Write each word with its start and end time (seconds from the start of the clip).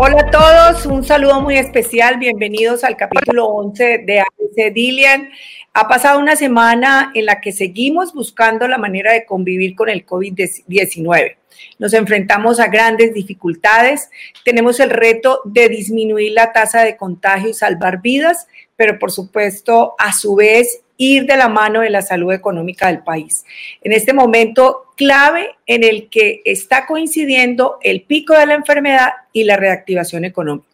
Hola 0.00 0.20
a 0.20 0.30
todos, 0.30 0.86
un 0.86 1.04
saludo 1.04 1.40
muy 1.40 1.58
especial, 1.58 2.18
bienvenidos 2.18 2.84
al 2.84 2.96
capítulo 2.96 3.46
11 3.46 4.04
de 4.06 4.20
ABC 4.20 4.72
Dilian. 4.72 5.28
Ha 5.74 5.88
pasado 5.88 6.20
una 6.20 6.36
semana 6.36 7.10
en 7.16 7.26
la 7.26 7.40
que 7.40 7.50
seguimos 7.50 8.14
buscando 8.14 8.68
la 8.68 8.78
manera 8.78 9.12
de 9.12 9.26
convivir 9.26 9.74
con 9.74 9.88
el 9.88 10.06
COVID-19. 10.06 11.34
Nos 11.80 11.94
enfrentamos 11.94 12.60
a 12.60 12.68
grandes 12.68 13.12
dificultades, 13.12 14.08
tenemos 14.44 14.78
el 14.78 14.90
reto 14.90 15.40
de 15.44 15.68
disminuir 15.68 16.30
la 16.30 16.52
tasa 16.52 16.84
de 16.84 16.96
contagio 16.96 17.50
y 17.50 17.54
salvar 17.54 18.00
vidas, 18.00 18.46
pero 18.76 19.00
por 19.00 19.10
supuesto, 19.10 19.96
a 19.98 20.12
su 20.12 20.36
vez, 20.36 20.80
ir 20.98 21.24
de 21.24 21.36
la 21.36 21.48
mano 21.48 21.80
de 21.80 21.88
la 21.88 22.02
salud 22.02 22.32
económica 22.32 22.88
del 22.88 23.02
país. 23.02 23.46
En 23.80 23.92
este 23.92 24.12
momento 24.12 24.92
clave 24.96 25.56
en 25.64 25.84
el 25.84 26.08
que 26.10 26.42
está 26.44 26.84
coincidiendo 26.84 27.78
el 27.82 28.02
pico 28.02 28.34
de 28.34 28.46
la 28.46 28.54
enfermedad 28.54 29.12
y 29.32 29.44
la 29.44 29.56
reactivación 29.56 30.26
económica. 30.26 30.67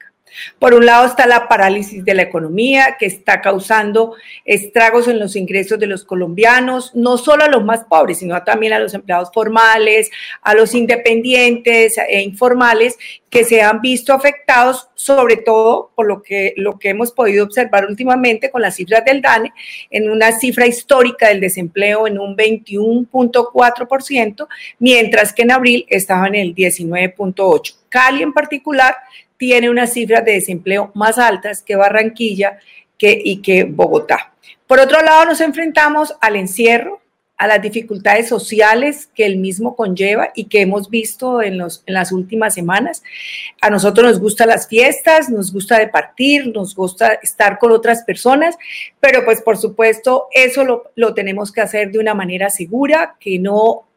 Por 0.58 0.74
un 0.74 0.86
lado 0.86 1.06
está 1.06 1.26
la 1.26 1.48
parálisis 1.48 2.04
de 2.04 2.14
la 2.14 2.22
economía 2.22 2.96
que 2.98 3.06
está 3.06 3.40
causando 3.40 4.14
estragos 4.44 5.08
en 5.08 5.18
los 5.18 5.36
ingresos 5.36 5.78
de 5.78 5.86
los 5.86 6.04
colombianos, 6.04 6.92
no 6.94 7.18
solo 7.18 7.44
a 7.44 7.48
los 7.48 7.64
más 7.64 7.84
pobres, 7.84 8.18
sino 8.18 8.42
también 8.42 8.72
a 8.72 8.78
los 8.78 8.94
empleados 8.94 9.30
formales, 9.32 10.10
a 10.42 10.54
los 10.54 10.74
independientes 10.74 11.96
e 12.08 12.22
informales 12.22 12.98
que 13.34 13.44
se 13.44 13.60
han 13.62 13.80
visto 13.80 14.12
afectados, 14.12 14.90
sobre 14.94 15.36
todo 15.36 15.90
por 15.96 16.06
lo 16.06 16.22
que, 16.22 16.54
lo 16.56 16.78
que 16.78 16.90
hemos 16.90 17.10
podido 17.10 17.44
observar 17.44 17.84
últimamente 17.84 18.48
con 18.48 18.62
las 18.62 18.76
cifras 18.76 19.04
del 19.04 19.22
DANE, 19.22 19.52
en 19.90 20.08
una 20.08 20.30
cifra 20.38 20.68
histórica 20.68 21.26
del 21.28 21.40
desempleo 21.40 22.06
en 22.06 22.20
un 22.20 22.36
21.4%, 22.36 24.46
mientras 24.78 25.32
que 25.32 25.42
en 25.42 25.50
abril 25.50 25.84
estaba 25.88 26.28
en 26.28 26.36
el 26.36 26.54
19.8%. 26.54 27.74
Cali 27.88 28.22
en 28.24 28.32
particular 28.32 28.96
tiene 29.36 29.70
unas 29.70 29.92
cifras 29.92 30.24
de 30.24 30.32
desempleo 30.32 30.90
más 30.94 31.18
altas 31.18 31.62
que 31.62 31.77
Barranquilla 31.77 32.58
que, 32.98 33.20
y 33.22 33.42
que 33.42 33.64
Bogotá. 33.64 34.32
Por 34.66 34.80
otro 34.80 35.02
lado, 35.02 35.26
nos 35.26 35.41
enfrentamos 35.41 36.14
al 36.20 36.36
encierro, 36.36 37.00
a 37.36 37.48
las 37.48 37.60
dificultades 37.60 38.28
sociales 38.28 39.08
que 39.14 39.26
el 39.26 39.38
mismo 39.38 39.74
conlleva 39.74 40.30
y 40.34 40.44
que 40.44 40.60
hemos 40.60 40.88
visto 40.88 41.42
en, 41.42 41.58
los, 41.58 41.82
en 41.86 41.94
las 41.94 42.12
últimas 42.12 42.54
semanas. 42.54 43.02
A 43.60 43.70
nosotros 43.70 44.06
nos 44.06 44.20
gustan 44.20 44.48
las 44.48 44.68
fiestas, 44.68 45.28
nos 45.28 45.52
gusta 45.52 45.78
departir, 45.78 46.46
nos 46.54 46.74
gusta 46.74 47.19
estar 47.22 47.58
con 47.58 47.72
otras 47.72 48.04
personas, 48.04 48.56
pero 49.00 49.24
pues 49.24 49.42
por 49.42 49.56
supuesto 49.56 50.28
eso 50.32 50.64
lo, 50.64 50.92
lo 50.94 51.12
tenemos 51.12 51.50
que 51.50 51.60
hacer 51.60 51.91
de 51.91 51.98
una 51.98 52.14
manera 52.14 52.50
segura, 52.50 53.16
que 53.19 53.38
no 53.38 53.88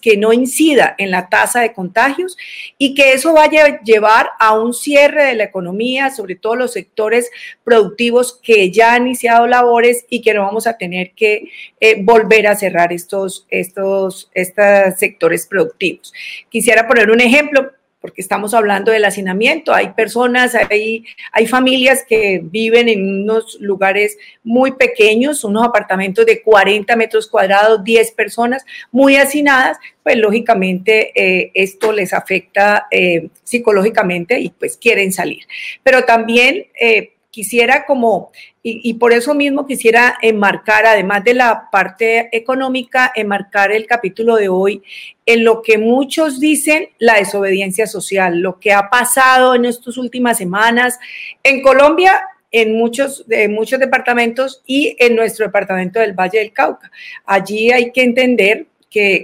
que 0.00 0.16
no 0.18 0.32
incida 0.32 0.94
en 0.98 1.10
la 1.10 1.28
tasa 1.28 1.60
de 1.60 1.72
contagios 1.72 2.36
y 2.76 2.94
que 2.94 3.14
eso 3.14 3.32
vaya 3.32 3.64
a 3.64 3.82
llevar 3.82 4.30
a 4.38 4.52
un 4.58 4.74
cierre 4.74 5.24
de 5.24 5.34
la 5.34 5.44
economía, 5.44 6.10
sobre 6.10 6.34
todo 6.34 6.56
los 6.56 6.72
sectores 6.74 7.30
productivos 7.64 8.38
que 8.42 8.70
ya 8.70 8.94
han 8.94 9.06
iniciado 9.06 9.46
labores 9.46 10.04
y 10.10 10.20
que 10.20 10.34
no 10.34 10.42
vamos 10.42 10.66
a 10.66 10.76
tener 10.76 11.12
que 11.12 11.50
eh, 11.80 12.02
volver 12.02 12.46
a 12.46 12.54
cerrar 12.54 12.92
estos, 12.92 13.46
estos, 13.48 14.30
estos 14.34 14.98
sectores 14.98 15.46
productivos. 15.46 16.12
Quisiera 16.50 16.86
poner 16.86 17.10
un 17.10 17.20
ejemplo 17.20 17.72
porque 18.06 18.22
estamos 18.22 18.54
hablando 18.54 18.92
del 18.92 19.04
hacinamiento. 19.04 19.74
Hay 19.74 19.88
personas, 19.88 20.54
hay, 20.54 21.04
hay 21.32 21.46
familias 21.48 22.04
que 22.08 22.40
viven 22.40 22.88
en 22.88 23.22
unos 23.24 23.58
lugares 23.60 24.16
muy 24.44 24.70
pequeños, 24.70 25.42
unos 25.42 25.66
apartamentos 25.66 26.24
de 26.24 26.40
40 26.40 26.94
metros 26.94 27.26
cuadrados, 27.26 27.82
10 27.82 28.12
personas, 28.12 28.64
muy 28.92 29.16
hacinadas, 29.16 29.76
pues 30.04 30.18
lógicamente 30.18 31.10
eh, 31.20 31.50
esto 31.54 31.90
les 31.90 32.12
afecta 32.12 32.86
eh, 32.92 33.26
psicológicamente 33.42 34.38
y 34.38 34.50
pues 34.50 34.76
quieren 34.76 35.12
salir. 35.12 35.42
Pero 35.82 36.04
también... 36.04 36.66
Eh, 36.80 37.12
quisiera 37.36 37.84
como, 37.84 38.32
y, 38.62 38.94
por 38.94 39.12
eso 39.12 39.34
mismo 39.34 39.66
quisiera 39.66 40.16
enmarcar, 40.22 40.86
además 40.86 41.22
de 41.22 41.34
la 41.34 41.68
parte 41.70 42.30
económica, 42.34 43.12
enmarcar 43.14 43.72
el 43.72 43.86
capítulo 43.86 44.36
de 44.36 44.48
hoy 44.48 44.82
en 45.26 45.44
lo 45.44 45.60
que 45.60 45.76
muchos 45.76 46.40
dicen 46.40 46.88
la 46.98 47.16
desobediencia 47.16 47.86
social, 47.86 48.38
lo 48.38 48.58
que 48.58 48.72
ha 48.72 48.88
pasado 48.88 49.54
en 49.54 49.66
estas 49.66 49.98
últimas 49.98 50.38
semanas 50.38 50.98
en 51.42 51.60
Colombia 51.60 52.22
en 52.50 52.74
muchos, 52.78 53.28
de 53.28 53.50
muchos 53.50 53.78
departamentos 53.80 54.62
y 54.64 54.96
en 54.98 55.14
nuestro 55.14 55.44
departamento 55.44 56.00
del 56.00 56.14
Valle 56.14 56.38
del 56.38 56.54
Cauca. 56.54 56.90
Allí 57.26 57.70
hay 57.70 57.92
que 57.92 58.02
entender 58.02 58.66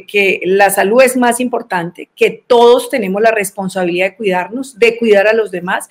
que, 0.06 0.41
la 0.44 0.71
salud 0.71 1.03
es 1.03 1.17
más 1.17 1.41
importante, 1.41 2.09
que 2.15 2.43
todos 2.47 2.91
tenemos 2.91 3.23
la 3.23 3.31
responsabilidad 3.31 4.11
de 4.11 4.17
cuidarnos, 4.17 4.79
de 4.79 4.99
cuidar 4.99 5.27
a 5.27 5.33
los 5.33 5.50
demás, 5.50 5.89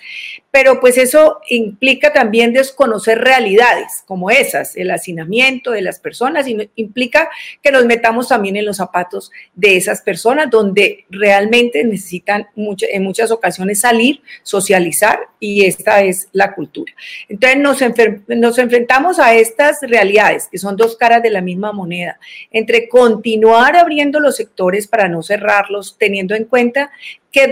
pero 0.52 0.82
pues 0.82 0.98
eso 0.98 1.40
implica 1.50 2.12
también 2.12 2.52
desconocer 2.52 3.20
realidades 3.20 4.04
como 4.06 4.30
esas, 4.30 4.76
el 4.76 4.92
hacinamiento 4.92 5.72
de 5.72 5.82
las 5.82 6.00
personas, 6.00 6.48
y 6.48 6.70
implica 6.76 7.30
que 7.64 7.72
nos 7.72 7.86
metamos 7.86 8.28
también 8.28 8.58
en 8.58 8.66
los 8.66 8.78
zapatos 8.78 9.32
de 9.56 9.78
esas 9.78 10.02
personas 10.02 10.50
donde 10.50 11.06
realmente 11.10 11.84
necesitan 11.86 12.48
en 12.56 13.04
muchas 13.04 13.32
ocasiones 13.32 13.80
salir, 13.80 14.22
socializar, 14.44 15.22
y 15.40 15.66
esta 15.66 16.04
es 16.04 16.28
la 16.34 16.54
cultura. 16.54 16.94
Entonces 17.28 17.58
nos, 17.58 17.80
nos 18.28 18.58
enfrentamos 18.60 19.18
a 19.20 19.34
estas 19.34 19.80
realidades, 19.82 20.48
que 20.52 20.58
son 20.60 20.76
dos 20.76 20.98
caras 20.98 21.24
de 21.24 21.32
la 21.32 21.42
misma 21.42 21.72
moneda, 21.72 22.20
entre 22.52 22.90
continuar 22.90 23.76
abriendo 23.76 24.20
los 24.20 24.36
sectores 24.36 24.88
para 24.88 25.08
no 25.08 25.24
cerrarlos, 25.24 25.98
teniendo 25.98 26.36
en 26.36 26.46
cuenta 26.46 26.92
que 27.32 27.50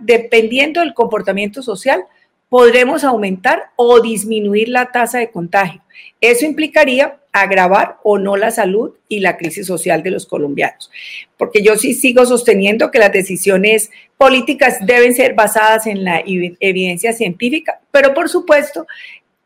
dependiendo 0.00 0.80
del 0.80 0.94
comportamiento 0.94 1.62
social, 1.62 2.04
podremos 2.48 3.04
aumentar 3.04 3.70
o 3.76 4.00
disminuir 4.00 4.68
la 4.68 4.90
tasa 4.90 5.18
de 5.18 5.30
contagio. 5.30 5.82
Eso 6.20 6.46
implicaría 6.46 7.18
agravar 7.32 7.98
o 8.02 8.18
no 8.18 8.36
la 8.36 8.50
salud 8.50 8.94
y 9.08 9.20
la 9.20 9.36
crisis 9.36 9.66
social 9.66 10.02
de 10.02 10.10
los 10.10 10.26
colombianos. 10.26 10.90
Porque 11.36 11.62
yo 11.62 11.76
sí 11.76 11.94
sigo 11.94 12.24
sosteniendo 12.26 12.90
que 12.90 12.98
las 12.98 13.12
decisiones 13.12 13.90
políticas 14.16 14.78
deben 14.84 15.14
ser 15.14 15.34
basadas 15.34 15.86
en 15.86 16.04
la 16.04 16.22
evidencia 16.24 17.12
científica, 17.12 17.80
pero 17.90 18.14
por 18.14 18.28
supuesto 18.28 18.86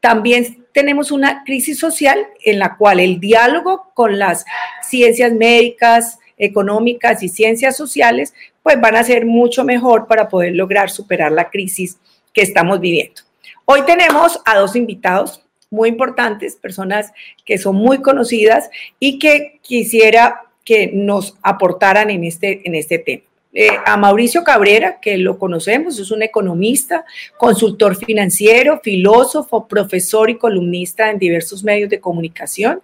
también 0.00 0.64
tenemos 0.72 1.12
una 1.12 1.44
crisis 1.44 1.78
social 1.78 2.26
en 2.44 2.58
la 2.58 2.76
cual 2.76 3.00
el 3.00 3.20
diálogo 3.20 3.90
con 3.94 4.18
las 4.18 4.44
ciencias 4.82 5.32
médicas, 5.32 6.18
económicas 6.38 7.22
y 7.22 7.28
ciencias 7.28 7.76
sociales, 7.76 8.34
pues 8.62 8.80
van 8.80 8.96
a 8.96 9.04
ser 9.04 9.26
mucho 9.26 9.64
mejor 9.64 10.06
para 10.06 10.28
poder 10.28 10.54
lograr 10.54 10.90
superar 10.90 11.30
la 11.30 11.50
crisis 11.50 11.98
que 12.32 12.42
estamos 12.42 12.80
viviendo. 12.80 13.22
Hoy 13.64 13.82
tenemos 13.82 14.40
a 14.44 14.58
dos 14.58 14.76
invitados 14.76 15.42
muy 15.70 15.88
importantes, 15.88 16.56
personas 16.56 17.12
que 17.44 17.58
son 17.58 17.76
muy 17.76 18.02
conocidas 18.02 18.68
y 18.98 19.18
que 19.18 19.58
quisiera 19.62 20.42
que 20.64 20.90
nos 20.92 21.38
aportaran 21.42 22.10
en 22.10 22.24
este, 22.24 22.60
en 22.64 22.74
este 22.74 22.98
tema. 22.98 23.24
Eh, 23.54 23.68
a 23.84 23.98
Mauricio 23.98 24.42
Cabrera, 24.42 24.98
que 24.98 25.18
lo 25.18 25.38
conocemos, 25.38 25.98
es 25.98 26.10
un 26.10 26.22
economista, 26.22 27.04
consultor 27.36 27.96
financiero, 27.96 28.80
filósofo, 28.82 29.68
profesor 29.68 30.30
y 30.30 30.38
columnista 30.38 31.10
en 31.10 31.18
diversos 31.18 31.62
medios 31.62 31.90
de 31.90 32.00
comunicación, 32.00 32.80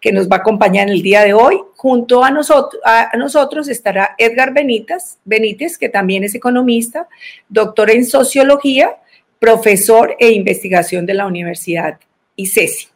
que 0.00 0.12
nos 0.12 0.28
va 0.28 0.36
a 0.36 0.38
acompañar 0.40 0.88
en 0.88 0.94
el 0.94 1.02
día 1.02 1.22
de 1.22 1.32
hoy. 1.32 1.58
Junto 1.76 2.22
a 2.22 2.30
nosotros, 2.30 3.68
estará 3.68 4.14
Edgar 4.18 4.52
Benítez, 4.52 5.18
Benítez, 5.24 5.78
que 5.78 5.88
también 5.88 6.22
es 6.22 6.34
economista, 6.34 7.08
doctor 7.48 7.90
en 7.90 8.04
sociología, 8.04 8.96
profesor 9.38 10.16
e 10.18 10.32
investigación 10.32 11.06
de 11.06 11.14
la 11.14 11.26
Universidad 11.26 11.98
ICESI. 12.36 12.93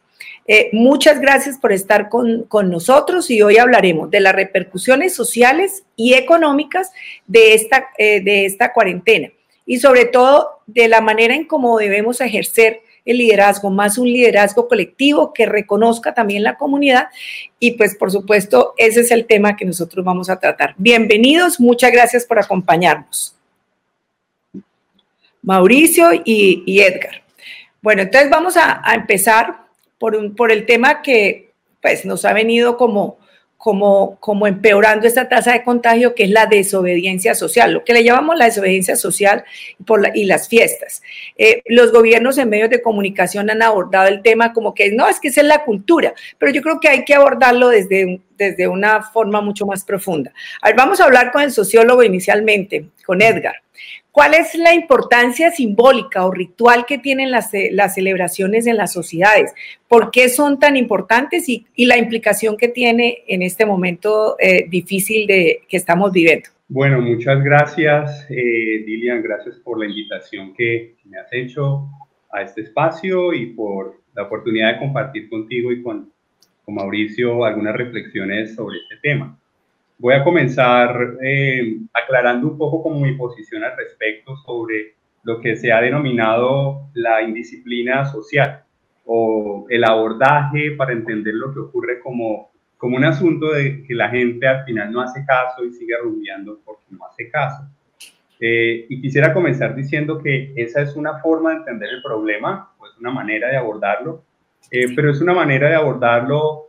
Eh, 0.51 0.71
muchas 0.73 1.21
gracias 1.21 1.59
por 1.59 1.71
estar 1.71 2.09
con, 2.09 2.47
nosotros 2.71 3.29
y 3.29 3.39
hoy 3.43 3.59
hablaremos 3.59 4.09
de 4.09 4.19
las 4.19 4.33
repercusiones 4.33 5.13
sociales 5.13 5.83
y 5.95 6.15
económicas 6.15 6.91
de 7.27 7.53
esta, 7.53 7.89
eh, 7.99 8.19
de 8.21 8.45
esta 8.47 8.73
cuarentena 8.73 9.29
y 9.67 9.77
sobre 9.77 10.05
todo 10.05 10.61
de 10.65 10.87
la 10.87 11.01
manera 11.01 11.35
en 11.35 11.45
cómo 11.45 11.77
debemos 11.77 12.19
ejercer 12.19 12.81
el 13.05 13.19
liderazgo, 13.19 13.69
más 13.69 13.99
un 13.99 14.07
liderazgo 14.07 14.67
colectivo 14.67 15.33
que 15.33 15.45
reconozca 15.45 16.15
también 16.15 16.41
la 16.41 16.57
comunidad 16.57 17.09
y 17.59 17.73
pues 17.73 17.95
por 17.95 18.09
supuesto 18.09 18.73
ese 18.75 19.01
es 19.01 19.11
el 19.11 19.27
tema 19.27 19.55
que 19.55 19.65
nosotros 19.65 20.03
vamos 20.03 20.31
a 20.31 20.39
tratar. 20.39 20.73
Bienvenidos, 20.79 21.59
muchas 21.59 21.91
gracias 21.91 22.25
por 22.25 22.39
acompañarnos. 22.39 23.35
Mauricio 25.43 26.09
y, 26.25 26.81
Edgar. 26.81 27.21
Bueno, 27.83 28.01
entonces 28.01 28.31
vamos 28.31 28.57
a 28.57 28.81
empezar 28.95 29.68
por, 29.99 30.15
un, 30.15 30.35
el 30.49 30.65
tema 30.65 31.01
que 31.01 31.51
pues, 31.81 32.05
nos 32.05 32.25
ha 32.25 32.33
venido 32.33 32.77
como, 32.77 33.19
como, 33.57 34.17
como 34.21 34.47
empeorando 34.47 35.05
esta 35.05 35.27
tasa 35.27 35.51
de 35.51 35.63
contagio, 35.63 36.15
que 36.15 36.23
es 36.23 36.29
la 36.29 36.45
desobediencia 36.45 37.35
social, 37.35 37.73
lo 37.73 37.83
que 37.83 37.91
le 37.91 38.05
llamamos 38.05 38.37
la 38.37 38.45
desobediencia 38.45 38.95
social 38.95 39.43
por 39.85 40.01
y 40.15 40.23
las 40.23 40.47
fiestas. 40.47 41.03
Eh, 41.37 41.61
los 41.65 41.91
gobiernos 41.91 42.37
en 42.37 42.49
medios 42.49 42.69
de 42.69 42.81
comunicación 42.81 43.49
han 43.49 43.61
abordado 43.61 44.07
el 44.07 44.21
tema 44.21 44.53
como 44.53 44.73
que 44.73 44.91
no, 44.91 45.09
es 45.09 45.19
que 45.19 45.27
esa 45.27 45.41
es 45.41 45.47
la 45.47 45.65
cultura, 45.65 46.13
pero 46.37 46.53
yo 46.53 46.61
creo 46.61 46.79
que 46.79 46.87
hay 46.87 47.03
que 47.03 47.15
abordarlo 47.15 47.67
desde, 47.67 48.21
desde 48.37 48.67
una 48.69 49.03
forma 49.03 49.41
mucho 49.41 49.65
más 49.65 49.83
profunda. 49.83 50.31
A 50.61 50.69
ver, 50.69 50.77
vamos 50.77 51.01
a 51.01 51.03
hablar 51.03 51.33
con 51.33 51.41
el 51.41 51.51
sociólogo 51.51 52.01
inicialmente, 52.01 52.85
con 53.05 53.21
Edgar. 53.21 53.55
¿Cuál 54.11 54.33
es 54.33 54.55
la 54.55 54.73
importancia 54.73 55.51
simbólica 55.51 56.25
o 56.25 56.31
ritual 56.31 56.85
que 56.87 56.97
tienen 56.97 57.29
las, 57.29 57.51
las 57.71 57.93
celebraciones 57.93 58.65
en 58.65 58.77
las 58.77 58.91
sociedades? 58.91 59.53
¿Por 59.87 60.09
qué 60.11 60.29
son 60.29 60.59
tan 60.59 60.75
importantes 60.77 61.47
y, 61.47 61.65
la 61.77 61.97
implicación 61.97 62.57
que 62.57 62.67
tiene 62.67 63.19
en 63.27 63.41
este 63.43 63.65
momento 63.65 64.35
eh, 64.39 64.65
difícil 64.67 65.27
de, 65.27 65.61
que 65.67 65.77
estamos 65.77 66.11
viviendo? 66.11 66.49
Bueno, 66.67 67.01
muchas 67.01 67.43
gracias, 67.43 68.27
eh, 68.29 68.83
Dilian. 68.85 69.23
Gracias 69.23 69.55
por 69.57 69.79
la 69.79 69.85
invitación 69.85 70.53
que 70.53 70.95
me 71.05 71.17
has 71.17 71.31
hecho 71.31 71.87
a 72.31 72.41
este 72.41 72.61
espacio 72.61 73.33
y 73.33 73.47
por 73.47 74.01
la 74.13 74.23
oportunidad 74.23 74.73
de 74.73 74.79
compartir 74.79 75.29
contigo 75.29 75.71
y 75.71 75.81
con, 75.81 76.11
con 76.63 76.75
Mauricio 76.75 77.45
algunas 77.45 77.75
reflexiones 77.75 78.53
sobre 78.53 78.77
este 78.77 78.97
tema. 79.01 79.38
Voy 80.01 80.13
a 80.13 80.23
comenzar 80.23 81.17
eh, 81.21 81.77
aclarando 81.93 82.47
un 82.47 82.57
poco 82.57 82.81
como 82.81 83.01
mi 83.01 83.15
posición 83.15 83.65
al 83.65 83.75
respecto 83.75 84.37
sobre 84.37 84.93
lo 85.23 85.41
que 85.41 85.57
se 85.57 85.73
ha 85.73 85.81
denominado 85.81 86.89
la 86.93 87.21
indisciplina 87.21 88.05
social 88.05 88.63
o 89.05 89.65
el 89.67 89.83
abordaje 89.83 90.71
para 90.71 90.93
entender 90.93 91.33
lo 91.33 91.53
que 91.53 91.59
ocurre 91.59 91.99
como, 91.99 92.49
como 92.77 92.95
un 92.95 93.03
asunto 93.03 93.51
de 93.51 93.83
que 93.83 93.93
la 93.93 94.07
gente 94.07 94.47
al 94.47 94.63
final 94.63 94.89
no 94.89 95.01
hace 95.01 95.25
caso 95.25 95.65
y 95.65 95.73
sigue 95.73 95.97
rumbeando 96.01 96.61
porque 96.63 96.85
no 96.91 97.05
hace 97.05 97.29
caso. 97.29 97.63
Eh, 98.39 98.85
y 98.87 99.01
quisiera 99.01 99.33
comenzar 99.33 99.75
diciendo 99.75 100.23
que 100.23 100.53
esa 100.55 100.81
es 100.81 100.95
una 100.95 101.17
forma 101.17 101.49
de 101.49 101.57
entender 101.57 101.89
el 101.89 102.01
problema, 102.01 102.73
pues 102.79 102.93
una 103.01 103.11
manera 103.11 103.49
de 103.49 103.57
abordarlo, 103.57 104.23
eh, 104.71 104.95
pero 104.95 105.11
es 105.11 105.19
una 105.19 105.33
manera 105.33 105.67
de 105.67 105.75
abordarlo 105.75 106.67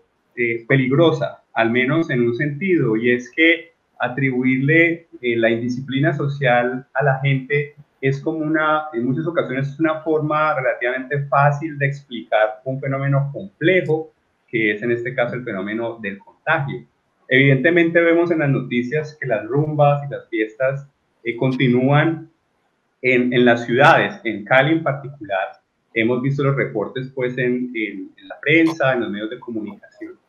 peligrosa, 0.66 1.44
al 1.60 1.70
menos 1.70 2.08
en 2.08 2.22
un 2.22 2.34
sentido, 2.34 2.96
y 2.96 3.10
es 3.10 3.30
que 3.30 3.72
atribuirle 3.98 5.08
eh, 5.20 5.36
la 5.36 5.50
indisciplina 5.50 6.14
social 6.14 6.86
a 6.94 7.04
la 7.04 7.20
gente 7.20 7.74
es 8.00 8.18
como 8.22 8.38
una, 8.38 8.84
en 8.94 9.04
muchas 9.04 9.26
ocasiones 9.26 9.68
es 9.68 9.78
una 9.78 10.00
forma 10.00 10.54
relativamente 10.54 11.26
fácil 11.26 11.76
de 11.76 11.84
explicar 11.84 12.62
un 12.64 12.80
fenómeno 12.80 13.30
complejo, 13.30 14.10
que 14.48 14.72
es 14.72 14.82
en 14.82 14.92
este 14.92 15.14
caso 15.14 15.34
el 15.34 15.44
fenómeno 15.44 15.98
del 16.00 16.18
contagio. 16.18 16.86
Evidentemente 17.28 18.00
vemos 18.00 18.30
en 18.30 18.38
las 18.38 18.48
noticias 18.48 19.18
que 19.20 19.26
las 19.26 19.44
rumbas 19.44 20.02
y 20.08 20.14
las 20.14 20.30
fiestas 20.30 20.88
eh, 21.22 21.36
continúan 21.36 22.30
en, 23.02 23.44
las 23.44 23.66
ciudades, 23.66 24.18
en 24.24 24.46
Cali 24.46 24.72
en 24.72 24.82
particular. 24.82 25.60
Hemos 25.92 26.22
visto 26.22 26.42
los 26.42 26.56
reportes 26.56 27.12
pues 27.14 27.36
en 27.36 27.70
la 28.22 28.40
prensa, 28.40 28.94
en 28.94 29.00
los 29.00 29.10
medios 29.10 29.28
de 29.28 29.38
comunicación. 29.38 30.19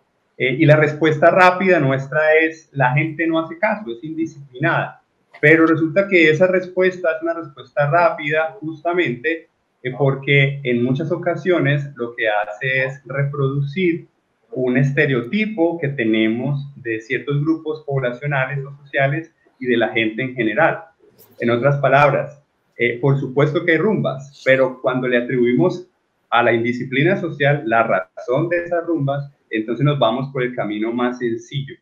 Eh, 0.41 0.55
y 0.57 0.65
la 0.65 0.75
respuesta 0.75 1.29
rápida 1.29 1.79
nuestra 1.79 2.33
es, 2.33 2.67
la 2.71 2.93
gente 2.93 3.27
no 3.27 3.38
hace 3.38 3.59
caso, 3.59 3.91
es 3.91 4.03
indisciplinada. 4.03 5.03
Pero 5.39 5.67
resulta 5.67 6.07
que 6.07 6.31
esa 6.31 6.47
respuesta 6.47 7.11
es 7.15 7.21
una 7.21 7.35
respuesta 7.35 7.88
rápida 7.91 8.57
justamente 8.59 9.49
eh, 9.83 9.93
porque 9.95 10.59
en 10.63 10.83
muchas 10.83 11.11
ocasiones 11.11 11.91
lo 11.95 12.15
que 12.15 12.27
hace 12.27 12.85
es 12.85 13.03
reproducir 13.05 14.07
un 14.53 14.77
estereotipo 14.77 15.79
que 15.79 15.89
tenemos 15.89 16.73
de 16.75 17.01
ciertos 17.01 17.39
grupos 17.41 17.83
poblacionales 17.85 18.65
o 18.65 18.75
sociales 18.83 19.31
y 19.59 19.67
de 19.67 19.77
la 19.77 19.89
gente 19.89 20.23
en 20.23 20.33
general. 20.33 20.85
En 21.39 21.51
otras 21.51 21.77
palabras, 21.77 22.41
eh, 22.77 22.97
por 22.99 23.19
supuesto 23.19 23.63
que 23.63 23.73
hay 23.73 23.77
rumbas, 23.77 24.41
pero 24.43 24.81
cuando 24.81 25.07
le 25.07 25.19
atribuimos 25.19 25.88
a 26.31 26.41
la 26.41 26.51
indisciplina 26.51 27.15
social 27.17 27.61
la 27.67 27.83
razón 27.83 28.49
de 28.49 28.63
esas 28.63 28.88
rumbas, 28.88 29.31
entonces 29.57 29.86
nos 29.86 30.00
vamos 30.00 30.30
por 30.31 30.44
el 30.44 30.56
camino 30.56 30.92
más 30.92 31.19
sencillo. 31.19 31.75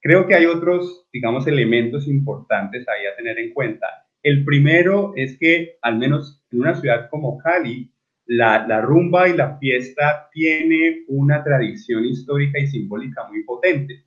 Creo 0.00 0.26
que 0.26 0.34
hay 0.34 0.46
otros, 0.46 1.06
digamos, 1.12 1.46
elementos 1.46 2.06
importantes 2.06 2.86
ahí 2.88 3.06
a 3.06 3.16
tener 3.16 3.38
en 3.38 3.52
cuenta. 3.52 3.86
El 4.22 4.44
primero 4.44 5.12
es 5.16 5.36
que, 5.38 5.78
al 5.82 5.98
menos 5.98 6.44
en 6.50 6.60
una 6.60 6.74
ciudad 6.74 7.08
como 7.10 7.38
Cali, 7.38 7.90
la, 8.26 8.80
rumba 8.80 9.28
y 9.28 9.36
la 9.36 9.56
fiesta 9.58 10.28
tiene 10.32 11.04
una 11.08 11.42
tradición 11.44 12.04
histórica 12.04 12.58
y 12.58 12.66
simbólica 12.66 13.26
muy 13.28 13.44
potente. 13.44 14.04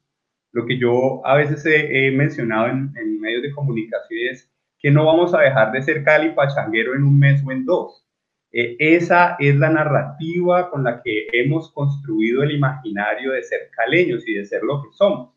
Lo 0.51 0.65
que 0.65 0.77
yo 0.77 1.25
a 1.25 1.35
veces 1.35 1.65
he, 1.65 2.11
mencionado 2.11 2.67
en, 2.67 2.91
en, 2.97 3.19
medios 3.19 3.43
de 3.43 3.51
comunicación 3.51 4.19
es 4.31 4.51
que 4.79 4.91
no 4.91 5.05
vamos 5.05 5.33
a 5.33 5.41
dejar 5.41 5.71
de 5.71 5.81
ser 5.81 6.03
Cali 6.03 6.31
pachanguero 6.31 6.95
en 6.95 7.03
un 7.03 7.19
mes 7.19 7.43
o 7.45 7.51
en 7.51 7.65
dos. 7.65 8.05
Eh, 8.51 8.75
esa 8.79 9.35
es 9.39 9.55
la 9.57 9.69
narrativa 9.69 10.69
con 10.71 10.83
la 10.83 11.01
que 11.03 11.27
hemos 11.33 11.71
construido 11.71 12.41
el 12.43 12.51
imaginario 12.51 13.31
de 13.31 13.43
ser 13.43 13.69
caleños 13.75 14.27
y 14.27 14.33
de 14.35 14.45
ser 14.45 14.63
lo 14.63 14.81
que 14.81 14.89
somos. 14.91 15.35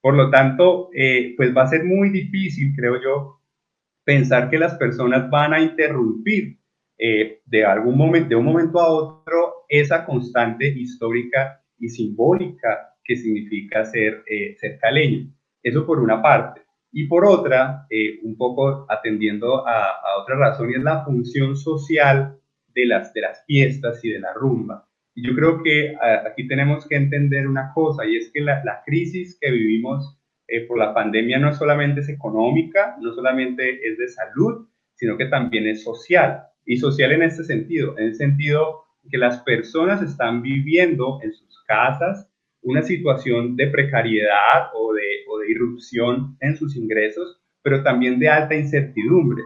Por 0.00 0.14
lo 0.14 0.30
tanto, 0.30 0.90
eh, 0.94 1.34
pues 1.36 1.56
va 1.56 1.62
a 1.62 1.68
ser 1.68 1.84
muy 1.84 2.10
difícil, 2.10 2.74
creo 2.76 3.00
yo, 3.02 3.40
pensar 4.04 4.50
que 4.50 4.58
las 4.58 4.74
personas 4.74 5.30
van 5.30 5.54
a 5.54 5.60
interrumpir 5.60 6.58
eh, 6.98 7.40
de 7.46 7.64
algún 7.64 7.96
momento, 7.96 8.38
un 8.38 8.44
momento 8.44 8.78
a 8.80 8.88
otro, 8.88 9.64
esa 9.68 10.04
constante 10.04 10.68
histórica 10.68 11.60
y 11.78 11.88
simbólica 11.88 12.94
que 13.02 13.16
significa 13.16 13.84
ser, 13.84 14.22
ser 14.58 14.78
caleño. 14.78 15.30
Eso 15.62 15.86
por 15.86 15.98
una 16.00 16.22
parte. 16.22 16.62
Y 16.92 17.06
por 17.06 17.24
otra, 17.24 17.86
un 18.22 18.36
poco 18.36 18.86
atendiendo 18.88 19.66
a, 19.66 19.88
a, 19.88 20.22
otra 20.22 20.36
razón, 20.36 20.70
y 20.70 20.74
es 20.74 20.82
la 20.82 21.04
función 21.04 21.56
social 21.56 22.38
de 22.74 22.86
las, 22.86 23.12
de 23.12 23.20
las 23.20 23.44
fiestas 23.46 24.04
y 24.04 24.10
de 24.10 24.20
la 24.20 24.32
rumba. 24.34 24.88
Yo 25.16 25.34
creo 25.34 25.62
que 25.62 25.94
aquí 26.26 26.48
tenemos 26.48 26.88
que 26.88 26.96
entender 26.96 27.46
una 27.46 27.72
cosa, 27.72 28.04
y 28.04 28.16
es 28.16 28.30
que 28.32 28.40
la, 28.40 28.64
la 28.64 28.82
crisis 28.84 29.38
que 29.40 29.50
vivimos 29.50 30.18
eh, 30.48 30.66
por 30.66 30.78
la 30.78 30.92
pandemia 30.92 31.38
no 31.38 31.54
solamente 31.54 32.00
es 32.00 32.08
económica, 32.08 32.96
no 33.00 33.14
solamente 33.14 33.86
es 33.86 33.96
de 33.96 34.08
salud, 34.08 34.68
sino 34.94 35.16
que 35.16 35.26
también 35.26 35.66
es 35.66 35.82
social. 35.84 36.42
Y 36.66 36.76
social 36.76 37.12
en 37.12 37.22
este 37.22 37.44
sentido, 37.44 37.96
en 37.98 38.06
el 38.06 38.14
sentido 38.14 38.84
que 39.10 39.18
las 39.18 39.38
personas 39.42 40.02
están 40.02 40.42
viviendo 40.42 41.20
en 41.22 41.32
sus 41.32 41.62
casas 41.64 42.30
una 42.62 42.82
situación 42.82 43.56
de 43.56 43.68
precariedad 43.68 44.70
o 44.74 44.94
de, 44.94 45.02
o 45.28 45.38
de 45.38 45.50
irrupción 45.50 46.36
en 46.40 46.56
sus 46.56 46.76
ingresos, 46.76 47.40
pero 47.62 47.82
también 47.82 48.18
de 48.18 48.28
alta 48.28 48.54
incertidumbre. 48.54 49.42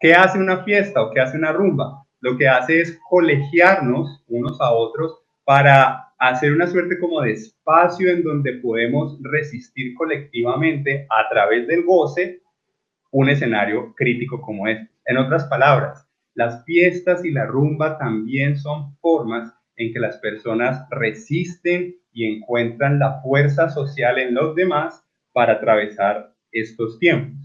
¿Qué 0.00 0.14
hace 0.14 0.38
una 0.38 0.64
fiesta 0.64 1.02
o 1.02 1.12
qué 1.12 1.20
hace 1.20 1.36
una 1.36 1.52
rumba? 1.52 2.04
Lo 2.20 2.36
que 2.36 2.48
hace 2.48 2.80
es 2.80 2.98
colegiarnos 3.08 4.24
unos 4.28 4.60
a 4.60 4.72
otros 4.72 5.20
para 5.44 6.08
hacer 6.18 6.52
una 6.52 6.66
suerte 6.66 6.98
como 6.98 7.20
de 7.22 7.32
espacio 7.32 8.10
en 8.10 8.22
donde 8.22 8.54
podemos 8.54 9.18
resistir 9.22 9.94
colectivamente 9.94 11.06
a 11.10 11.28
través 11.28 11.66
del 11.66 11.84
goce 11.84 12.42
un 13.10 13.30
escenario 13.30 13.94
crítico 13.94 14.40
como 14.40 14.66
este. 14.68 14.90
En 15.06 15.16
otras 15.16 15.44
palabras, 15.44 16.06
las 16.34 16.64
fiestas 16.64 17.24
y 17.24 17.30
la 17.30 17.46
rumba 17.46 17.98
también 17.98 18.56
son 18.56 18.96
formas 18.98 19.52
en 19.76 19.92
que 19.92 20.00
las 20.00 20.18
personas 20.18 20.84
resisten 20.90 21.96
y 22.12 22.26
encuentran 22.26 22.98
la 22.98 23.20
fuerza 23.22 23.68
social 23.70 24.18
en 24.18 24.34
los 24.34 24.54
demás 24.54 25.04
para 25.32 25.54
atravesar 25.54 26.34
estos 26.52 26.98
tiempos. 26.98 27.38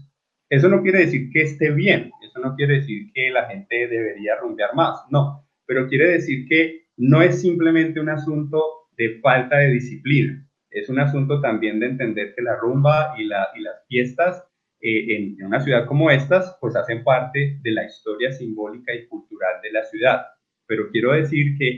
Eso 0.50 0.68
no 0.68 0.82
quiere 0.82 1.00
decir 1.00 1.30
que 1.30 1.42
esté 1.42 1.70
bien, 1.70 2.10
eso 2.34 2.46
no 2.46 2.56
quiere 2.56 2.76
decir 2.76 3.12
que 3.12 3.30
la 3.30 3.46
gente 3.46 3.86
debería 3.86 4.36
rumbear 4.36 4.74
más, 4.74 5.04
no, 5.10 5.46
pero 5.66 5.88
quiere 5.88 6.08
decir 6.08 6.48
que 6.48 6.86
no 6.96 7.22
es 7.22 7.40
simplemente 7.40 8.00
un 8.00 8.08
asunto 8.08 8.88
de 8.96 9.20
falta 9.20 9.58
de 9.58 9.70
disciplina, 9.70 10.44
es 10.70 10.88
un 10.88 10.98
asunto 10.98 11.40
también 11.40 11.78
de 11.78 11.86
entender 11.86 12.34
que 12.34 12.42
la 12.42 12.56
rumba 12.56 13.14
y, 13.16 13.24
la, 13.24 13.48
y 13.54 13.60
las 13.60 13.86
fiestas 13.86 14.44
eh, 14.80 15.16
en, 15.16 15.42
una 15.44 15.60
ciudad 15.60 15.86
como 15.86 16.10
estas, 16.10 16.58
pues 16.60 16.74
hacen 16.74 17.04
parte 17.04 17.58
de 17.62 17.70
la 17.70 17.84
historia 17.84 18.32
simbólica 18.32 18.92
y 18.92 19.06
cultural 19.06 19.60
de 19.62 19.72
la 19.72 19.84
ciudad. 19.84 20.26
Pero 20.66 20.90
quiero 20.90 21.12
decir 21.12 21.56
que 21.56 21.68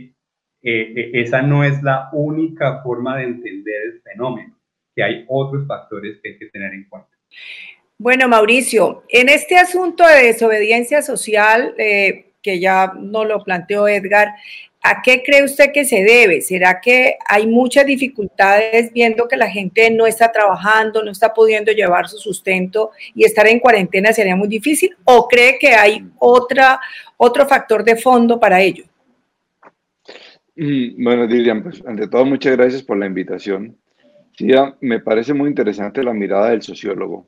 eh, 0.62 0.92
eh, 0.96 1.10
esa 1.12 1.42
no 1.42 1.62
es 1.62 1.82
la 1.82 2.08
única 2.12 2.82
forma 2.82 3.18
de 3.18 3.24
entender 3.24 3.82
el 3.82 4.00
fenómeno, 4.00 4.58
que 4.94 5.02
hay 5.02 5.24
otros 5.28 5.66
factores 5.66 6.18
que 6.22 6.30
hay 6.30 6.38
que 6.38 6.46
tener 6.46 6.72
en 6.72 6.88
cuenta. 6.88 7.10
Bueno, 7.98 8.28
Mauricio, 8.28 9.04
en 9.08 9.30
este 9.30 9.56
asunto 9.56 10.06
de 10.06 10.26
desobediencia 10.26 11.00
social, 11.00 11.74
eh, 11.78 12.26
que 12.42 12.60
ya 12.60 12.92
no 12.94 13.24
lo 13.24 13.42
planteó 13.42 13.88
Edgar, 13.88 14.34
¿a 14.82 15.00
qué 15.00 15.22
cree 15.24 15.42
usted 15.42 15.72
que 15.72 15.86
se 15.86 16.04
debe? 16.04 16.42
¿Será 16.42 16.82
que 16.82 17.16
hay 17.26 17.46
muchas 17.46 17.86
dificultades 17.86 18.92
viendo 18.92 19.26
que 19.26 19.38
la 19.38 19.48
gente 19.48 19.90
no 19.90 20.06
está 20.06 20.30
trabajando, 20.30 21.02
no 21.02 21.10
está 21.10 21.32
pudiendo 21.32 21.72
llevar 21.72 22.06
su 22.06 22.18
sustento 22.18 22.90
y 23.14 23.24
estar 23.24 23.46
en 23.46 23.60
cuarentena 23.60 24.12
sería 24.12 24.36
muy 24.36 24.48
difícil? 24.48 24.94
¿O 25.04 25.26
cree 25.26 25.58
que 25.58 25.68
hay 25.68 26.04
otra, 26.18 26.78
otro 27.16 27.46
factor 27.46 27.82
de 27.82 27.96
fondo 27.96 28.38
para 28.38 28.60
ello? 28.60 28.84
Mm, 30.54 31.02
bueno, 31.02 31.26
Dilian, 31.26 31.62
pues 31.62 31.82
ante 31.86 32.08
todo, 32.08 32.26
muchas 32.26 32.58
gracias 32.58 32.82
por 32.82 32.98
la 32.98 33.06
invitación. 33.06 33.74
Sí, 34.36 34.48
me 34.82 35.00
parece 35.00 35.32
muy 35.32 35.48
interesante 35.48 36.02
la 36.02 36.12
mirada 36.12 36.50
del 36.50 36.60
sociólogo 36.60 37.26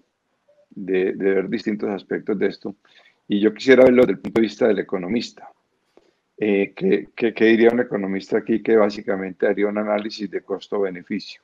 de, 0.71 1.13
ver 1.13 1.49
distintos 1.49 1.91
aspectos 1.91 2.39
de 2.39 2.47
esto. 2.47 2.75
Y 3.27 3.41
yo 3.41 3.53
quisiera 3.53 3.85
verlo 3.85 4.03
desde 4.03 4.13
el 4.13 4.21
punto 4.21 4.41
de 4.41 4.47
vista 4.47 4.69
del 4.69 4.79
economista. 4.79 5.49
Eh, 6.37 6.73
¿qué, 6.75 7.09
qué, 7.15 7.45
diría 7.45 7.71
un 7.73 7.81
economista 7.81 8.39
aquí 8.39 8.63
que 8.63 8.77
básicamente 8.77 9.47
haría 9.47 9.67
un 9.67 9.79
análisis 9.79 10.31
de 10.31 10.43
costo-beneficio? 10.43 11.43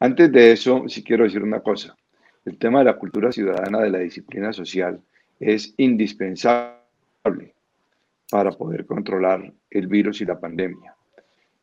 Antes 0.00 0.32
de 0.32 0.52
eso, 0.52 0.84
sí 0.88 1.02
quiero 1.02 1.24
decir 1.24 1.42
una 1.42 1.60
cosa. 1.60 1.96
el 2.44 2.56
tema 2.56 2.78
de 2.78 2.86
la 2.86 2.96
cultura 2.96 3.30
ciudadana, 3.30 3.80
de 3.80 3.90
la 3.90 3.98
disciplina 3.98 4.52
social, 4.52 5.00
es 5.38 5.74
indispensable 5.76 7.54
para 8.30 8.50
poder 8.52 8.86
controlar 8.86 9.52
el 9.70 9.86
virus 9.86 10.20
y 10.20 10.24
la 10.24 10.40
pandemia. 10.40 10.94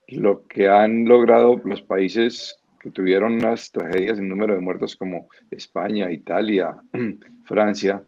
Lo 0.09 0.45
que 0.47 0.67
han 0.69 1.05
logrado 1.05 1.59
los 1.63 1.81
países 1.81 2.59
tuvieron 2.91 3.33
unas 3.33 3.71
tragedias 3.71 4.19
en 4.19 4.29
número 4.29 4.53
de 4.53 4.61
muertos 4.61 4.95
como 4.95 5.27
España, 5.51 6.11
Italia, 6.11 6.75
Francia, 7.45 8.03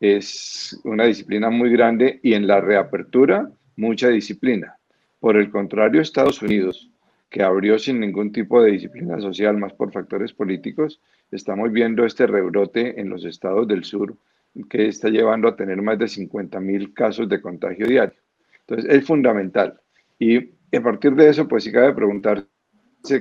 es 0.00 0.78
una 0.84 1.04
disciplina 1.04 1.50
muy 1.50 1.70
grande 1.70 2.20
y 2.22 2.34
en 2.34 2.46
la 2.46 2.60
reapertura 2.60 3.50
mucha 3.76 4.08
disciplina. 4.08 4.76
Por 5.20 5.36
el 5.36 5.50
contrario, 5.50 6.00
Estados 6.00 6.42
Unidos, 6.42 6.90
que 7.30 7.42
abrió 7.42 7.78
sin 7.78 8.00
ningún 8.00 8.32
tipo 8.32 8.62
de 8.62 8.72
disciplina 8.72 9.20
social, 9.20 9.56
más 9.56 9.72
por 9.72 9.92
factores 9.92 10.32
políticos, 10.32 11.00
estamos 11.30 11.72
viendo 11.72 12.04
este 12.04 12.26
rebrote 12.26 13.00
en 13.00 13.08
los 13.08 13.24
estados 13.24 13.66
del 13.66 13.84
sur 13.84 14.16
que 14.70 14.86
está 14.86 15.08
llevando 15.08 15.48
a 15.48 15.56
tener 15.56 15.80
más 15.82 15.98
de 15.98 16.08
50 16.08 16.60
mil 16.60 16.94
casos 16.94 17.28
de 17.28 17.40
contagio 17.40 17.86
diario. 17.86 18.18
Entonces, 18.60 18.90
es 18.90 19.04
fundamental. 19.04 19.78
Y 20.18 20.38
a 20.38 20.82
partir 20.82 21.14
de 21.14 21.28
eso, 21.28 21.46
pues 21.46 21.64
sí 21.64 21.72
cabe 21.72 21.92
preguntarse 21.94 22.46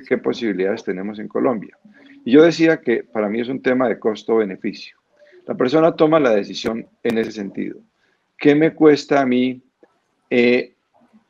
qué 0.08 0.18
posibilidades 0.18 0.84
tenemos 0.84 1.20
en 1.20 1.28
Colombia. 1.28 1.78
Y 2.24 2.32
yo 2.32 2.44
decía 2.44 2.82
que 2.82 3.04
para 3.04 3.30
mí 3.30 3.42
es 3.42 3.50
un 3.50 3.62
tema 3.62 3.88
de 3.88 4.00
costo-beneficio. 4.00 4.98
La 5.46 5.56
persona 5.56 5.96
toma 5.96 6.20
la 6.20 6.32
decisión 6.32 6.88
en 7.04 7.18
ese 7.18 7.32
sentido. 7.32 7.80
¿Qué 8.38 8.56
me 8.56 8.74
cuesta 8.74 9.22
a 9.22 9.26
mí 9.26 9.62
eh, 10.30 10.74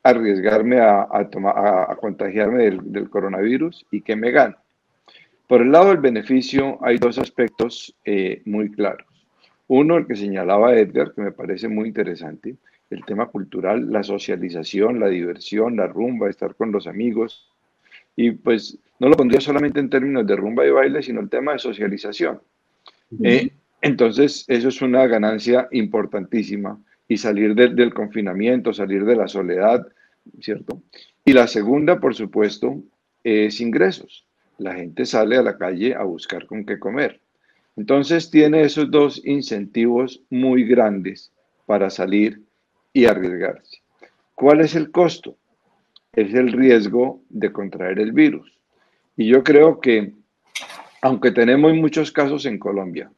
arriesgarme 0.02 0.80
a, 0.80 1.02
a, 1.02 1.96
contagiarme 2.00 2.70
del, 2.70 3.10
coronavirus 3.10 3.86
y 3.90 4.00
qué 4.00 4.16
me 4.16 4.30
gano? 4.30 4.56
Por 5.46 5.60
el 5.60 5.70
lado 5.70 5.88
del 5.88 5.98
beneficio 5.98 6.78
hay 6.82 6.98
dos 6.98 7.18
aspectos 7.18 7.94
eh, 8.04 8.42
muy 8.46 8.70
claros. 8.70 9.06
Uno, 9.68 9.96
el 9.96 10.06
que 10.06 10.16
señalaba 10.16 10.74
Edgar, 10.74 11.12
que 11.12 11.20
me 11.20 11.32
parece 11.32 11.68
muy 11.68 11.88
interesante, 11.88 12.56
el 12.90 13.04
tema 13.04 13.26
cultural, 13.26 13.90
la 13.92 14.02
socialización, 14.02 15.00
la 15.00 15.08
diversión, 15.08 15.76
la 15.76 15.88
rumba, 15.88 16.30
estar 16.30 16.54
con 16.54 16.72
los 16.72 16.86
amigos. 16.86 17.50
Y 18.16 18.32
pues 18.32 18.78
no 18.98 19.08
lo 19.08 19.16
pondría 19.16 19.40
solamente 19.40 19.78
en 19.78 19.90
términos 19.90 20.26
de 20.26 20.36
rumba 20.36 20.66
y 20.66 20.70
baile, 20.70 21.02
sino 21.02 21.20
el 21.20 21.28
tema 21.28 21.52
de 21.52 21.58
socialización. 21.58 22.40
Entonces, 23.82 24.44
eso 24.48 24.68
es 24.68 24.82
una 24.82 25.06
ganancia 25.06 25.68
importantísima 25.70 26.82
y 27.06 27.18
salir 27.18 27.54
del 27.54 27.94
confinamiento, 27.94 28.72
salir 28.72 29.04
de 29.04 29.16
la 29.16 29.28
soledad, 29.28 29.86
¿cierto? 30.40 30.82
Y 31.24 31.32
la 31.32 31.46
segunda, 31.46 32.00
por 32.00 32.14
supuesto, 32.14 32.82
es 33.22 33.60
ingresos. 33.60 34.26
La 34.58 34.74
gente 34.74 35.04
sale 35.04 35.36
a 35.36 35.42
la 35.42 35.58
calle 35.58 35.94
a 35.94 36.02
buscar 36.02 36.46
con 36.46 36.64
qué 36.64 36.78
comer. 36.78 37.20
Entonces, 37.76 38.30
tiene 38.30 38.62
esos 38.62 38.90
dos 38.90 39.20
incentivos 39.24 40.22
muy 40.30 40.64
grandes 40.64 41.30
para 41.66 41.90
salir 41.90 42.40
y 42.92 43.04
arriesgarse. 43.04 43.82
¿Cuál 44.34 44.62
es 44.62 44.74
el 44.74 44.90
costo? 44.90 45.36
Es 46.16 46.34
el 46.34 46.50
riesgo 46.50 47.22
de 47.28 47.52
contraer 47.52 48.00
el 48.00 48.10
virus. 48.10 48.52
Y 49.16 49.28
yo 49.28 49.44
creo 49.44 49.80
que, 49.80 50.12
aunque 51.02 51.30
tenemos 51.30 51.74
muchos 51.74 52.10
casos 52.10 52.44
en 52.46 52.58
Colombia, 52.58 53.10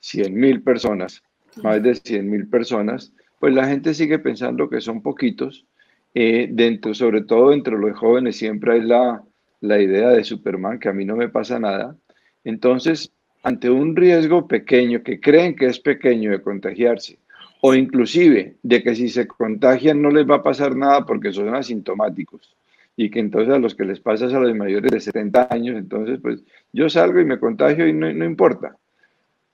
100 0.00 0.34
mil 0.34 0.62
personas, 0.62 1.22
más 1.62 1.82
de 1.82 1.94
100 1.94 2.28
mil 2.28 2.48
personas, 2.48 3.12
pues 3.38 3.54
la 3.54 3.66
gente 3.66 3.94
sigue 3.94 4.18
pensando 4.18 4.68
que 4.68 4.80
son 4.80 5.02
poquitos. 5.02 5.66
Eh, 6.12 6.48
dentro, 6.50 6.92
sobre 6.92 7.22
todo 7.22 7.52
entre 7.52 7.78
los 7.78 7.96
jóvenes, 7.96 8.36
siempre 8.36 8.72
hay 8.74 8.80
la, 8.82 9.22
la 9.60 9.80
idea 9.80 10.08
de 10.08 10.24
Superman, 10.24 10.80
que 10.80 10.88
a 10.88 10.92
mí 10.92 11.04
no 11.04 11.16
me 11.16 11.28
pasa 11.28 11.60
nada. 11.60 11.96
Entonces, 12.42 13.12
ante 13.42 13.70
un 13.70 13.96
riesgo 13.96 14.48
pequeño, 14.48 15.02
que 15.02 15.20
creen 15.20 15.54
que 15.56 15.66
es 15.66 15.78
pequeño 15.78 16.30
de 16.30 16.42
contagiarse, 16.42 17.18
o 17.60 17.74
inclusive 17.74 18.56
de 18.62 18.82
que 18.82 18.94
si 18.94 19.08
se 19.08 19.26
contagian 19.26 20.00
no 20.00 20.10
les 20.10 20.28
va 20.28 20.36
a 20.36 20.42
pasar 20.42 20.76
nada 20.76 21.04
porque 21.04 21.32
son 21.32 21.54
asintomáticos, 21.54 22.56
y 22.96 23.10
que 23.10 23.20
entonces 23.20 23.54
a 23.54 23.58
los 23.58 23.74
que 23.74 23.84
les 23.84 24.00
pasa 24.00 24.26
es 24.26 24.34
a 24.34 24.40
los 24.40 24.54
mayores 24.54 24.90
de 24.90 25.00
70 25.00 25.48
años, 25.50 25.76
entonces 25.76 26.18
pues 26.20 26.42
yo 26.72 26.88
salgo 26.88 27.20
y 27.20 27.24
me 27.24 27.38
contagio 27.38 27.86
y 27.86 27.92
no, 27.92 28.12
no 28.12 28.24
importa. 28.24 28.76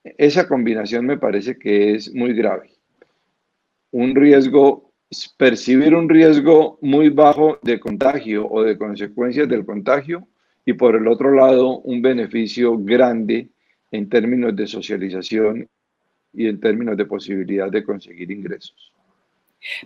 Esa 0.03 0.49
combinación 0.49 1.07
me 1.07 1.19
parece 1.19 1.59
que 1.59 1.95
es 1.95 2.13
muy 2.15 2.33
grave. 2.33 2.71
Un 3.93 4.15
riesgo, 4.15 4.91
percibir 5.37 5.95
un 5.95 6.09
riesgo 6.09 6.79
muy 6.83 7.09
bajo 7.09 7.59
de 7.63 7.79
contagio 7.79 8.49
o 8.49 8.63
de 8.63 8.77
consecuencias 8.77 9.49
del 9.49 9.65
contagio 9.65 10.27
y 10.65 10.73
por 10.73 10.97
el 10.97 11.07
otro 11.07 11.33
lado 11.33 11.79
un 11.79 12.03
beneficio 12.03 12.77
grande 12.77 13.49
en 13.93 14.09
términos 14.09 14.55
de 14.57 14.67
socialización 14.67 15.69
y 16.37 16.47
en 16.49 16.61
términos 16.61 16.97
de 16.97 17.07
posibilidad 17.07 17.71
de 17.71 17.83
conseguir 17.83 18.31
ingresos. 18.31 18.93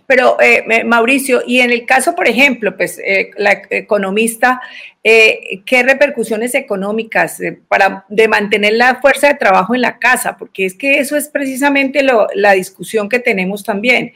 Pero, 0.05 0.37
eh, 0.39 0.83
Mauricio, 0.83 1.41
y 1.45 1.59
en 1.59 1.71
el 1.71 1.85
caso, 1.85 2.13
por 2.15 2.27
ejemplo, 2.27 2.75
pues 2.75 2.99
eh, 2.99 3.31
la 3.37 3.63
economista, 3.69 4.61
eh, 5.03 5.61
¿qué 5.65 5.83
repercusiones 5.83 6.53
económicas 6.53 7.39
para 7.67 8.05
de 8.09 8.27
mantener 8.27 8.73
la 8.73 8.95
fuerza 8.95 9.29
de 9.29 9.35
trabajo 9.35 9.73
en 9.73 9.81
la 9.81 9.97
casa? 9.97 10.37
Porque 10.37 10.65
es 10.65 10.75
que 10.75 10.99
eso 10.99 11.15
es 11.15 11.29
precisamente 11.29 12.03
la 12.03 12.51
discusión 12.51 13.09
que 13.09 13.19
tenemos 13.19 13.63
también. 13.63 14.13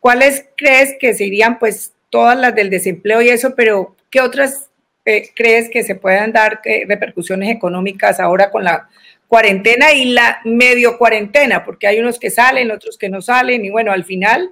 ¿Cuáles 0.00 0.46
crees 0.56 0.96
que 0.98 1.14
serían, 1.14 1.58
pues, 1.58 1.92
todas 2.10 2.38
las 2.38 2.54
del 2.54 2.70
desempleo 2.70 3.22
y 3.22 3.28
eso, 3.28 3.54
pero 3.56 3.96
qué 4.10 4.20
otras 4.20 4.70
crees 5.34 5.68
que 5.68 5.82
se 5.82 5.96
puedan 5.96 6.32
dar 6.32 6.62
repercusiones 6.86 7.50
económicas 7.50 8.20
ahora 8.20 8.50
con 8.50 8.64
la 8.64 8.88
cuarentena 9.28 9.92
y 9.92 10.12
la 10.12 10.40
medio 10.44 10.98
cuarentena? 10.98 11.64
Porque 11.64 11.86
hay 11.86 11.98
unos 11.98 12.18
que 12.18 12.30
salen, 12.30 12.70
otros 12.70 12.98
que 12.98 13.08
no 13.08 13.20
salen, 13.20 13.64
y 13.64 13.70
bueno, 13.70 13.92
al 13.92 14.04
final 14.04 14.50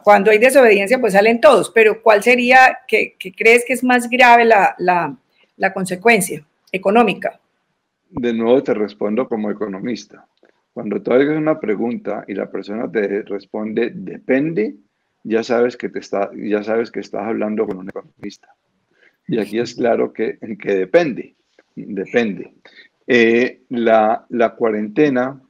cuando 0.00 0.30
hay 0.30 0.38
desobediencia, 0.38 0.98
pues 0.98 1.12
salen 1.12 1.40
todos, 1.40 1.70
pero 1.70 2.02
¿cuál 2.02 2.22
sería 2.22 2.78
que, 2.88 3.16
crees 3.36 3.64
que 3.66 3.74
es 3.74 3.84
más 3.84 4.08
grave 4.08 4.44
la, 4.44 4.74
la, 4.78 5.72
consecuencia 5.74 6.44
económica? 6.70 7.38
De 8.10 8.32
nuevo 8.32 8.62
te 8.62 8.74
respondo 8.74 9.28
como 9.28 9.50
economista. 9.50 10.26
Cuando 10.72 11.02
tú 11.02 11.12
hagas 11.12 11.36
una 11.36 11.60
pregunta 11.60 12.24
y 12.26 12.34
la 12.34 12.50
persona 12.50 12.90
te 12.90 13.22
responde 13.22 13.90
depende, 13.94 14.76
ya 15.22 15.42
sabes 15.42 15.76
que, 15.76 15.88
te 15.88 15.98
está, 15.98 16.30
ya 16.34 16.62
sabes 16.62 16.90
que 16.90 17.00
estás 17.00 17.26
hablando 17.26 17.66
con 17.66 17.76
un 17.78 17.88
economista. 17.88 18.54
Y 19.28 19.38
aquí 19.38 19.58
es 19.58 19.74
claro 19.74 20.12
que, 20.12 20.38
que 20.58 20.74
depende, 20.74 21.36
depende. 21.76 22.54
Eh, 23.06 23.62
la, 23.68 24.26
cuarentena 24.56 25.40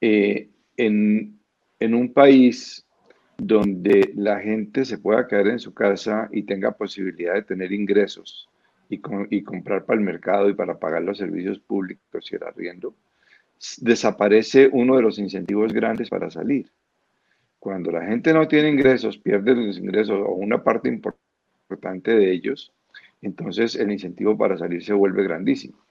eh, 0.00 0.50
en, 0.76 1.38
en 1.78 1.94
un 1.94 2.12
país 2.12 2.84
donde 3.36 4.12
la 4.14 4.40
gente 4.40 4.84
se 4.84 4.98
pueda 4.98 5.26
quedar 5.26 5.48
en 5.48 5.58
su 5.58 5.74
casa 5.74 6.28
y 6.32 6.42
tenga 6.42 6.72
posibilidad 6.72 7.34
de 7.34 7.42
tener 7.42 7.72
ingresos 7.72 8.48
y, 8.88 9.00
y 9.30 9.42
comprar 9.42 9.84
para 9.84 9.98
el 9.98 10.04
mercado 10.04 10.48
y 10.48 10.54
para 10.54 10.78
pagar 10.78 11.02
los 11.02 11.18
servicios 11.18 11.58
públicos 11.58 12.30
y 12.30 12.36
el 12.36 12.44
arriendo, 12.44 12.94
desaparece 13.80 14.68
uno 14.72 14.96
de 14.96 15.02
los 15.02 15.18
incentivos 15.18 15.72
grandes 15.72 16.10
para 16.10 16.30
salir. 16.30 16.70
Cuando 17.58 17.90
la 17.90 18.04
gente 18.04 18.32
no 18.32 18.46
tiene 18.46 18.68
ingresos, 18.68 19.18
pierde 19.18 19.54
los 19.54 19.78
ingresos 19.78 20.20
o 20.20 20.32
una 20.32 20.62
parte 20.62 20.88
importante 20.88 22.14
de 22.14 22.30
ellos, 22.30 22.72
entonces 23.22 23.74
el 23.74 23.90
incentivo 23.90 24.36
para 24.36 24.58
salir 24.58 24.84
se 24.84 24.92
vuelve 24.92 25.24
grandísimo. 25.24 25.83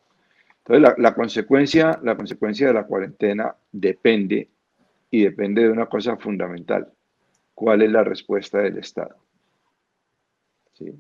Entonces 0.66 0.96
la, 0.98 1.14
consecuencia, 1.14 2.00
la 2.04 2.16
consecuencia 2.16 2.68
de 2.68 2.74
la 2.74 2.86
cuarentena 2.86 3.54
depende 3.72 4.50
y 5.12 5.24
depende 5.24 5.64
de 5.64 5.70
una 5.70 5.88
cosa 5.88 6.16
fundamental, 6.16 6.92
cuál 7.54 7.82
es 7.82 7.92
la 7.92 8.04
respuesta 8.04 8.60
del 8.60 8.78
Estado. 8.78 9.16
¿Sí? 10.74 10.94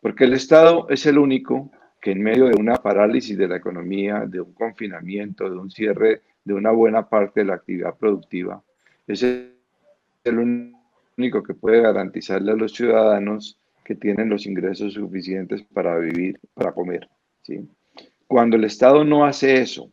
Porque 0.00 0.24
el 0.24 0.32
Estado 0.32 0.88
es 0.88 1.04
el 1.04 1.18
único 1.18 1.70
que 2.00 2.12
en 2.12 2.22
medio 2.22 2.46
de 2.46 2.58
una 2.58 2.76
parálisis 2.76 3.36
de 3.36 3.48
la 3.48 3.56
economía, 3.56 4.24
de 4.26 4.40
un 4.40 4.52
confinamiento, 4.54 5.50
de 5.50 5.58
un 5.58 5.70
cierre 5.70 6.22
de 6.44 6.54
una 6.54 6.70
buena 6.70 7.08
parte 7.08 7.40
de 7.40 7.46
la 7.46 7.54
actividad 7.54 7.96
productiva, 7.96 8.62
es 9.06 9.22
el 9.22 10.38
único 11.16 11.42
que 11.42 11.54
puede 11.54 11.82
garantizarle 11.82 12.52
a 12.52 12.56
los 12.56 12.72
ciudadanos 12.72 13.58
que 13.84 13.94
tienen 13.94 14.28
los 14.28 14.46
ingresos 14.46 14.94
suficientes 14.94 15.62
para 15.62 15.98
vivir, 15.98 16.40
para 16.54 16.72
comer. 16.72 17.08
¿sí? 17.42 17.68
Cuando 18.26 18.56
el 18.56 18.64
Estado 18.64 19.04
no 19.04 19.24
hace 19.24 19.60
eso, 19.60 19.90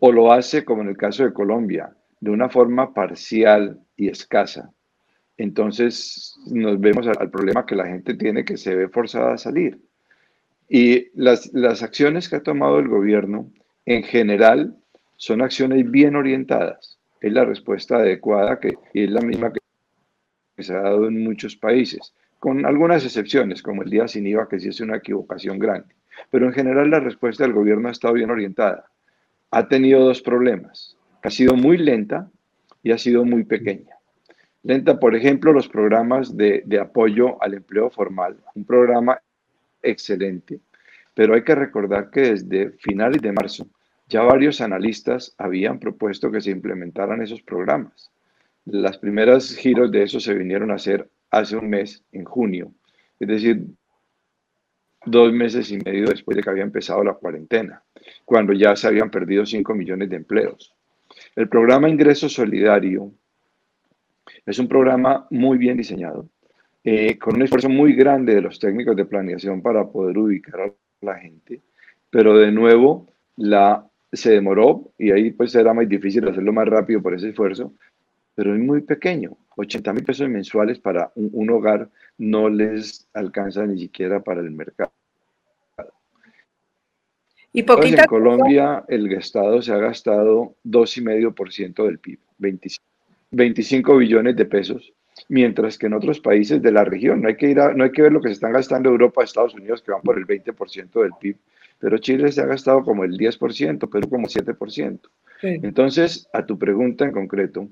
o 0.00 0.12
lo 0.12 0.32
hace, 0.32 0.64
como 0.64 0.82
en 0.82 0.88
el 0.88 0.96
caso 0.96 1.24
de 1.24 1.32
Colombia, 1.32 1.94
de 2.20 2.30
una 2.30 2.48
forma 2.48 2.92
parcial 2.92 3.80
y 3.96 4.08
escasa, 4.08 4.72
entonces 5.36 6.36
nos 6.46 6.80
vemos 6.80 7.06
al, 7.06 7.30
problema 7.30 7.64
que 7.64 7.76
la 7.76 7.86
gente 7.86 8.14
tiene 8.14 8.44
que 8.44 8.56
se 8.56 8.74
ve 8.74 8.88
forzada 8.88 9.34
a 9.34 9.38
salir. 9.38 9.80
Y 10.68 11.06
las, 11.14 11.52
las 11.54 11.82
acciones 11.82 12.28
que 12.28 12.36
ha 12.36 12.42
tomado 12.42 12.80
el 12.80 12.88
gobierno 12.88 13.50
en 13.86 14.02
general 14.02 14.76
son 15.16 15.40
acciones 15.40 15.88
bien 15.90 16.16
orientadas. 16.16 16.98
Es 17.20 17.32
la 17.32 17.44
respuesta 17.44 17.96
adecuada 17.96 18.58
que, 18.58 18.74
y 18.92 19.04
es 19.04 19.10
la 19.10 19.20
misma 19.20 19.52
que 19.52 20.62
se 20.62 20.74
ha 20.74 20.80
dado 20.80 21.06
en 21.06 21.22
muchos 21.22 21.56
países, 21.56 22.12
con 22.38 22.66
algunas 22.66 23.04
excepciones, 23.04 23.62
como 23.62 23.82
el 23.82 23.90
día 23.90 24.08
sin 24.08 24.26
IVA, 24.26 24.48
que 24.48 24.60
sí 24.60 24.68
es 24.68 24.80
una 24.80 24.96
equivocación 24.96 25.58
grande. 25.58 25.94
Pero 26.30 26.46
en 26.46 26.52
general 26.52 26.90
la 26.90 27.00
respuesta 27.00 27.44
del 27.44 27.52
gobierno 27.52 27.88
ha 27.88 27.92
estado 27.92 28.14
bien 28.14 28.30
orientada. 28.30 28.86
ha 29.50 29.66
tenido 29.68 30.04
dos 30.04 30.20
problemas. 30.20 30.96
Ha 31.22 31.30
sido 31.30 31.54
muy 31.54 31.78
lenta 31.78 32.30
y 32.82 32.92
ha 32.92 32.98
sido 32.98 33.24
muy 33.24 33.44
pequeña. 33.44 33.98
Lenta, 34.62 34.98
por 34.98 35.14
ejemplo, 35.14 35.52
los 35.52 35.68
programas 35.68 36.36
de, 36.36 36.62
apoyo 36.80 37.42
al 37.42 37.54
empleo 37.54 37.90
formal, 37.90 38.36
un 38.54 38.64
programa 38.64 39.20
excelente, 39.82 40.60
pero 41.14 41.34
hay 41.34 41.42
que 41.42 41.54
recordar 41.54 42.10
que 42.10 42.20
desde 42.20 42.72
finales 42.72 43.22
de 43.22 43.32
marzo 43.32 43.66
ya 44.08 44.22
varios 44.22 44.60
analistas 44.60 45.34
habían 45.38 45.78
propuesto 45.78 46.30
que 46.30 46.40
se 46.40 46.50
implementaran 46.50 47.22
esos 47.22 47.42
programas. 47.42 48.10
Las 48.64 48.98
primeras 48.98 49.54
giros 49.54 49.90
de 49.90 50.02
eso 50.02 50.20
se 50.20 50.34
vinieron 50.34 50.70
a 50.70 50.74
hacer 50.74 51.08
hace 51.30 51.56
un 51.56 51.70
mes, 51.70 52.02
en 52.12 52.24
junio, 52.24 52.72
es 53.20 53.28
decir, 53.28 53.64
dos 55.04 55.32
meses 55.32 55.70
y 55.70 55.78
medio 55.78 56.06
después 56.06 56.36
de 56.36 56.42
que 56.42 56.50
había 56.50 56.62
empezado 56.62 57.02
la 57.04 57.14
cuarentena, 57.14 57.82
cuando 58.24 58.52
ya 58.52 58.76
se 58.76 58.86
habían 58.86 59.10
perdido 59.10 59.46
5 59.46 59.74
millones 59.74 60.10
de 60.10 60.16
empleos. 60.16 60.74
El 61.34 61.48
programa 61.48 61.88
Ingreso 61.88 62.28
Solidario 62.28 63.12
es 64.44 64.58
un 64.58 64.68
programa 64.68 65.26
muy 65.30 65.58
bien 65.58 65.76
diseñado, 65.76 66.28
eh, 66.84 67.18
con 67.18 67.36
un 67.36 67.42
esfuerzo 67.42 67.68
muy 67.68 67.94
grande 67.94 68.34
de 68.34 68.42
los 68.42 68.58
técnicos 68.58 68.96
de 68.96 69.04
planeación 69.04 69.62
para 69.62 69.86
poder 69.86 70.18
ubicar 70.18 70.60
a 70.60 70.72
la 71.00 71.16
gente, 71.16 71.60
pero 72.10 72.36
de 72.36 72.50
nuevo 72.50 73.06
la, 73.36 73.86
se 74.12 74.32
demoró 74.32 74.90
y 74.98 75.10
ahí 75.10 75.30
pues 75.30 75.54
era 75.54 75.74
más 75.74 75.88
difícil 75.88 76.26
hacerlo 76.28 76.52
más 76.52 76.66
rápido 76.66 77.02
por 77.02 77.14
ese 77.14 77.28
esfuerzo, 77.28 77.72
pero 78.34 78.54
es 78.54 78.60
muy 78.60 78.80
pequeño. 78.82 79.36
80 79.58 79.92
mil 79.92 80.04
pesos 80.04 80.28
mensuales 80.28 80.78
para 80.78 81.10
un, 81.16 81.50
hogar 81.50 81.90
no 82.16 82.48
les 82.48 83.08
alcanza 83.12 83.66
ni 83.66 83.78
siquiera 83.78 84.22
para 84.22 84.40
el 84.40 84.52
mercado. 84.52 84.92
Y 87.52 87.64
poquita 87.64 88.02
en 88.02 88.08
Colombia 88.08 88.84
el 88.88 89.12
Estado 89.12 89.60
se 89.60 89.72
ha 89.72 89.78
gastado 89.78 90.54
2,5% 90.64 91.84
del 91.86 91.98
PIB, 91.98 92.18
25, 92.38 92.84
25 93.32 93.96
billones 93.96 94.36
de 94.36 94.44
pesos, 94.44 94.92
mientras 95.28 95.76
que 95.76 95.86
en 95.86 95.94
otros 95.94 96.20
países 96.20 96.62
de 96.62 96.70
la 96.70 96.84
región, 96.84 97.20
no 97.22 97.28
hay, 97.28 97.36
que 97.36 97.50
ir 97.50 97.56
no 97.74 97.82
hay 97.82 97.90
que 97.90 98.02
ver 98.02 98.12
lo 98.12 98.20
que 98.20 98.28
se 98.28 98.34
están 98.34 98.52
gastando 98.52 98.90
Europa, 98.90 99.24
Estados 99.24 99.54
Unidos, 99.54 99.82
que 99.82 99.90
van 99.90 100.02
por 100.02 100.18
el 100.18 100.26
20% 100.26 101.02
del 101.02 101.12
PIB, 101.18 101.36
pero 101.80 101.98
Chile 101.98 102.30
se 102.30 102.42
ha 102.42 102.46
gastado 102.46 102.84
como 102.84 103.02
el 103.02 103.16
10%, 103.16 103.90
Perú 103.90 104.08
como 104.08 104.28
7%. 104.28 105.00
Entonces, 105.42 106.28
a 106.32 106.46
tu 106.46 106.58
pregunta 106.58 107.04
en 107.04 107.12
concreto, 107.12 107.68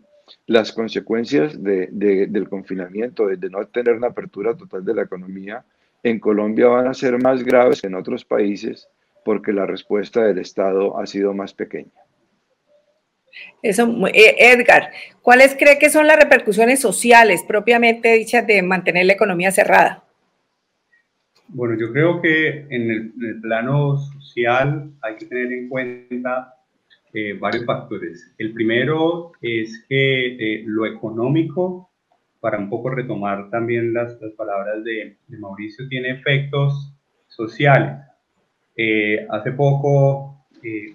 las 0.46 0.72
consecuencias 0.72 1.62
del 1.62 2.48
confinamiento, 2.48 3.26
de, 3.26 3.50
no 3.50 3.66
tener 3.66 3.94
una 3.94 4.08
apertura 4.08 4.56
total 4.56 4.84
de 4.84 4.94
la 4.94 5.02
economía, 5.02 5.64
en 6.02 6.20
Colombia 6.20 6.68
van 6.68 6.86
a 6.86 6.94
ser 6.94 7.20
más 7.20 7.42
graves 7.42 7.80
que 7.80 7.88
en 7.88 7.94
otros 7.94 8.24
países 8.24 8.88
porque 9.24 9.52
la 9.52 9.66
respuesta 9.66 10.22
del 10.22 10.38
Estado 10.38 10.98
ha 10.98 11.06
sido 11.06 11.34
más 11.34 11.52
pequeña. 11.52 11.90
Eso, 13.60 14.06
eh, 14.14 14.36
Edgar, 14.38 14.92
¿cuáles 15.20 15.56
cree 15.58 15.78
que 15.78 15.90
son 15.90 16.06
las 16.06 16.16
repercusiones 16.16 16.80
sociales 16.80 17.44
propiamente 17.46 18.14
dichas 18.14 18.46
de 18.46 18.62
mantener 18.62 19.06
la 19.06 19.14
economía 19.14 19.50
cerrada? 19.50 20.04
Bueno, 21.48 21.76
yo 21.78 21.92
creo 21.92 22.20
que 22.22 22.66
en 22.70 22.90
el 22.90 23.40
plano 23.40 23.98
social 23.98 24.90
hay 25.02 25.16
que 25.16 25.26
tener 25.26 25.52
en 25.52 25.68
cuenta 25.68 26.55
eh, 27.18 27.32
varios 27.32 27.64
factores. 27.64 28.30
El 28.36 28.52
primero 28.52 29.32
es 29.40 29.86
que 29.88 30.36
eh, 30.36 30.64
lo 30.66 30.84
económico, 30.84 31.90
para 32.40 32.58
un 32.58 32.68
poco 32.68 32.90
retomar 32.90 33.48
también 33.48 33.94
las, 33.94 34.20
las 34.20 34.32
palabras 34.32 34.84
de, 34.84 35.16
Mauricio, 35.28 35.88
tiene 35.88 36.10
efectos 36.10 36.92
sociales. 37.26 37.96
Eh, 38.76 39.26
hace 39.30 39.52
poco, 39.52 40.46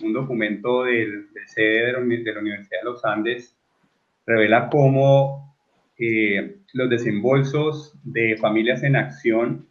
un 0.04 0.13
documento 0.13 0.84
del, 0.84 1.26
sede 1.48 1.88
de, 1.88 1.93
la 1.93 2.39
Universidad 2.39 2.82
de 2.82 2.86
los 2.86 3.04
Andes 3.04 3.58
revela 4.28 4.69
cómo 4.69 5.56
los 6.74 6.88
desembolsos 6.88 7.98
de 8.04 8.38
familias 8.38 8.84
en 8.84 8.95
acción, 8.95 9.67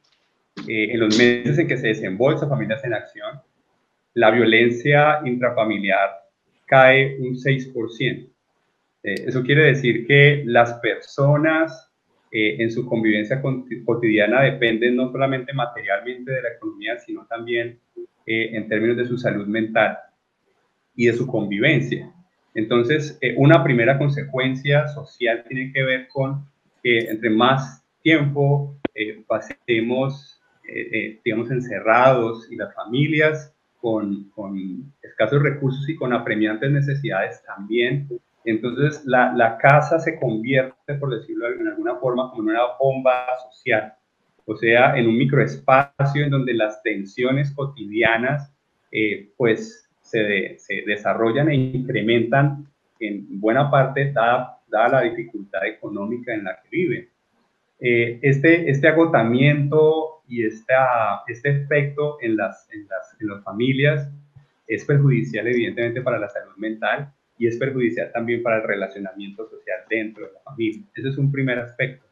en 0.66 0.98
los 0.98 1.16
meses 1.16 1.58
en 1.58 1.68
que 1.68 1.76
se 1.76 1.88
desembolsa 1.88 2.48
familias 2.48 2.82
en 2.82 2.94
acción, 2.94 3.40
la 4.14 4.32
violencia 4.32 5.20
intrafamiliar 5.24 6.19
cae 6.70 7.18
un 7.18 7.34
6%. 7.34 8.30
Eh, 9.02 9.14
eso 9.26 9.42
quiere 9.42 9.64
decir 9.64 10.06
que 10.06 10.44
las 10.46 10.74
personas 10.74 11.90
eh, 12.30 12.62
en 12.62 12.70
su 12.70 12.86
convivencia 12.86 13.42
cotidiana 13.84 14.42
dependen 14.42 14.94
no 14.94 15.10
solamente 15.10 15.52
materialmente 15.52 16.30
de 16.30 16.42
la 16.42 16.50
economía, 16.50 16.96
sino 16.98 17.26
también 17.26 17.80
eh, 18.24 18.50
en 18.52 18.68
términos 18.68 18.96
de 18.96 19.06
su 19.06 19.18
salud 19.18 19.48
mental 19.48 19.98
y 20.94 21.06
de 21.06 21.12
su 21.12 21.26
convivencia. 21.26 22.12
Entonces, 22.54 23.18
una 23.36 23.62
primera 23.64 23.96
consecuencia 23.96 24.86
social 24.88 25.44
tiene 25.48 25.72
que 25.72 25.82
ver 25.82 26.08
con 26.08 26.44
que 26.82 26.98
entre 26.98 27.30
más 27.30 27.84
tiempo 28.02 28.76
pasemos, 29.28 30.40
digamos, 31.24 31.50
encerrados 31.50 32.50
y 32.50 32.56
las 32.56 32.74
familias 32.74 33.54
con, 33.80 34.30
escasos 35.02 35.42
recursos 35.42 35.88
y 35.88 35.96
con 35.96 36.12
apremiantes 36.12 36.70
necesidades 36.70 37.42
también. 37.44 38.08
Entonces, 38.44 39.02
la, 39.04 39.32
la, 39.34 39.58
casa 39.58 39.98
se 39.98 40.18
convierte, 40.18 40.94
por 40.94 41.14
decirlo 41.14 41.50
de 41.50 41.68
alguna 41.68 41.96
forma, 41.96 42.30
como 42.30 42.42
en 42.42 42.56
una 42.56 42.66
bomba 42.78 43.26
social, 43.50 43.94
o 44.46 44.56
sea, 44.56 44.96
en 44.96 45.06
un 45.06 45.16
microespacio 45.16 46.24
en 46.24 46.30
donde 46.30 46.54
las 46.54 46.82
tensiones 46.82 47.52
cotidianas, 47.52 48.52
eh, 48.92 49.30
pues, 49.36 49.88
se, 50.00 50.56
se, 50.58 50.82
desarrollan 50.86 51.50
e 51.50 51.54
incrementan 51.54 52.66
en 52.98 53.40
buena 53.40 53.70
parte, 53.70 54.12
dada, 54.12 54.58
dada, 54.68 54.88
la 54.88 55.02
dificultad 55.02 55.66
económica 55.66 56.34
en 56.34 56.44
la 56.44 56.60
que 56.60 56.68
viven. 56.70 57.08
Eh, 57.78 58.18
este, 58.22 58.68
este 58.70 58.88
agotamiento 58.88 60.19
y 60.30 60.44
esta, 60.44 61.22
este 61.26 61.50
efecto 61.50 62.18
en 62.22 62.36
las, 62.36 62.68
en, 62.72 62.86
las, 62.88 63.20
en 63.20 63.28
las 63.28 63.44
familias 63.44 64.08
es 64.66 64.84
perjudicial 64.84 65.46
evidentemente 65.48 66.00
para 66.00 66.18
la 66.18 66.28
salud 66.28 66.56
mental 66.56 67.12
y 67.36 67.48
es 67.48 67.56
perjudicial 67.56 68.12
también 68.12 68.42
para 68.42 68.58
el 68.58 68.62
relacionamiento 68.62 69.48
social 69.48 69.80
dentro 69.88 70.26
de 70.26 70.32
la 70.32 70.40
familia. 70.40 70.82
Ese 70.94 71.08
es 71.08 71.18
un 71.18 71.32
primer 71.32 71.58
aspecto. 71.58 72.06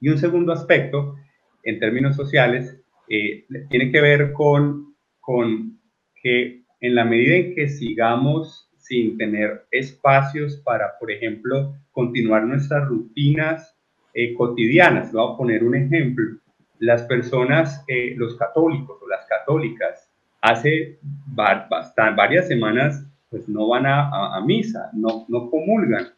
Y 0.00 0.08
un 0.08 0.18
segundo 0.18 0.52
aspecto, 0.52 1.16
en 1.62 1.78
términos 1.78 2.16
sociales, 2.16 2.80
eh, 3.08 3.46
tiene 3.68 3.92
que 3.92 4.00
ver 4.00 4.32
con, 4.32 4.94
con 5.20 5.78
que 6.22 6.62
en 6.80 6.94
la 6.94 7.04
medida 7.04 7.36
en 7.36 7.54
que 7.54 7.68
sigamos 7.68 8.70
sin 8.76 9.18
tener 9.18 9.66
espacios 9.70 10.56
para, 10.56 10.98
por 10.98 11.10
ejemplo, 11.10 11.76
continuar 11.92 12.44
nuestras 12.44 12.88
rutinas 12.88 13.76
eh, 14.14 14.34
cotidianas, 14.34 15.12
voy 15.12 15.32
a 15.32 15.36
poner 15.36 15.62
un 15.62 15.74
ejemplo, 15.74 16.38
las 16.80 17.02
personas, 17.04 17.84
eh, 17.88 18.14
los 18.16 18.36
católicos 18.36 18.98
o 19.02 19.08
las 19.08 19.26
católicas, 19.26 20.10
hace 20.40 20.98
varias 21.34 22.46
semanas 22.46 23.04
pues 23.30 23.48
no 23.48 23.68
van 23.68 23.84
a, 23.86 24.40
misa, 24.44 24.90
no, 24.94 25.26
no 25.28 25.50
comulgan. 25.50 26.08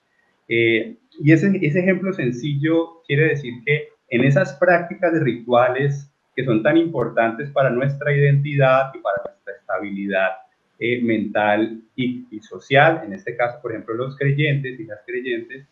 Eh, 0.49 0.96
y 1.18 1.33
ese, 1.33 1.51
ese 1.61 1.81
ejemplo 1.81 2.12
sencillo 2.12 3.03
quiere 3.07 3.29
decir 3.31 3.55
que 3.64 3.88
en 4.11 4.25
esas 4.25 4.55
prácticas 4.55 5.12
de 5.12 5.20
rituales 5.20 6.12
que 6.37 6.44
son 6.44 6.62
tan 6.62 6.77
importantes 6.77 7.51
para 7.51 7.70
nuestra 7.70 8.14
identidad 8.14 8.92
y 8.94 8.99
para 8.99 9.23
nuestra 9.25 9.55
estabilidad 9.55 10.31
eh, 10.79 11.03
mental 11.03 11.83
y, 11.96 12.27
social, 12.40 13.03
en 13.05 13.12
este 13.12 13.37
caso, 13.37 13.59
por 13.61 13.73
ejemplo, 13.73 13.94
los 13.94 14.16
creyentes 14.16 14.79
y 14.79 14.85
las 14.85 15.01
creyentes 15.05 15.66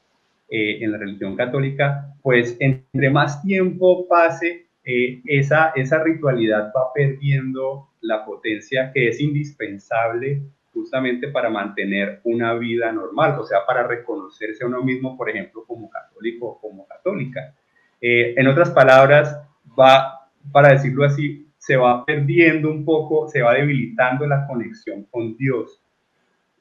en 0.50 0.92
la 0.92 0.96
religión 0.96 1.36
católica, 1.36 2.14
pues 2.22 2.56
entre 2.58 3.10
más 3.10 3.42
tiempo 3.42 4.08
pase 4.08 4.67
eh, 4.90 5.20
esa, 5.26 5.72
esa 5.76 6.02
ritualidad 6.02 6.72
va 6.74 6.90
perdiendo 6.94 7.90
la 8.00 8.24
potencia 8.24 8.90
que 8.90 9.08
es 9.08 9.20
indispensable 9.20 10.40
justamente 10.72 11.28
para 11.28 11.50
mantener 11.50 12.22
una 12.24 12.54
vida 12.54 12.90
normal, 12.90 13.38
o 13.38 13.44
sea, 13.44 13.66
para 13.66 13.86
reconocerse 13.86 14.64
a 14.64 14.66
uno 14.66 14.82
mismo, 14.82 15.14
por 15.14 15.28
ejemplo, 15.28 15.62
como 15.66 15.90
católico 15.90 16.46
o 16.46 16.58
como 16.58 16.86
católica. 16.86 17.54
Eh, 18.00 18.32
en 18.34 18.46
otras 18.46 18.70
palabras, 18.70 19.38
va, 19.78 20.30
para 20.50 20.70
decirlo 20.70 21.04
así, 21.04 21.46
se 21.58 21.76
va 21.76 22.06
perdiendo 22.06 22.70
un 22.70 22.86
poco, 22.86 23.28
se 23.28 23.42
va 23.42 23.52
debilitando 23.52 24.26
la 24.26 24.46
conexión 24.46 25.04
con 25.10 25.36
Dios, 25.36 25.82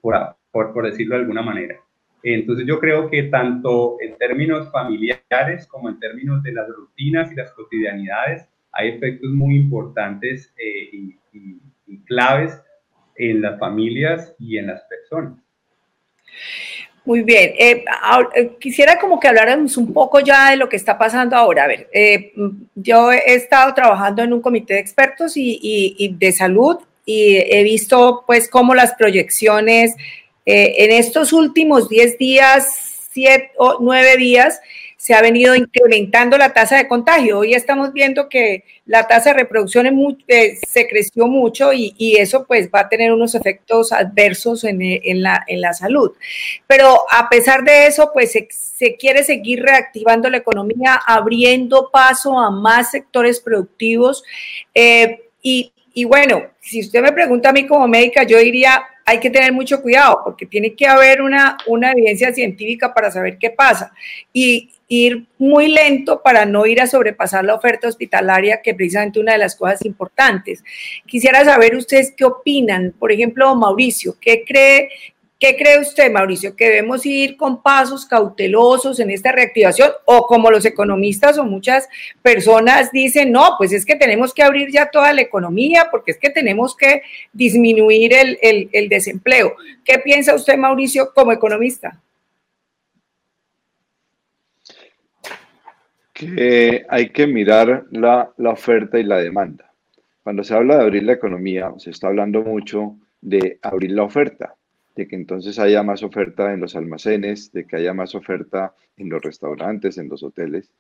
por, 0.02 0.36
por, 0.52 0.74
por 0.74 0.86
decirlo 0.86 1.16
de 1.16 1.22
alguna 1.22 1.44
manera. 1.44 1.78
Entonces 2.24 2.66
yo 2.68 2.80
creo 2.80 3.10
que 3.10 3.24
tanto 3.24 3.98
en 4.02 4.18
términos 4.18 4.72
familiares 4.72 5.68
como 5.68 5.90
en 5.90 6.00
términos 6.00 6.42
de 6.44 6.52
las 6.52 6.68
rutinas 6.68 7.32
y 7.32 7.36
las 7.36 7.52
cotidianidades 7.54 8.48
hay 8.72 8.90
efectos 8.90 9.32
muy 9.32 9.56
importantes 9.56 10.54
eh, 10.58 10.90
y, 10.92 11.18
claves 12.06 12.58
en 13.16 13.42
las 13.42 13.60
familias 13.60 14.34
y 14.40 14.58
en 14.58 14.68
las 14.68 14.82
personas. 14.84 15.38
Muy 17.04 17.22
bien. 17.22 17.52
Eh, 17.58 17.84
eh, 18.36 18.52
quisiera 18.62 18.98
como 18.98 19.20
que 19.20 19.28
habláramos 19.28 19.76
un 19.76 19.92
poco 19.94 20.22
ya 20.22 20.52
de 20.52 20.58
lo 20.58 20.70
que 20.70 20.78
está 20.78 20.98
pasando 20.98 21.36
ahora. 21.36 21.66
A 21.66 21.68
ver, 21.68 21.90
yo 22.76 23.12
he 23.12 23.34
estado 23.34 23.74
trabajando 23.74 24.22
en 24.22 24.32
un 24.32 24.42
comité 24.42 24.76
de 24.76 24.80
expertos 24.80 25.36
y, 25.36 25.60
y 25.62 26.16
de 26.16 26.32
salud 26.32 26.78
y 27.06 27.38
he 27.38 27.64
visto 27.64 28.24
pues 28.26 28.50
cómo 28.50 28.76
las 28.76 28.94
proyecciones 28.96 29.96
eh, 30.48 30.86
en 30.86 30.92
estos 30.92 31.34
últimos 31.34 31.90
10 31.90 32.18
días, 32.18 33.10
7 33.12 33.52
o 33.58 33.80
9 33.82 34.16
días, 34.16 34.62
se 34.96 35.14
ha 35.14 35.22
venido 35.22 35.56
incrementando 35.56 36.38
la 36.38 36.54
tasa 36.54 36.78
de 36.78 36.88
contagio. 36.88 37.40
Hoy 37.40 37.54
estamos 37.54 37.92
viendo 37.92 38.30
que 38.30 38.64
la 38.86 39.08
tasa 39.08 39.32
de 39.32 39.40
reproducción 39.40 39.86
eh, 40.30 40.58
se 40.66 40.88
creció 40.88 41.28
mucho 41.28 41.74
y, 41.74 42.16
eso 42.18 42.46
pues 42.46 42.70
va 42.74 42.82
a 42.82 42.90
tener 42.90 43.12
unos 43.12 43.36
efectos 43.36 43.92
adversos 43.92 44.64
en, 44.64 44.80
la, 45.22 45.44
en 45.48 45.60
la, 45.60 45.74
salud. 45.74 46.14
Pero 46.66 46.98
a 47.12 47.28
pesar 47.28 47.66
de 47.66 47.88
eso, 47.88 48.12
pues 48.14 48.32
se, 48.32 48.96
quiere 48.96 49.26
seguir 49.26 49.64
reactivando 49.64 50.30
la 50.30 50.38
economía, 50.38 50.96
abriendo 51.06 51.90
paso 51.92 52.40
a 52.40 52.52
más 52.52 52.92
sectores 52.92 53.42
productivos. 53.42 54.24
Eh, 54.74 55.24
y 55.42 56.06
bueno, 56.06 56.44
si 56.62 56.80
usted 56.80 57.02
me 57.02 57.12
pregunta 57.12 57.50
a 57.50 57.54
mí 57.54 57.66
como 57.68 57.88
médica, 57.88 58.24
yo 58.24 58.38
diría, 58.38 58.84
hay 59.08 59.22
que 59.22 59.30
tener 59.30 59.54
mucho 59.54 59.82
cuidado 59.82 60.20
porque 60.22 60.46
tiene 60.46 60.76
que 60.76 60.86
haber 60.86 61.22
una, 61.22 61.58
una 61.66 61.94
evidencia 61.94 62.34
científica 62.34 62.94
para 62.94 63.10
saber 63.10 63.38
qué 63.38 63.50
pasa 63.50 63.94
y 64.34 64.70
ir 64.90 65.28
muy 65.38 65.70
lento 65.70 66.22
para 66.22 66.46
no 66.46 66.66
ir 66.66 66.82
a 66.82 66.88
sobrepasar 66.88 67.46
la 67.46 67.56
oferta 67.56 67.88
hospitalaria, 67.88 68.62
que 68.62 68.74
precisamente 68.74 69.22
una 69.22 69.32
de 69.32 69.38
las 69.38 69.56
cosas 69.56 69.86
importantes. 69.86 70.62
Quisiera 71.06 71.46
saber 71.46 71.78
ustedes 71.78 72.14
qué 72.18 72.26
opinan. 72.26 72.94
Por 73.00 73.14
ejemplo, 73.14 73.56
Mauricio, 73.56 74.18
¿qué 74.20 74.44
cree 74.46 74.90
¿Qué 75.40 75.56
cree 75.56 75.80
usted, 75.80 76.12
Mauricio? 76.12 76.56
¿Que 76.56 76.66
debemos 76.66 77.06
ir 77.06 77.38
con 77.38 77.62
pasos 77.62 78.08
cautelosos 78.08 79.00
en 79.00 79.12
esta 79.12 79.32
reactivación? 79.32 79.92
O 80.06 80.26
como 80.26 80.50
los 80.50 80.66
economistas 80.66 81.38
o 81.38 81.44
muchas 81.44 81.88
personas 82.24 82.92
dicen, 82.92 83.32
no, 83.32 83.52
pues 83.60 83.72
es 83.72 83.86
que 83.86 83.96
tenemos 83.96 84.34
que 84.34 84.42
abrir 84.42 84.72
ya 84.72 84.90
toda 84.90 85.14
la 85.14 85.22
economía 85.22 85.90
porque 85.92 86.12
es 86.12 86.18
que 86.18 86.32
tenemos 86.32 86.76
que 86.76 87.04
disminuir 87.34 88.14
el, 88.14 88.90
desempleo. 88.90 89.56
¿Qué 89.86 90.00
piensa 90.00 90.34
usted, 90.34 90.58
Mauricio, 90.58 91.14
como 91.14 91.32
economista? 91.32 92.02
Que 96.14 96.84
hay 96.90 97.10
que 97.10 97.28
mirar 97.28 97.86
la, 97.92 98.32
la 98.38 98.50
oferta 98.50 98.98
y 98.98 99.04
la 99.04 99.18
demanda. 99.18 99.72
Cuando 100.24 100.44
se 100.44 100.56
habla 100.56 100.78
de 100.78 100.84
abrir 100.84 101.04
la 101.04 101.14
economía, 101.14 101.72
se 101.78 101.92
está 101.92 102.08
hablando 102.08 102.42
mucho 102.42 102.96
de 103.22 103.60
abrir 103.62 103.92
la 103.92 104.02
oferta 104.02 104.56
de 104.98 105.08
que 105.08 105.16
entonces 105.16 105.60
haya 105.60 105.84
más 105.84 106.02
oferta 106.02 106.52
en 106.52 106.60
los 106.60 106.76
almacenes, 106.76 107.52
de 107.52 107.66
que 107.66 107.76
haya 107.76 107.94
más 107.94 108.16
oferta 108.16 108.74
en 108.98 109.10
los 109.10 109.22
restaurantes, 109.22 110.00
en 110.00 110.10
los 110.10 110.24
hoteles. 110.24 110.72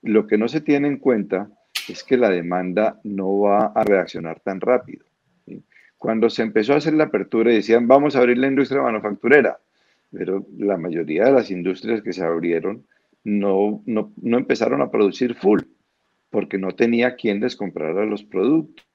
Lo 0.00 0.28
que 0.28 0.38
no 0.38 0.46
se 0.46 0.60
tiene 0.60 0.86
en 0.86 0.98
cuenta 0.98 1.50
es 1.88 2.04
que 2.04 2.16
la 2.16 2.30
demanda 2.30 3.00
no 3.02 3.40
va 3.40 3.66
a 3.74 3.82
reaccionar 3.82 4.38
tan 4.40 4.60
rápido. 4.60 5.04
Cuando 5.98 6.30
se 6.30 6.42
empezó 6.42 6.74
a 6.74 6.76
hacer 6.76 6.94
la 6.94 7.04
apertura 7.04 7.50
decían, 7.50 7.88
vamos 7.88 8.14
a 8.14 8.20
abrir 8.20 8.38
la 8.38 8.46
industria 8.46 8.80
manufacturera, 8.80 9.58
pero 10.12 10.46
la 10.56 10.76
mayoría 10.76 11.24
de 11.24 11.32
las 11.32 11.50
industrias 11.50 12.00
que 12.00 12.12
se 12.12 12.22
abrieron 12.22 12.86
no, 13.24 13.82
no, 13.86 14.12
no 14.22 14.38
empezaron 14.38 14.82
a 14.82 14.90
producir 14.90 15.34
full, 15.34 15.62
porque 16.30 16.58
no 16.58 16.72
tenía 16.72 17.16
quien 17.16 17.40
les 17.40 17.56
comprara 17.56 18.04
los 18.04 18.22
productos. 18.22 18.86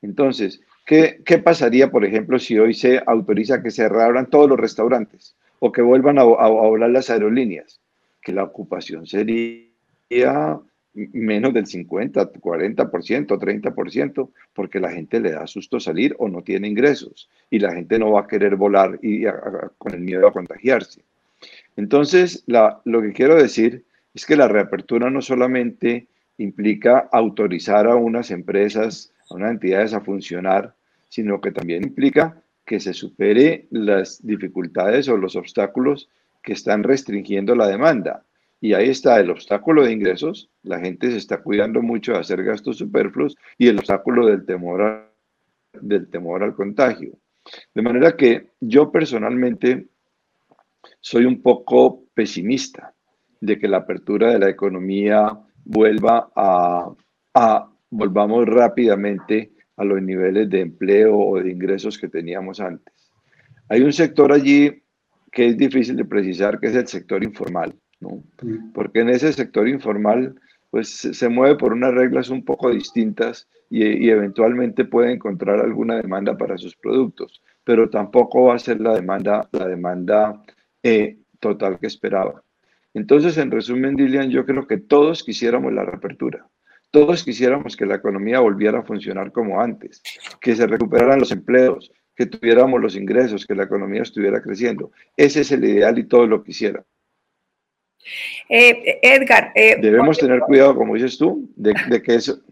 Entonces, 0.00 0.62
¿Qué, 0.84 1.40
pasaría, 1.42 1.90
por 1.90 2.04
ejemplo, 2.04 2.38
si 2.38 2.58
hoy 2.58 2.74
se 2.74 3.00
autoriza 3.06 3.62
que 3.62 3.70
se 3.70 3.82
cerraran 3.82 4.26
todos 4.26 4.48
los 4.48 4.58
restaurantes 4.58 5.36
o 5.60 5.70
que 5.70 5.80
vuelvan 5.80 6.18
a, 6.18 6.24
volar 6.24 6.90
las 6.90 7.08
aerolíneas? 7.08 7.80
Que 8.20 8.32
la 8.32 8.44
ocupación 8.44 9.06
sería 9.06 10.60
menos 10.94 11.54
del 11.54 11.66
50, 11.66 12.32
40%, 12.32 13.26
30%, 13.26 14.30
porque 14.52 14.80
la 14.80 14.90
gente 14.90 15.20
le 15.20 15.30
da 15.30 15.46
susto 15.46 15.80
salir 15.80 16.14
o 16.18 16.28
no 16.28 16.42
tiene 16.42 16.68
ingresos 16.68 17.30
y 17.48 17.60
la 17.60 17.72
gente 17.72 17.98
no 17.98 18.12
va 18.12 18.22
a 18.22 18.26
querer 18.26 18.56
volar 18.56 18.98
y 19.02 19.24
con 19.78 19.94
el 19.94 20.00
miedo 20.00 20.26
a 20.26 20.32
contagiarse. 20.32 21.02
Entonces, 21.76 22.44
lo 22.46 23.02
que 23.02 23.12
quiero 23.12 23.36
decir 23.36 23.84
es 24.14 24.26
que 24.26 24.36
la 24.36 24.48
reapertura 24.48 25.10
no 25.10 25.22
solamente 25.22 26.06
implica 26.38 27.08
autorizar 27.12 27.86
a 27.86 27.94
unas 27.94 28.30
empresas 28.30 29.12
unas 29.34 29.50
entidades 29.50 29.94
a 29.94 30.00
funcionar, 30.00 30.74
sino 31.08 31.40
que 31.40 31.52
también 31.52 31.84
implica 31.84 32.42
que 32.64 32.80
se 32.80 32.94
supere 32.94 33.66
las 33.70 34.24
dificultades 34.24 35.08
o 35.08 35.16
los 35.16 35.36
obstáculos 35.36 36.08
que 36.42 36.52
están 36.52 36.82
restringiendo 36.82 37.54
la 37.54 37.66
demanda. 37.66 38.24
Y 38.60 38.74
ahí 38.74 38.88
está 38.88 39.18
el 39.18 39.30
obstáculo 39.30 39.84
de 39.84 39.92
ingresos, 39.92 40.48
la 40.62 40.78
gente 40.78 41.10
se 41.10 41.16
está 41.16 41.42
cuidando 41.42 41.82
mucho 41.82 42.12
de 42.12 42.20
hacer 42.20 42.44
gastos 42.44 42.78
superfluos 42.78 43.36
y 43.58 43.66
el 43.66 43.78
obstáculo 43.78 44.26
del 44.26 44.46
temor, 44.46 45.10
del 45.80 46.08
temor 46.08 46.44
al 46.44 46.54
contagio. 46.54 47.12
De 47.74 47.82
manera 47.82 48.16
que 48.16 48.50
yo 48.60 48.92
personalmente 48.92 49.88
soy 51.00 51.24
un 51.24 51.42
poco 51.42 52.04
pesimista 52.14 52.94
de 53.40 53.58
que 53.58 53.66
la 53.66 53.78
apertura 53.78 54.30
de 54.30 54.38
la 54.38 54.48
economía 54.48 55.36
vuelva 55.64 56.30
a, 56.36 56.92
a 57.34 57.71
volvamos 57.92 58.46
rápidamente 58.46 59.52
a 59.76 59.84
los 59.84 60.02
niveles 60.02 60.48
de 60.48 60.60
empleo 60.60 61.16
o 61.16 61.40
de 61.40 61.50
ingresos 61.50 61.98
que 61.98 62.08
teníamos 62.08 62.58
antes. 62.58 63.12
Hay 63.68 63.82
un 63.82 63.92
sector 63.92 64.32
allí 64.32 64.82
que 65.30 65.46
es 65.46 65.56
difícil 65.56 65.96
de 65.96 66.04
precisar, 66.04 66.58
que 66.58 66.66
es 66.68 66.74
el 66.74 66.88
sector 66.88 67.22
informal, 67.22 67.74
¿no? 68.00 68.22
Porque 68.74 69.00
en 69.00 69.10
ese 69.10 69.32
sector 69.32 69.68
informal, 69.68 70.34
pues 70.70 70.88
se 70.88 71.28
mueve 71.28 71.56
por 71.56 71.72
unas 71.72 71.94
reglas 71.94 72.30
un 72.30 72.44
poco 72.44 72.70
distintas 72.70 73.48
y, 73.70 74.10
eventualmente 74.10 74.84
puede 74.84 75.12
encontrar 75.12 75.60
alguna 75.60 75.96
demanda 75.96 76.36
para 76.36 76.58
sus 76.58 76.76
productos, 76.76 77.42
pero 77.64 77.88
tampoco 77.88 78.44
va 78.44 78.54
a 78.54 78.58
ser 78.58 78.80
la 78.80 78.94
demanda, 78.94 79.48
la 79.52 79.66
demanda 79.66 80.42
eh, 80.82 81.18
total 81.40 81.78
que 81.78 81.86
esperaba. 81.86 82.42
Entonces, 82.94 83.38
en 83.38 83.50
resumen, 83.50 83.96
Dilian, 83.96 84.30
yo 84.30 84.44
creo 84.44 84.66
que 84.66 84.76
todos 84.76 85.22
quisiéramos 85.22 85.72
la 85.72 85.84
reapertura. 85.84 86.46
Todos 86.92 87.24
quisiéramos 87.24 87.74
que 87.74 87.86
la 87.86 87.96
economía 87.96 88.38
volviera 88.38 88.80
a 88.80 88.84
funcionar 88.84 89.32
como 89.32 89.60
antes, 89.60 90.02
que 90.40 90.54
se 90.54 90.66
recuperaran 90.66 91.18
los 91.18 91.32
empleos, 91.32 91.90
que 92.14 92.26
tuviéramos 92.26 92.80
los 92.80 92.96
ingresos, 92.96 93.46
que 93.46 93.54
la 93.54 93.64
economía 93.64 94.02
estuviera 94.02 94.42
creciendo. 94.42 94.92
Ese 95.16 95.40
es 95.40 95.50
el 95.52 95.64
ideal 95.64 95.98
y 95.98 96.04
todos 96.04 96.28
lo 96.28 96.44
quisieran. 96.44 96.84
Eh, 98.46 99.00
Edgar. 99.02 99.52
Eh, 99.54 99.78
Debemos 99.80 100.18
tener 100.18 100.40
cuidado, 100.40 100.74
como 100.74 100.94
dices 100.94 101.16
tú, 101.16 101.50
de, 101.56 101.72
que 102.02 102.14
eso... 102.14 102.42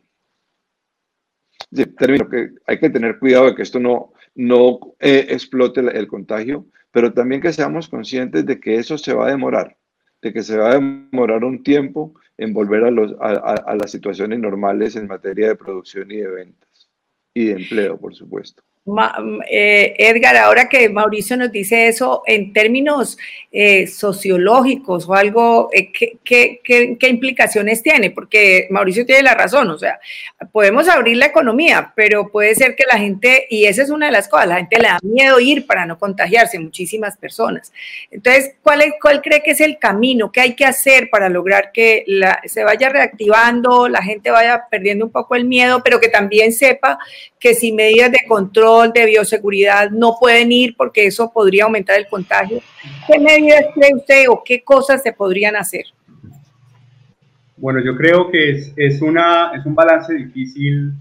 termino, 1.99 2.27
que 2.27 2.49
hay 2.67 2.81
que 2.81 2.89
tener 2.89 3.19
cuidado 3.19 3.47
de 3.47 3.55
que 3.55 3.63
esto 3.63 3.79
no, 3.79 4.15
no 4.35 4.81
eh, 5.01 5.27
explote 5.29 5.81
el 5.81 6.07
contagio, 6.09 6.65
pero 6.91 7.13
también 7.13 7.43
que 7.43 7.53
seamos 7.53 7.89
conscientes 7.89 8.47
de 8.47 8.59
que 8.59 8.77
eso 8.77 8.97
se 8.97 9.13
va 9.13 9.27
a 9.27 9.31
demorar, 9.31 9.77
de 10.23 10.33
que 10.33 10.43
se 10.43 10.57
va 10.57 10.71
a 10.71 10.79
demorar 10.79 11.45
un 11.45 11.63
tiempo 11.63 12.15
en 12.41 12.55
volver 12.55 12.85
a, 12.85 12.91
los, 12.91 13.15
a, 13.21 13.77
las 13.77 13.91
situaciones 13.91 14.39
normales 14.39 14.97
en 14.97 15.07
materia 15.07 15.49
de 15.49 15.57
producción 15.57 16.11
y 16.11 16.17
de 16.17 16.29
ventas 16.29 16.91
y 17.35 17.45
de 17.45 17.53
empleo, 17.53 17.99
por 17.99 18.15
supuesto. 18.15 18.63
Eh, 19.51 19.95
Edgar, 19.99 20.37
ahora 20.37 20.69
que 20.69 20.89
Mauricio 20.89 21.37
nos 21.37 21.53
dice 21.53 21.89
eso, 21.89 22.23
en 22.27 22.53
términos 22.53 23.19
eh, 23.53 23.87
sociológicos 23.87 25.09
o 25.09 25.15
algo, 25.15 25.71
eh, 25.73 25.91
¿qué, 25.93 27.09
implicaciones 27.09 27.83
tiene? 27.83 28.11
Porque 28.11 28.69
Mauricio 28.71 29.05
tiene 29.05 29.23
la 29.23 29.35
razón, 29.35 29.71
o 29.71 29.79
sea, 29.79 30.01
podemos 30.53 30.89
abrir 30.89 31.17
la 31.17 31.27
economía, 31.27 31.93
pero 31.95 32.31
puede 32.31 32.55
ser 32.55 32.77
que 32.77 32.85
la 32.91 32.99
gente, 32.99 33.47
y 33.51 33.67
esa 33.67 33.83
es 33.83 33.91
una 33.91 34.07
de 34.07 34.13
las 34.13 34.29
cosas, 34.29 34.49
la 34.49 34.57
gente 34.57 34.79
le 34.79 34.89
da 34.89 34.99
miedo 35.03 35.41
ir 35.41 35.67
para 35.67 35.85
no 35.87 35.99
contagiarse, 35.99 36.59
muchísimas 36.59 37.17
personas. 37.17 37.73
Entonces, 38.11 38.55
¿cuál, 38.63 38.83
es, 38.83 38.95
cuál 39.01 39.21
cree 39.21 39.43
que 39.43 39.51
es 39.53 39.61
el 39.61 39.79
camino? 39.79 40.33
¿Qué 40.33 40.41
hay 40.41 40.55
que 40.55 40.65
hacer 40.65 41.11
para 41.11 41.29
lograr 41.29 41.73
que 41.73 42.05
se 42.45 42.65
vaya 42.65 42.89
reactivando, 42.89 43.89
la 43.89 44.03
gente 44.03 44.31
vaya 44.31 44.65
perdiendo 44.71 45.05
un 45.05 45.13
poco 45.13 45.35
el 45.35 45.45
miedo, 45.45 45.83
pero 45.83 46.01
que 46.01 46.09
también 46.09 46.53
sepa 46.53 46.99
que 47.39 47.55
si 47.55 47.73
medidas 47.73 48.13
de 48.13 48.21
control, 48.29 48.80
de 48.89 49.07
bioseguridad 49.07 49.91
no 49.91 50.17
pueden 50.19 50.51
ir 50.53 50.75
porque 50.77 51.07
eso 51.07 51.31
podría 51.33 51.65
aumentar 51.65 51.99
el 51.99 52.09
contagio. 52.09 52.61
¿Qué 53.07 53.19
medidas 53.19 53.67
cree 53.75 53.95
usted 53.95 54.25
o 54.29 54.43
qué 54.45 54.63
cosas 54.63 55.03
se 55.03 55.13
podrían 55.13 55.57
hacer? 55.57 55.85
Bueno, 57.57 57.81
yo 57.85 57.95
creo 57.97 58.31
que 58.31 58.53
es, 58.53 58.73
es, 58.77 59.03
una, 59.03 59.53
es 59.55 59.67
un 59.67 59.75
balance 59.75 60.15
difícil 60.15 60.93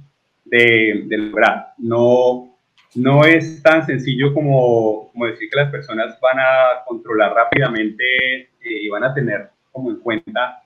de, 0.43 1.03
de, 1.05 1.17
lograr. 1.17 1.73
No, 1.77 2.57
no 2.95 3.23
es 3.23 3.63
tan 3.63 3.85
sencillo 3.85 4.33
como, 4.33 5.09
como, 5.11 5.25
decir 5.25 5.49
que 5.49 5.55
las 5.55 5.71
personas 5.71 6.19
van 6.19 6.39
a 6.39 6.83
controlar 6.85 7.33
rápidamente 7.33 8.03
eh, 8.41 8.47
y 8.61 8.89
van 8.89 9.05
a 9.05 9.13
tener 9.13 9.49
como 9.71 9.89
en 9.91 9.99
cuenta 9.99 10.61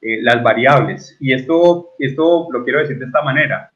eh, 0.00 0.22
las 0.22 0.42
variables. 0.42 1.16
Y 1.20 1.32
esto, 1.32 1.90
esto 1.98 2.48
lo 2.50 2.64
quiero 2.64 2.80
decir 2.80 2.98
de 2.98 3.06
esta 3.06 3.22
manera. 3.22 3.70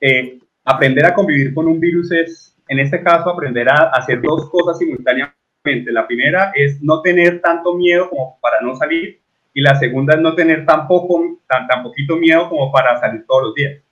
Eh, 0.00 0.38
aprender 0.68 1.06
a 1.06 1.14
convivir 1.14 1.54
con 1.54 1.66
un 1.66 1.80
virus 1.80 2.12
es, 2.12 2.54
en 2.68 2.78
este 2.78 3.02
caso, 3.02 3.30
aprender 3.30 3.70
a 3.70 3.90
hacer 3.94 4.20
dos 4.20 4.50
cosas 4.50 4.78
simultáneamente. 4.78 5.90
La 5.90 6.06
primera 6.06 6.52
es 6.54 6.82
no 6.82 7.00
tener 7.00 7.40
tanto 7.40 7.74
miedo 7.74 8.10
como 8.10 8.38
para 8.40 8.60
no 8.60 8.76
salir 8.76 9.18
y 9.54 9.62
la 9.62 9.74
segunda 9.76 10.14
es 10.14 10.20
no 10.20 10.34
tener 10.34 10.66
tan, 10.66 10.86
poco, 10.86 11.38
tan, 11.48 11.66
tan 11.66 11.82
poquito 11.82 12.16
miedo 12.16 12.50
como 12.50 12.70
para 12.70 13.00
salir 13.00 13.24
todos 13.26 13.44
los 13.44 13.54
días. 13.54 13.82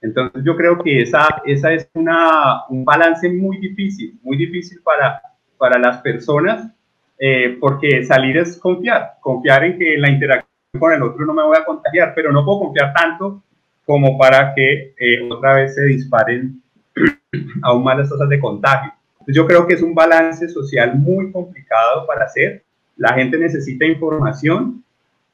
Entonces 0.00 0.42
yo 0.44 0.56
creo 0.56 0.78
que 0.78 1.02
esa, 1.02 1.42
esa 1.44 1.72
es 1.72 1.90
una, 1.94 2.64
un 2.68 2.84
balance 2.84 3.28
muy 3.28 3.58
difícil, 3.58 4.18
muy 4.22 4.36
difícil 4.36 4.80
para, 4.82 5.20
para 5.58 5.80
las 5.80 5.98
personas, 5.98 6.72
eh, 7.18 7.58
porque 7.60 8.04
salir 8.04 8.38
es 8.38 8.56
confiar, 8.56 9.14
confiar 9.20 9.64
en 9.64 9.78
que 9.78 9.98
la 9.98 10.08
interacción 10.08 10.48
con 10.78 10.92
el 10.92 11.02
otro 11.02 11.26
no 11.26 11.34
me 11.34 11.42
voy 11.42 11.56
a 11.58 11.64
contagiar, 11.64 12.12
pero 12.14 12.30
no 12.30 12.44
puedo 12.44 12.60
confiar 12.60 12.94
tanto 12.94 13.42
como 13.90 14.16
para 14.16 14.54
que 14.54 14.94
eh, 15.00 15.28
otra 15.28 15.56
vez 15.56 15.74
se 15.74 15.84
disparen 15.86 16.62
aún 17.62 17.82
más 17.82 17.98
las 17.98 18.08
tasas 18.08 18.28
de 18.28 18.38
contagio. 18.38 18.92
Yo 19.26 19.44
creo 19.48 19.66
que 19.66 19.74
es 19.74 19.82
un 19.82 19.96
balance 19.96 20.48
social 20.48 20.96
muy 20.96 21.32
complicado 21.32 22.06
para 22.06 22.26
hacer. 22.26 22.62
La 22.96 23.14
gente 23.14 23.36
necesita 23.36 23.84
información, 23.84 24.84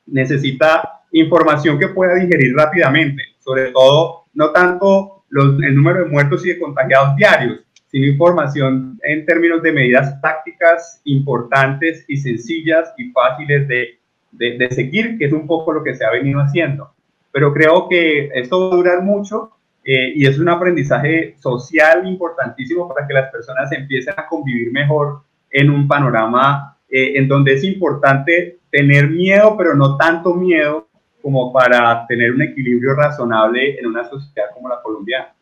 necesita 0.06 1.02
información 1.12 1.78
que 1.78 1.88
pueda 1.88 2.14
digerir 2.14 2.56
rápidamente, 2.56 3.24
sobre 3.40 3.72
todo 3.72 4.24
no 4.32 4.52
tanto 4.52 5.24
el 5.30 5.74
número 5.76 6.04
de 6.04 6.10
muertos 6.10 6.46
y 6.46 6.54
de 6.54 6.58
contagiados 6.58 7.14
diarios, 7.14 7.60
sino 7.88 8.06
información 8.06 8.98
en 9.02 9.26
términos 9.26 9.62
de 9.62 9.72
medidas 9.72 10.18
tácticas 10.22 11.02
importantes 11.04 12.06
y 12.08 12.16
sencillas 12.16 12.94
y 12.96 13.10
fáciles 13.10 13.68
de, 13.68 13.98
de 14.32 14.70
seguir, 14.70 15.18
que 15.18 15.26
es 15.26 15.32
un 15.34 15.46
poco 15.46 15.74
lo 15.74 15.84
que 15.84 15.94
se 15.94 16.06
ha 16.06 16.10
venido 16.10 16.40
haciendo. 16.40 16.95
Pero 17.36 17.52
creo 17.52 17.86
que 17.86 18.30
esto 18.32 18.58
va 18.58 18.72
a 18.72 18.76
durar 18.78 19.02
mucho 19.02 19.50
eh, 19.84 20.14
y 20.16 20.24
es 20.24 20.38
un 20.38 20.48
aprendizaje 20.48 21.36
social 21.38 22.08
importantísimo 22.08 22.88
para 22.88 23.06
que 23.06 23.12
las 23.12 23.30
personas 23.30 23.70
empiecen 23.72 24.14
a 24.16 24.26
convivir 24.26 24.72
mejor 24.72 25.20
en 25.50 25.68
un 25.68 25.86
panorama 25.86 26.78
eh, 26.88 27.12
en 27.16 27.28
donde 27.28 27.52
es 27.52 27.62
importante 27.62 28.60
tener 28.70 29.10
miedo, 29.10 29.54
pero 29.54 29.74
no 29.74 29.98
tanto 29.98 30.32
miedo 30.32 30.88
como 31.20 31.52
para 31.52 32.06
tener 32.06 32.32
un 32.32 32.40
equilibrio 32.40 32.94
razonable 32.94 33.78
en 33.78 33.86
una 33.86 34.08
sociedad 34.08 34.46
como 34.54 34.70
la 34.70 34.80
colombiana. 34.80 35.35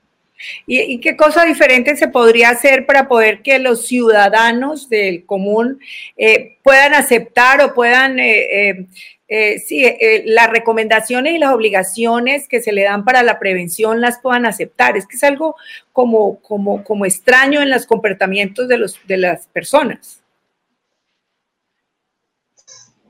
¿Y, 0.66 1.00
qué 1.00 1.16
cosa 1.16 1.44
diferente 1.44 1.96
se 1.96 2.08
podría 2.08 2.50
hacer 2.50 2.86
para 2.86 3.08
poder 3.08 3.42
que 3.42 3.58
los 3.58 3.86
ciudadanos 3.86 4.88
del 4.88 5.24
común 5.24 5.80
eh, 6.16 6.58
puedan 6.62 6.94
aceptar 6.94 7.60
o 7.62 7.74
puedan, 7.74 8.18
eh, 8.18 8.86
eh, 9.28 9.58
sí, 9.60 9.86
las 10.26 10.50
recomendaciones 10.50 11.34
y 11.34 11.38
las 11.38 11.52
obligaciones 11.52 12.48
que 12.48 12.60
se 12.60 12.72
le 12.72 12.82
dan 12.82 13.04
para 13.04 13.22
la 13.22 13.38
prevención 13.38 14.00
las 14.00 14.18
puedan 14.18 14.46
aceptar? 14.46 14.96
Es 14.96 15.06
que 15.06 15.16
es 15.16 15.24
algo 15.24 15.56
como, 15.92 16.40
como, 16.40 16.82
como 16.84 17.06
extraño 17.06 17.62
en 17.62 17.70
los 17.70 17.86
comportamientos 17.86 18.68
de, 18.68 18.78
los, 18.78 19.00
de 19.06 19.16
las 19.16 19.46
personas. 19.48 20.20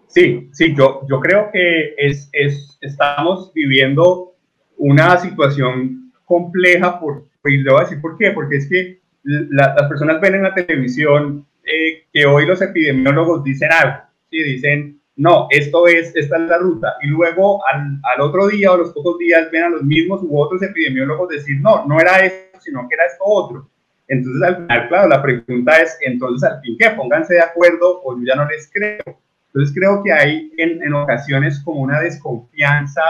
Sí, 0.09 0.49
sí, 0.53 0.75
yo, 0.77 1.01
yo 1.11 1.19
creo 1.19 1.51
que 1.53 1.95
es, 1.99 2.29
es, 2.33 2.79
estamos 2.81 3.53
viviendo 3.53 4.37
una 4.77 5.19
situación 5.19 6.04
compleja, 6.25 6.99
por, 7.01 7.25
y 7.45 7.59
le 7.59 7.71
voy 7.71 7.81
a 7.81 7.85
decir 7.85 8.01
por 8.01 8.17
qué, 8.17 8.31
porque 8.31 8.57
es 8.57 8.69
que 8.69 9.01
las 9.23 9.89
personas 9.89 10.21
ven 10.21 10.35
en 10.35 10.43
la 10.43 10.55
televisión 10.55 11.47
eh, 11.65 12.05
que 12.13 12.27
hoy 12.27 12.47
los 12.47 12.61
epidemiólogos 12.61 13.43
dicen 13.43 13.71
algo, 13.73 14.03
¿sí? 14.31 14.43
dicen, 14.43 15.01
no, 15.17 15.47
esto 15.51 15.87
es, 15.87 16.15
esta 16.17 16.37
es 16.37 16.43
la 16.43 16.59
ruta, 16.59 16.95
y 17.03 17.07
luego 17.07 17.65
al, 17.67 18.01
al, 18.03 18.21
otro 18.21 18.49
día 18.49 18.73
o 18.73 18.77
los 18.77 18.93
pocos 18.93 19.19
días 19.19 19.51
ven 19.51 19.63
a 19.63 19.69
los 19.69 19.83
mismos 19.83 20.23
u 20.23 20.39
otros 20.39 20.63
epidemiólogos 20.63 21.29
decir, 21.29 21.61
no, 21.61 21.87
no 21.87 22.01
era 22.01 22.19
esto, 22.19 22.61
sino 22.61 22.87
que 22.89 22.95
era 22.95 23.07
esto 23.07 23.25
otro. 23.25 23.69
Entonces, 24.09 24.43
al 24.43 24.57
final, 24.57 24.89
claro, 24.89 25.09
la 25.09 25.23
pregunta 25.23 25.81
es, 25.81 25.97
entonces, 26.03 26.49
al 26.49 26.61
fin, 26.61 26.77
¿qué? 26.79 26.91
Pónganse 26.91 27.35
de 27.35 27.41
acuerdo 27.41 28.03
o 28.05 28.17
yo 28.19 28.25
ya 28.27 28.35
no 28.35 28.47
les 28.47 28.71
creo. 28.71 29.03
Entonces 29.47 29.75
creo 29.75 30.03
que 30.03 30.13
hay 30.13 30.53
en, 30.59 30.83
en, 30.83 30.93
ocasiones 30.95 31.63
como 31.65 31.81
una 31.81 32.01
desconfianza 32.01 33.01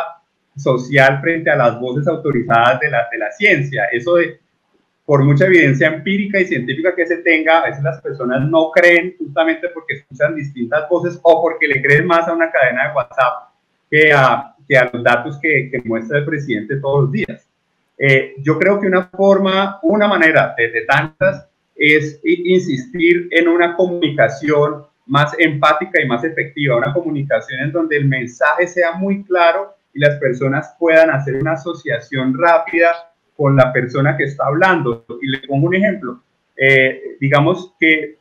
social 0.56 1.20
frente 1.20 1.50
a 1.50 1.56
las 1.56 1.80
voces 1.80 2.06
autorizadas 2.06 2.80
de 2.80 2.90
la, 2.90 3.32
ciencia. 3.32 3.84
Eso 3.92 4.16
de, 4.16 4.38
por 5.04 5.24
mucha 5.24 5.46
evidencia 5.46 5.88
empírica 5.88 6.40
y 6.40 6.46
científica 6.46 6.94
que 6.94 7.06
se 7.06 7.18
tenga, 7.18 7.60
a 7.60 7.66
veces 7.66 7.82
las 7.82 8.00
personas 8.00 8.48
no 8.48 8.70
creen 8.70 9.14
justamente 9.18 9.68
porque 9.68 9.94
escuchan 9.94 10.34
distintas 10.34 10.88
voces 10.88 11.18
o 11.22 11.42
porque 11.42 11.68
le 11.68 11.82
creen 11.82 12.06
más 12.06 12.26
a 12.28 12.32
una 12.32 12.50
cadena 12.50 12.88
de 12.88 12.94
WhatsApp 12.94 13.50
que 13.90 14.12
a, 14.12 14.54
que 14.68 14.76
a 14.76 14.90
los 14.92 15.02
datos 15.02 15.38
que, 15.40 15.70
muestra 15.84 16.18
el 16.18 16.24
presidente 16.24 16.76
todos 16.76 17.02
los 17.02 17.12
días. 17.12 17.48
Eh, 17.98 18.34
yo 18.38 18.58
creo 18.58 18.80
que 18.80 18.86
una 18.86 19.04
forma, 19.04 19.78
una 19.82 20.08
manera 20.08 20.54
de, 20.56 20.70
de 20.70 20.82
tantas 20.82 21.46
es 21.76 22.20
insistir 22.24 23.28
en 23.30 23.48
una 23.48 23.74
comunicación 23.74 24.84
más 25.06 25.34
empática 25.38 26.00
y 26.00 26.06
más 26.06 26.24
efectiva, 26.24 26.76
una 26.76 26.92
comunicación 26.92 27.60
en 27.60 27.72
donde 27.72 27.96
el 27.96 28.06
mensaje 28.06 28.66
sea 28.66 28.92
muy 28.92 29.22
claro 29.24 29.74
y 29.94 30.00
las 30.00 30.18
personas 30.18 30.74
puedan 30.78 31.10
hacer 31.10 31.36
una 31.36 31.52
asociación 31.52 32.36
rápida 32.36 32.92
con 33.36 33.56
la 33.56 33.72
persona 33.72 34.16
que 34.16 34.24
está 34.24 34.46
hablando. 34.46 35.06
Y 35.22 35.28
le 35.28 35.38
pongo 35.46 35.68
un 35.68 35.74
ejemplo. 35.74 36.22
Eh, 36.56 37.16
digamos 37.20 37.74
que 37.78 38.18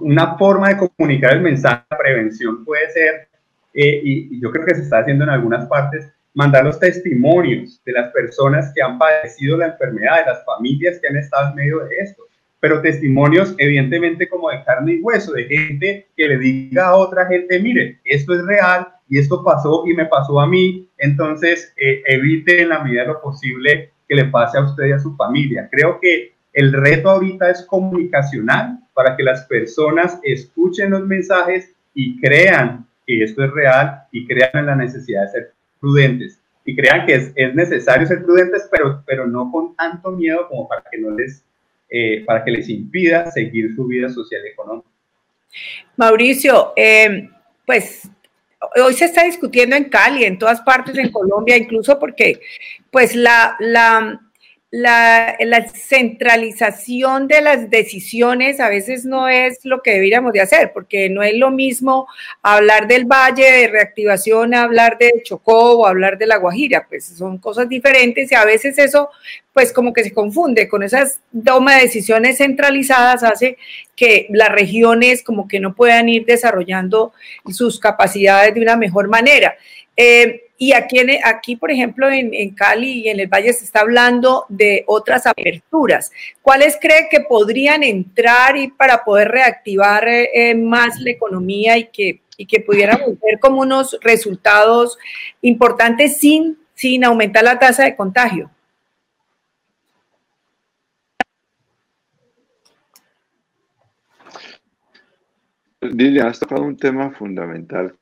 una 0.00 0.36
forma 0.36 0.68
de 0.68 0.88
comunicar 0.88 1.32
el 1.32 1.40
mensaje 1.40 1.84
de 1.90 1.96
prevención 1.96 2.64
puede 2.64 2.90
ser, 2.90 3.28
eh, 3.74 4.00
y, 4.02 4.36
y 4.36 4.40
yo 4.40 4.50
creo 4.50 4.66
que 4.66 4.74
se 4.74 4.82
está 4.82 4.98
haciendo 4.98 5.24
en 5.24 5.30
algunas 5.30 5.66
partes, 5.66 6.10
mandar 6.34 6.64
los 6.64 6.80
testimonios 6.80 7.80
de 7.84 7.92
las 7.92 8.12
personas 8.12 8.72
que 8.74 8.82
han 8.82 8.98
padecido 8.98 9.56
la 9.56 9.66
enfermedad, 9.66 10.20
de 10.20 10.32
las 10.32 10.44
familias 10.44 10.98
que 11.00 11.08
han 11.08 11.16
estado 11.16 11.50
en 11.50 11.54
medio 11.54 11.78
de 11.80 11.96
esto 11.98 12.24
pero 12.64 12.80
testimonios 12.80 13.54
evidentemente 13.58 14.26
como 14.26 14.48
de 14.48 14.64
carne 14.64 14.94
y 14.94 15.02
hueso, 15.02 15.32
de 15.32 15.44
gente 15.44 16.08
que 16.16 16.26
le 16.26 16.38
diga 16.38 16.86
a 16.86 16.96
otra 16.96 17.26
gente, 17.26 17.60
mire, 17.60 18.00
esto 18.06 18.34
es 18.34 18.42
real 18.46 18.88
y 19.14 19.18
esto 19.18 19.44
pasó 19.44 19.84
y 19.86 19.94
me 19.94 20.06
pasó 20.06 20.40
a 20.40 20.48
mí, 20.48 20.88
entonces 20.98 21.72
eh, 21.76 22.02
evite 22.04 22.62
en 22.62 22.70
la 22.70 22.80
medida 22.80 23.02
de 23.02 23.12
lo 23.12 23.22
posible 23.22 23.92
que 24.08 24.16
le 24.16 24.24
pase 24.24 24.58
a 24.58 24.62
usted 24.62 24.86
y 24.86 24.90
a 24.92 24.98
su 24.98 25.14
familia. 25.14 25.68
Creo 25.70 26.00
que 26.00 26.32
el 26.52 26.72
reto 26.72 27.10
ahorita 27.10 27.48
es 27.48 27.62
comunicacional 27.62 28.80
para 28.92 29.16
que 29.16 29.22
las 29.22 29.44
personas 29.44 30.18
escuchen 30.24 30.90
los 30.90 31.06
mensajes 31.06 31.76
y 31.94 32.20
crean 32.20 32.88
que 33.06 33.22
esto 33.22 33.44
es 33.44 33.52
real 33.52 34.02
y 34.10 34.26
crean 34.26 34.50
en 34.54 34.66
la 34.66 34.74
necesidad 34.74 35.22
de 35.22 35.28
ser 35.28 35.52
prudentes 35.78 36.40
y 36.64 36.74
crean 36.74 37.06
que 37.06 37.14
es, 37.14 37.32
es 37.36 37.54
necesario 37.54 38.08
ser 38.08 38.24
prudentes, 38.24 38.68
pero, 38.68 39.00
pero 39.06 39.28
no 39.28 39.48
con 39.52 39.76
tanto 39.76 40.10
miedo 40.10 40.48
como 40.48 40.66
para 40.66 40.82
que 40.90 40.98
no 40.98 41.10
les 41.10 41.44
eh, 41.88 42.24
para 42.24 42.42
que 42.44 42.50
les 42.50 42.68
impida 42.68 43.30
seguir 43.30 43.76
su 43.76 43.86
vida 43.86 44.08
social 44.08 44.40
y 44.44 44.48
económica. 44.48 44.88
Mauricio, 45.96 46.72
eh, 46.74 47.30
pues 47.64 48.10
hoy 48.82 48.94
se 48.94 49.06
está 49.06 49.24
discutiendo 49.24 49.76
en 49.76 49.84
Cali, 49.84 50.24
en 50.24 50.38
todas 50.38 50.60
partes 50.60 50.96
en 50.98 51.10
Colombia, 51.10 51.56
incluso 51.56 51.98
porque 51.98 52.40
pues 52.90 53.14
la, 53.14 53.56
la, 53.58 54.20
la, 54.76 55.36
centralización 55.72 57.28
de 57.28 57.40
las 57.40 57.70
decisiones 57.70 58.58
a 58.58 58.68
veces 58.68 59.04
no 59.04 59.28
es 59.28 59.64
lo 59.64 59.82
que 59.82 59.92
deberíamos 59.92 60.32
de 60.32 60.40
hacer, 60.40 60.72
porque 60.72 61.08
no 61.08 61.22
es 61.22 61.34
lo 61.34 61.52
mismo 61.52 62.08
hablar 62.42 62.88
del 62.88 63.04
Valle 63.04 63.44
de 63.44 63.68
Reactivación, 63.68 64.52
hablar 64.52 64.98
de 64.98 65.22
Chocó 65.22 65.78
o 65.78 65.86
hablar 65.86 66.18
de 66.18 66.26
La 66.26 66.38
Guajira, 66.38 66.86
pues 66.88 67.04
son 67.04 67.38
cosas 67.38 67.68
diferentes 67.68 68.32
y 68.32 68.34
a 68.34 68.44
veces 68.44 68.76
eso 68.78 69.10
pues 69.52 69.72
como 69.72 69.92
que 69.92 70.02
se 70.02 70.12
confunde 70.12 70.68
con 70.68 70.82
esas 70.82 71.20
toma 71.44 71.76
de 71.76 71.82
decisiones 71.82 72.38
centralizadas, 72.38 73.22
hace 73.22 73.56
que 73.94 74.26
las 74.30 74.48
regiones 74.48 75.22
como 75.22 75.46
que 75.46 75.60
no 75.60 75.76
puedan 75.76 76.08
ir 76.08 76.24
desarrollando 76.24 77.12
sus 77.52 77.78
capacidades 77.78 78.52
de 78.54 78.60
una 78.60 78.76
mejor 78.76 79.06
manera. 79.06 79.54
Eh, 79.96 80.40
y 80.64 80.72
aquí, 80.72 80.98
aquí, 81.22 81.56
por 81.56 81.70
ejemplo, 81.70 82.08
en, 82.10 82.54
Cali 82.54 83.02
y 83.02 83.08
en 83.10 83.20
el 83.20 83.26
Valle 83.26 83.52
se 83.52 83.66
está 83.66 83.80
hablando 83.80 84.46
de 84.48 84.82
otras 84.86 85.26
aperturas. 85.26 86.10
¿Cuáles 86.40 86.78
cree 86.80 87.08
que 87.10 87.20
podrían 87.20 87.82
entrar 87.82 88.56
y 88.56 88.68
para 88.68 89.04
poder 89.04 89.28
reactivar 89.28 90.08
eh, 90.08 90.54
más 90.54 90.98
la 91.00 91.10
economía 91.10 91.76
y 91.76 91.88
que, 91.88 92.22
y 92.38 92.46
que 92.46 92.60
pudiéramos 92.60 93.08
ver 93.22 93.38
como 93.40 93.60
unos 93.60 93.98
resultados 94.00 94.96
importantes 95.42 96.16
sin, 96.16 96.56
sin 96.74 97.04
aumentar 97.04 97.44
la 97.44 97.58
tasa 97.58 97.84
de 97.84 97.94
contagio? 97.94 98.50
Lilia, 105.82 106.28
has 106.28 106.40
tocado 106.40 106.62
un 106.62 106.78
tema 106.78 107.10
fundamental 107.10 107.94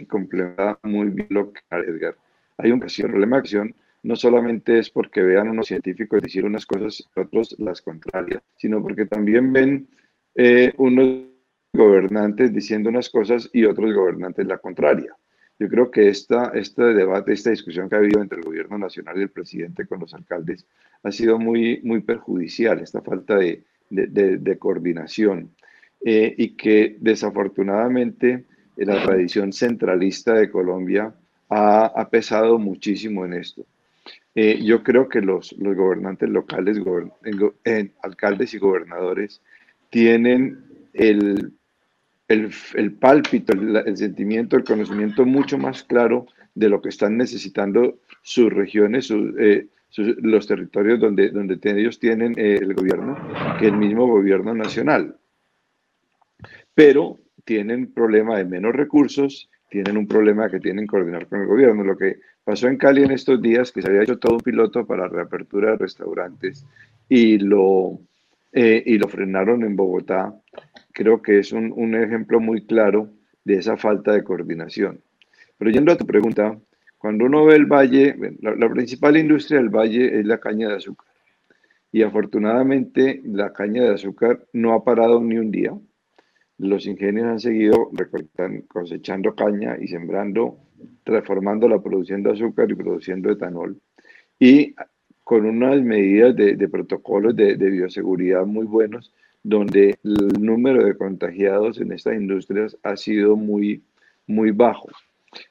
que 0.00 0.06
complementa 0.06 0.78
muy 0.82 1.08
bien 1.10 1.28
lo 1.30 1.52
que 1.52 1.60
Edgar. 1.70 2.16
Hay 2.56 2.72
un 2.72 2.80
problema 2.80 3.36
de 3.36 3.40
acción 3.40 3.74
no 4.02 4.16
solamente 4.16 4.78
es 4.78 4.90
porque 4.90 5.20
vean 5.22 5.50
unos 5.50 5.66
científicos 5.66 6.22
decir 6.22 6.44
unas 6.44 6.64
cosas 6.64 7.04
y 7.14 7.20
otros 7.20 7.54
las 7.58 7.82
contrarias, 7.82 8.42
sino 8.56 8.82
porque 8.82 9.06
también 9.06 9.52
ven 9.52 9.88
eh, 10.34 10.72
unos 10.78 11.24
gobernantes 11.72 12.52
diciendo 12.52 12.88
unas 12.88 13.10
cosas 13.10 13.50
y 13.52 13.64
otros 13.64 13.94
gobernantes 13.94 14.46
la 14.46 14.58
contraria. 14.58 15.14
Yo 15.58 15.68
creo 15.68 15.90
que 15.90 16.08
esta, 16.08 16.52
este 16.54 16.82
debate, 16.82 17.34
esta 17.34 17.50
discusión 17.50 17.88
que 17.88 17.96
ha 17.96 17.98
habido 17.98 18.22
entre 18.22 18.38
el 18.38 18.44
gobierno 18.44 18.78
nacional 18.78 19.18
y 19.18 19.22
el 19.22 19.28
presidente 19.28 19.86
con 19.86 20.00
los 20.00 20.14
alcaldes 20.14 20.66
ha 21.02 21.12
sido 21.12 21.38
muy, 21.38 21.80
muy 21.82 22.00
perjudicial, 22.00 22.80
esta 22.80 23.02
falta 23.02 23.36
de, 23.36 23.64
de, 23.90 24.38
de, 24.38 24.58
coordinación 24.58 25.50
eh, 26.02 26.34
y 26.38 26.56
que 26.56 26.96
desafortunadamente 27.00 28.46
la 28.86 29.02
tradición 29.02 29.52
centralista 29.52 30.34
de 30.34 30.50
Colombia 30.50 31.12
ha, 31.48 31.86
ha, 31.86 32.08
pesado 32.08 32.58
muchísimo 32.58 33.24
en 33.24 33.34
esto. 33.34 33.64
eh, 34.34 34.60
yo 34.62 34.82
creo 34.82 35.08
que 35.08 35.20
los, 35.20 35.52
los 35.58 35.76
gobernantes 35.76 36.28
locales, 36.28 36.78
alcaldes 38.02 38.54
y 38.54 38.58
gobernadores, 38.58 39.42
tienen 39.90 40.64
el, 40.94 41.52
el, 42.28 42.50
el 42.74 42.92
pálpito, 42.92 43.52
el, 43.52 43.96
sentimiento, 43.96 44.56
el 44.56 44.64
conocimiento 44.64 45.26
mucho 45.26 45.58
más 45.58 45.82
claro 45.82 46.26
de 46.54 46.68
lo 46.68 46.80
que 46.80 46.88
están 46.88 47.16
necesitando 47.16 47.98
sus 48.22 48.52
regiones, 48.52 49.10
eh, 49.10 49.66
los 49.96 50.46
territorios 50.46 51.00
donde, 51.00 51.30
donde 51.30 51.58
ellos 51.64 51.98
tienen 51.98 52.38
eh, 52.38 52.58
el 52.60 52.74
gobierno, 52.74 53.18
que 53.58 53.66
el 53.66 53.76
mismo 53.76 54.06
gobierno 54.06 54.54
nacional. 54.54 55.16
Pero 56.74 57.18
tienen 57.50 57.92
problema 57.92 58.38
de 58.38 58.44
menos 58.44 58.76
recursos, 58.76 59.50
tienen 59.68 59.96
un 59.96 60.06
problema 60.06 60.48
que 60.48 60.60
tienen 60.60 60.84
que 60.84 60.92
coordinar 60.92 61.26
con 61.26 61.40
el 61.40 61.48
gobierno. 61.48 61.82
Lo 61.82 61.96
que 61.96 62.20
pasó 62.44 62.68
en 62.68 62.76
Cali 62.76 63.02
en 63.02 63.10
estos 63.10 63.42
días, 63.42 63.72
que 63.72 63.82
se 63.82 63.88
había 63.88 64.02
hecho 64.02 64.20
todo 64.20 64.34
un 64.34 64.40
piloto 64.40 64.86
para 64.86 65.08
reapertura 65.08 65.72
de 65.72 65.78
restaurantes 65.78 66.64
y 67.08 67.38
lo, 67.38 67.98
eh, 68.52 68.80
y 68.86 68.98
lo 68.98 69.08
frenaron 69.08 69.64
en 69.64 69.74
Bogotá, 69.74 70.32
creo 70.92 71.20
que 71.20 71.40
es 71.40 71.50
un, 71.50 71.72
un 71.74 71.96
ejemplo 71.96 72.38
muy 72.38 72.64
claro 72.66 73.08
de 73.42 73.54
esa 73.54 73.76
falta 73.76 74.12
de 74.12 74.22
coordinación. 74.22 75.00
Pero 75.58 75.72
yendo 75.72 75.90
a 75.90 75.96
tu 75.96 76.06
pregunta, 76.06 76.56
cuando 76.98 77.24
uno 77.24 77.46
ve 77.46 77.56
el 77.56 77.66
valle, 77.66 78.14
la, 78.42 78.68
principal 78.70 79.16
industria 79.16 79.58
del 79.58 79.70
valle 79.70 80.20
es 80.20 80.24
la 80.24 80.38
caña 80.38 80.68
de 80.68 80.76
azúcar. 80.76 81.08
Y 81.90 82.02
afortunadamente 82.02 83.20
la 83.24 83.52
caña 83.52 83.82
de 83.82 83.94
azúcar 83.94 84.46
no 84.52 84.72
ha 84.72 84.84
parado 84.84 85.20
ni 85.20 85.36
un 85.36 85.50
día. 85.50 85.72
Los 86.60 86.84
ingenios 86.84 87.26
han 87.26 87.40
seguido 87.40 87.90
cosechando 88.68 89.34
caña 89.34 89.78
y 89.80 89.88
sembrando, 89.88 90.58
transformando 91.04 91.66
la 91.66 91.82
producción 91.82 92.22
de 92.22 92.32
azúcar 92.32 92.70
y 92.70 92.74
produciendo 92.74 93.32
etanol. 93.32 93.80
Y 94.38 94.74
con 95.24 95.46
unas 95.46 95.80
medidas 95.80 96.36
de, 96.36 96.68
protocolos 96.68 97.34
de, 97.34 97.56
de 97.56 97.70
bioseguridad 97.70 98.44
muy 98.44 98.66
buenos, 98.66 99.10
donde 99.42 99.96
el 100.04 100.38
número 100.38 100.84
de 100.84 100.98
contagiados 100.98 101.80
en 101.80 101.92
estas 101.92 102.16
industrias 102.16 102.76
ha 102.82 102.94
sido 102.98 103.36
muy, 103.36 103.82
muy 104.26 104.50
bajo. 104.50 104.90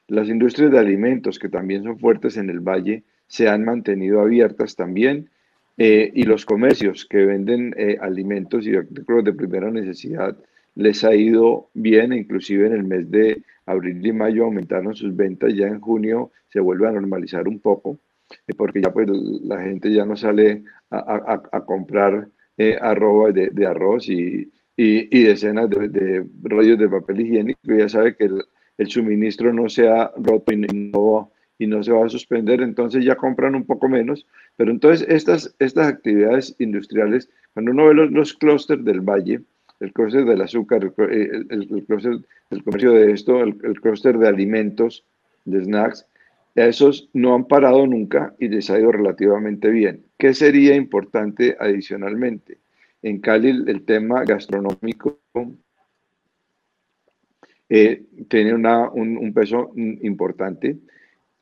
Las 0.06 0.28
industrias 0.28 0.70
de 0.70 0.78
alimentos, 0.78 1.40
que 1.40 1.48
también 1.48 1.82
son 1.82 1.98
fuertes 1.98 2.36
en 2.36 2.50
el 2.50 2.60
valle, 2.60 3.02
se 3.26 3.48
han 3.48 3.64
mantenido 3.64 4.20
abiertas 4.20 4.76
también 4.76 5.28
eh, 5.76 6.12
y 6.14 6.22
los 6.22 6.46
comercios 6.46 7.04
que 7.04 7.26
venden 7.26 7.74
eh, 7.76 7.98
alimentos 8.00 8.64
y 8.64 8.76
artículos 8.76 9.24
de 9.24 9.32
primera 9.32 9.72
necesidad 9.72 10.36
les 10.74 11.04
ha 11.04 11.14
ido 11.14 11.70
bien, 11.74 12.12
inclusive 12.12 12.66
en 12.66 12.72
el 12.72 12.84
mes 12.84 13.10
de 13.10 13.42
abril 13.66 14.04
y 14.04 14.12
mayo 14.12 14.44
aumentaron 14.44 14.94
sus 14.94 15.14
ventas, 15.14 15.54
ya 15.54 15.66
en 15.66 15.80
junio 15.80 16.30
se 16.48 16.60
vuelve 16.60 16.88
a 16.88 16.92
normalizar 16.92 17.46
un 17.48 17.60
poco, 17.60 17.98
eh, 18.46 18.54
porque 18.56 18.82
ya 18.82 18.92
pues 18.92 19.08
la 19.08 19.62
gente 19.62 19.92
ya 19.92 20.04
no 20.04 20.16
sale 20.16 20.64
a, 20.90 21.64
comprar 21.66 22.28
arroba 22.80 23.32
de, 23.32 23.66
arroz 23.66 24.08
y, 24.08 24.50
decenas 24.76 25.70
de, 25.70 25.88
de 25.88 26.26
rollos 26.42 26.78
de 26.78 26.88
papel 26.88 27.20
higiénico, 27.20 27.60
ya 27.74 27.88
sabe 27.88 28.16
que 28.16 28.24
el, 28.24 28.42
el 28.80 28.88
suministro 28.88 29.52
no 29.52 29.68
se 29.68 29.86
ha 29.88 30.10
roto 30.16 30.54
y 30.54 30.56
no, 30.56 31.30
y 31.58 31.66
no 31.66 31.82
se 31.82 31.92
va 31.92 32.06
a 32.06 32.08
suspender, 32.08 32.62
entonces 32.62 33.04
ya 33.04 33.14
compran 33.14 33.54
un 33.54 33.66
poco 33.66 33.90
menos. 33.90 34.26
Pero 34.56 34.70
entonces 34.70 35.06
estas, 35.06 35.54
estas 35.58 35.88
actividades 35.88 36.56
industriales, 36.58 37.28
cuando 37.52 37.72
uno 37.72 37.88
ve 37.88 37.94
los, 37.94 38.10
los 38.10 38.32
clústeres 38.32 38.82
del 38.86 39.02
valle, 39.02 39.42
el 39.80 39.92
clúster 39.92 40.24
del 40.24 40.42
azúcar, 40.42 40.92
el, 40.98 41.46
el, 41.50 41.86
el 42.50 42.64
comercio 42.64 42.92
de 42.92 43.12
esto, 43.12 43.42
el, 43.42 43.56
el 43.62 43.80
clúster 43.80 44.18
de 44.18 44.28
alimentos, 44.28 45.04
de 45.44 45.64
snacks, 45.64 46.06
esos 46.54 47.08
no 47.12 47.34
han 47.34 47.46
parado 47.46 47.86
nunca 47.86 48.34
y 48.38 48.48
les 48.48 48.70
ha 48.70 48.78
ido 48.78 48.92
relativamente 48.92 49.70
bien. 49.70 50.04
¿Qué 50.18 50.34
sería 50.34 50.74
importante 50.74 51.56
adicionalmente? 51.58 52.58
En 53.02 53.20
Cali 53.20 53.48
el 53.48 53.84
tema 53.84 54.24
gastronómico 54.24 55.18
eh, 57.68 58.02
tiene 58.28 58.52
una, 58.54 58.90
un, 58.90 59.32
peso 59.32 59.72
importante. 59.76 60.76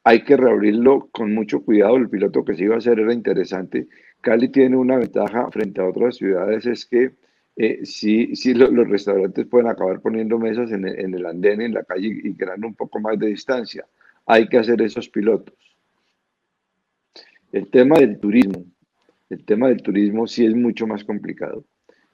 Hay 0.05 0.23
que 0.23 0.37
reabrirlo 0.37 1.09
con 1.11 1.35
mucho 1.35 1.63
cuidado. 1.65 1.97
El 1.97 2.09
piloto 2.09 2.45
que 2.45 2.55
se 2.55 2.65
iba 2.65 2.77
a 2.77 2.79
hacer 2.79 3.01
era 3.01 3.13
interesante. 3.13 3.89
Cali 4.21 4.49
tiene 4.49 4.77
una 4.77 4.99
ventaja 4.99 5.51
frente 5.51 5.81
a 5.81 5.89
otras 5.89 6.17
ciudades, 6.17 6.67
es 6.67 6.87
que 6.87 7.13
eh, 7.59 7.85
sí, 7.85 8.35
sí 8.35 8.55
los 8.55 8.89
restaurantes 8.89 9.47
pueden 9.47 9.69
acabar 9.69 10.01
poniendo 10.01 10.39
mesas 10.39 10.73
en 10.73 10.87
el, 10.87 10.99
en 10.99 11.15
el 11.15 11.27
andén, 11.27 11.61
en 11.61 11.75
la 11.75 11.85
calle 11.85 12.21
y 12.23 12.35
creando 12.35 12.67
un 12.67 12.75
poco 12.75 13.01
más 13.01 13.19
de 13.19 13.27
distancia. 13.27 13.87
Hay 14.25 14.49
que 14.49 14.59
hacer 14.59 14.81
esos 14.81 15.09
pilotos. 15.09 15.55
El 17.53 17.69
tema 17.69 17.99
del 17.99 18.19
turismo. 18.19 18.65
El 19.29 19.45
tema 19.45 19.69
del 19.69 19.83
turismo 19.83 20.27
sí 20.27 20.47
es 20.47 20.55
mucho 20.55 20.87
más 20.87 21.05
complicado. 21.05 21.65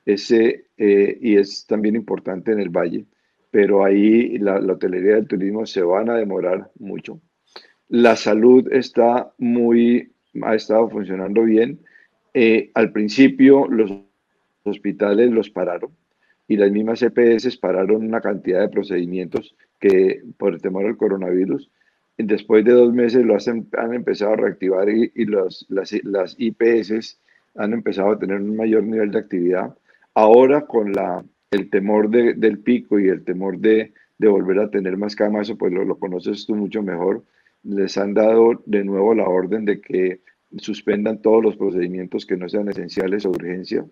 Ese, 0.05 0.67
eh, 0.77 1.19
y 1.21 1.37
es 1.37 1.67
también 1.67 1.95
importante 1.95 2.51
en 2.51 2.61
el 2.61 2.71
valle 2.71 3.07
pero 3.55 3.85
ahí 3.85 4.37
la, 4.39 4.57
hotelería 4.57 5.15
del 5.15 5.29
turismo 5.29 5.65
se 5.65 5.81
van 5.81 6.11
a 6.11 6.17
demorar 6.17 6.73
mucho. 6.77 7.21
La 7.89 8.17
salud 8.17 8.67
está 8.73 9.33
muy, 9.39 10.11
ha 10.43 10.57
estado 10.57 10.91
funcionando 10.91 11.45
bien. 11.45 11.79
Eh, 12.33 12.73
al 12.75 12.91
principio 12.91 13.69
los 13.69 13.93
hospitales 14.65 15.31
los 15.31 15.51
pararon 15.51 15.91
y 16.49 16.57
las 16.57 16.71
mismas 16.71 17.03
EPS 17.03 17.57
pararon 17.57 18.05
una 18.05 18.21
cantidad 18.21 18.61
de 18.61 18.69
procedimientos 18.69 19.55
que 19.81 20.23
por 20.37 20.61
temor 20.61 20.87
al 20.87 20.97
coronavirus, 20.97 21.71
después 22.19 22.65
de 22.65 22.73
dos 22.73 22.93
meses 22.93 23.25
lo 23.25 23.35
hacen, 23.35 23.69
han 23.77 23.95
empezado 23.95 24.33
a 24.33 24.37
reactivar 24.37 24.89
y, 24.89 25.11
los, 25.25 25.67
las, 25.69 25.93
las 26.05 26.37
IPS 26.39 27.19
han 27.57 27.73
empezado 27.73 28.11
a 28.11 28.19
tener 28.19 28.41
un 28.41 28.57
mayor 28.57 28.83
nivel 28.83 29.11
de 29.11 29.19
actividad. 29.19 29.75
Ahora 30.15 30.67
con 30.67 30.93
la 30.93 31.25
el 31.55 31.71
temor 31.71 32.11
del 32.11 32.59
pico 32.59 32.99
y 32.99 33.09
el 33.09 33.25
temor 33.25 33.59
de, 33.59 33.93
volver 34.19 34.59
a 34.59 34.71
tener 34.71 34.97
más 34.97 35.15
camas, 35.15 35.53
pues 35.59 35.73
lo, 35.73 35.99
conoces 35.99 36.47
tú 36.47 36.57
mucho 36.57 36.83
mejor, 36.83 37.23
les 37.63 37.97
han 37.97 38.15
dado 38.15 38.63
de 38.67 38.85
nuevo 38.85 39.15
la 39.15 39.29
orden 39.29 39.65
de 39.65 39.81
que 39.81 40.21
suspendan 40.59 41.21
todos 41.21 41.43
los 41.43 41.57
procedimientos 41.57 42.27
que 42.27 42.37
no 42.37 42.49
sean 42.49 42.69
esenciales 42.69 43.27
o 43.27 43.31
urgencia. 43.31 43.85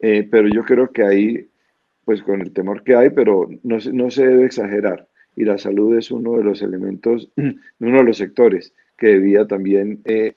Eh, 0.00 0.26
pero 0.30 0.48
yo 0.48 0.64
creo 0.64 0.90
que 0.90 1.04
ahí, 1.04 1.48
pues 2.04 2.22
con 2.22 2.40
el 2.40 2.52
temor 2.52 2.82
que 2.82 2.94
hay, 2.94 3.10
pero 3.10 3.48
no, 3.62 3.78
no 3.92 4.10
se 4.10 4.26
debe 4.26 4.46
exagerar. 4.46 5.08
Y 5.36 5.44
la 5.44 5.58
salud 5.58 5.96
es 5.96 6.10
uno 6.10 6.36
de 6.36 6.44
los 6.44 6.62
elementos, 6.62 7.30
uno 7.36 7.98
de 7.98 8.04
los 8.04 8.16
sectores 8.16 8.74
que 8.96 9.08
debía 9.08 9.46
también 9.46 10.00
eh, 10.04 10.34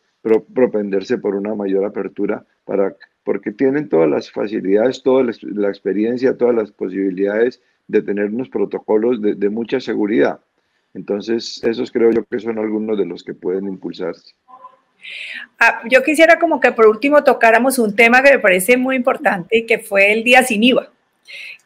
propenderse 0.54 1.18
por 1.18 1.36
una 1.36 1.54
mayor 1.54 1.86
apertura 1.86 2.46
para 2.66 2.96
porque 3.26 3.52
tienen 3.52 3.90
todas 3.90 4.10
las 4.10 4.32
facilidades, 4.32 5.02
toda 5.02 5.24
la, 5.24 5.68
experiencia, 5.68 6.38
todas 6.38 6.56
las 6.56 6.72
posibilidades 6.72 7.62
de 7.88 8.04
tener 8.04 8.28
unos 8.28 8.50
protocolos 8.50 9.20
de, 9.20 9.50
mucha 9.50 9.80
seguridad. 9.80 10.40
Entonces, 10.94 11.62
esos 11.64 11.92
creo 11.92 12.12
yo 12.12 12.24
que 12.24 12.40
son 12.40 12.60
algunos 12.60 12.98
de 12.98 13.06
los 13.06 13.24
que 13.24 13.34
pueden 13.34 13.68
impulsarse. 13.68 14.36
Ah, 15.60 15.82
yo 15.90 16.04
quisiera 16.04 16.38
como 16.40 16.60
que 16.60 16.72
por 16.72 16.88
último 16.88 17.24
tocáramos 17.24 17.80
un 17.80 17.96
tema 17.96 18.22
que 18.22 18.32
me 18.32 18.40
parece 18.40 18.78
muy 18.78 18.96
importante 18.96 19.58
y 19.58 19.66
que 19.66 19.80
fue 19.80 20.12
el 20.12 20.24
día 20.24 20.44
sin 20.44 20.64
IVA. 20.64 20.92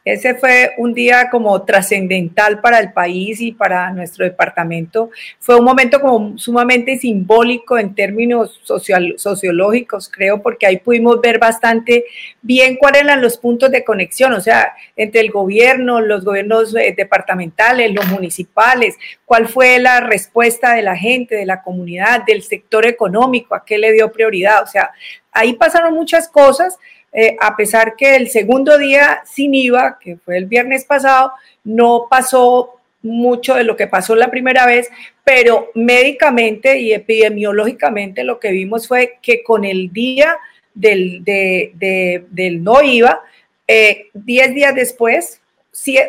Ese 0.02 0.34
fue 0.34 0.72
un 0.78 0.94
día 0.94 1.28
como 1.30 1.62
trascendental 1.64 2.60
para 2.60 2.78
el 2.78 2.92
país 2.92 3.40
y 3.42 3.52
para 3.52 3.92
nuestro 3.92 4.24
departamento. 4.24 5.10
Fue 5.38 5.56
un 5.56 5.64
momento 5.64 6.00
como 6.00 6.38
sumamente 6.38 6.96
simbólico 6.96 7.76
en 7.76 7.94
términos 7.94 8.60
social, 8.62 9.14
sociológicos, 9.18 10.08
creo, 10.08 10.40
porque 10.40 10.66
ahí 10.66 10.78
pudimos 10.78 11.20
ver 11.20 11.38
bastante 11.38 12.06
bien 12.40 12.76
cuáles 12.76 13.02
eran 13.02 13.20
los 13.20 13.36
puntos 13.36 13.70
de 13.70 13.84
conexión, 13.84 14.32
o 14.32 14.40
sea, 14.40 14.72
entre 14.96 15.20
el 15.20 15.30
gobierno, 15.30 16.00
los 16.00 16.24
gobiernos 16.24 16.74
eh, 16.74 16.94
departamentales, 16.96 17.92
los 17.92 18.06
municipales, 18.08 18.96
cuál 19.26 19.48
fue 19.48 19.78
la 19.80 20.00
respuesta 20.00 20.74
de 20.74 20.82
la 20.82 20.96
gente, 20.96 21.34
de 21.36 21.46
la 21.46 21.62
comunidad, 21.62 22.24
del 22.24 22.42
sector 22.42 22.86
económico, 22.86 23.54
a 23.54 23.66
qué 23.66 23.76
le 23.76 23.92
dio 23.92 24.10
prioridad. 24.10 24.62
O 24.62 24.66
sea, 24.66 24.92
ahí 25.30 25.52
pasaron 25.52 25.94
muchas 25.94 26.28
cosas 26.28 26.78
eh, 27.12 27.36
a 27.40 27.56
pesar 27.56 27.96
que 27.96 28.16
el 28.16 28.28
segundo 28.28 28.78
día 28.78 29.22
sin 29.24 29.54
IVA, 29.54 29.98
que 29.98 30.16
fue 30.16 30.36
el 30.36 30.46
viernes 30.46 30.84
pasado, 30.84 31.32
no 31.64 32.06
pasó 32.08 32.80
mucho 33.02 33.54
de 33.54 33.64
lo 33.64 33.76
que 33.76 33.86
pasó 33.86 34.14
la 34.14 34.30
primera 34.30 34.66
vez, 34.66 34.90
pero 35.24 35.70
médicamente 35.74 36.78
y 36.78 36.92
epidemiológicamente 36.92 38.24
lo 38.24 38.38
que 38.38 38.52
vimos 38.52 38.86
fue 38.86 39.18
que 39.22 39.42
con 39.42 39.64
el 39.64 39.92
día 39.92 40.36
del, 40.74 41.24
del 41.24 42.62
no 42.62 42.82
IVA, 42.82 43.20
10 43.66 43.68
eh, 43.68 44.52
días 44.52 44.74
después, 44.74 45.40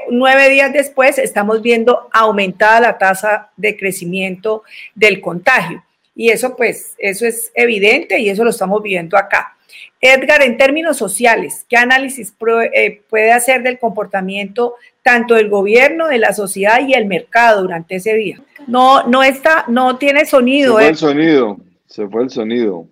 nueve 0.10 0.50
días 0.50 0.74
después, 0.74 1.18
estamos 1.18 1.62
viendo 1.62 2.10
aumentada 2.12 2.80
la 2.80 2.98
tasa 2.98 3.52
de 3.56 3.78
crecimiento 3.78 4.64
del 4.96 5.22
contagio. 5.22 5.84
Y 6.16 6.30
eso 6.30 6.56
pues, 6.56 6.94
eso 6.98 7.26
es 7.26 7.52
evidente 7.56 8.20
y 8.20 8.30
eso 8.30 8.44
lo 8.44 8.50
estamos 8.50 8.82
viendo 8.84 9.18
acá. 9.18 9.56
Edgar, 10.02 10.42
en 10.42 10.58
términos 10.58 10.98
sociales, 10.98 11.66
¿qué 11.70 11.78
análisis 11.78 12.34
eh, 12.74 13.02
puede 13.08 13.32
hacer 13.32 13.62
del 13.62 13.78
comportamiento 13.78 14.74
tanto 15.04 15.36
del 15.36 15.48
gobierno, 15.48 16.08
de 16.08 16.18
la 16.18 16.34
sociedad 16.34 16.80
y 16.86 16.96
el 16.96 17.06
mercado 17.06 17.62
durante 17.62 17.98
ese 17.98 18.16
día? 18.16 18.42
No, 18.66 19.04
no 19.04 19.22
está, 19.22 19.66
no 19.68 20.00
tiene 20.00 20.26
sonido. 20.26 20.78
Se 20.78 20.82
fue 20.82 20.90
el 20.90 20.98
sonido, 20.98 21.58
Se 21.86 22.08
fue 22.08 22.24
el 22.24 22.30
sonido. 22.32 22.88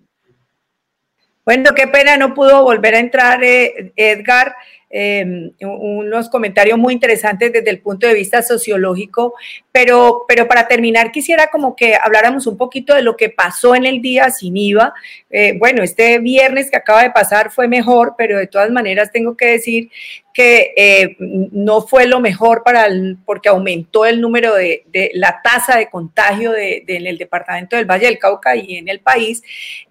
Bueno, 1.44 1.70
qué 1.74 1.88
pena, 1.88 2.16
no 2.16 2.32
pudo 2.32 2.62
volver 2.62 2.94
a 2.94 3.00
entrar 3.00 3.42
eh, 3.42 3.92
Edgar. 3.96 4.54
Em, 4.92 5.52
unos 5.60 6.28
comentarios 6.28 6.76
muy 6.76 6.92
interesantes 6.92 7.52
desde 7.52 7.70
el 7.70 7.78
punto 7.78 8.08
de 8.08 8.14
vista 8.14 8.42
sociológico, 8.42 9.34
pero, 9.70 10.24
pero 10.26 10.48
para 10.48 10.66
terminar 10.66 11.12
quisiera 11.12 11.46
como 11.46 11.76
que 11.76 11.94
habláramos 11.94 12.48
un 12.48 12.56
poquito 12.56 12.96
de 12.96 13.02
lo 13.02 13.16
que 13.16 13.30
pasó 13.30 13.76
en 13.76 13.86
el 13.86 14.02
día 14.02 14.30
sin 14.30 14.56
IVA. 14.56 14.92
Eh, 15.30 15.54
bueno, 15.60 15.84
este 15.84 16.18
viernes 16.18 16.72
que 16.72 16.76
acaba 16.76 17.04
de 17.04 17.12
pasar 17.12 17.52
fue 17.52 17.68
mejor, 17.68 18.14
pero 18.18 18.36
de 18.36 18.48
todas 18.48 18.68
maneras 18.72 19.12
tengo 19.12 19.36
que 19.36 19.46
decir 19.46 19.90
que 20.34 20.74
eh, 20.76 21.16
no 21.20 21.82
fue 21.82 22.06
lo 22.08 22.18
mejor 22.18 22.64
para 22.64 22.88
porque 23.24 23.48
aumentó 23.48 24.06
el 24.06 24.20
número 24.20 24.56
de, 24.56 24.82
la 25.14 25.40
tasa 25.40 25.78
de 25.78 25.88
contagio 25.88 26.50
de, 26.50 26.82
en 26.88 27.06
el 27.06 27.16
departamento 27.16 27.76
del 27.76 27.86
Valle 27.86 28.06
del 28.06 28.18
Cauca 28.18 28.56
y 28.56 28.76
en 28.76 28.88
el 28.88 28.98
país, 28.98 29.40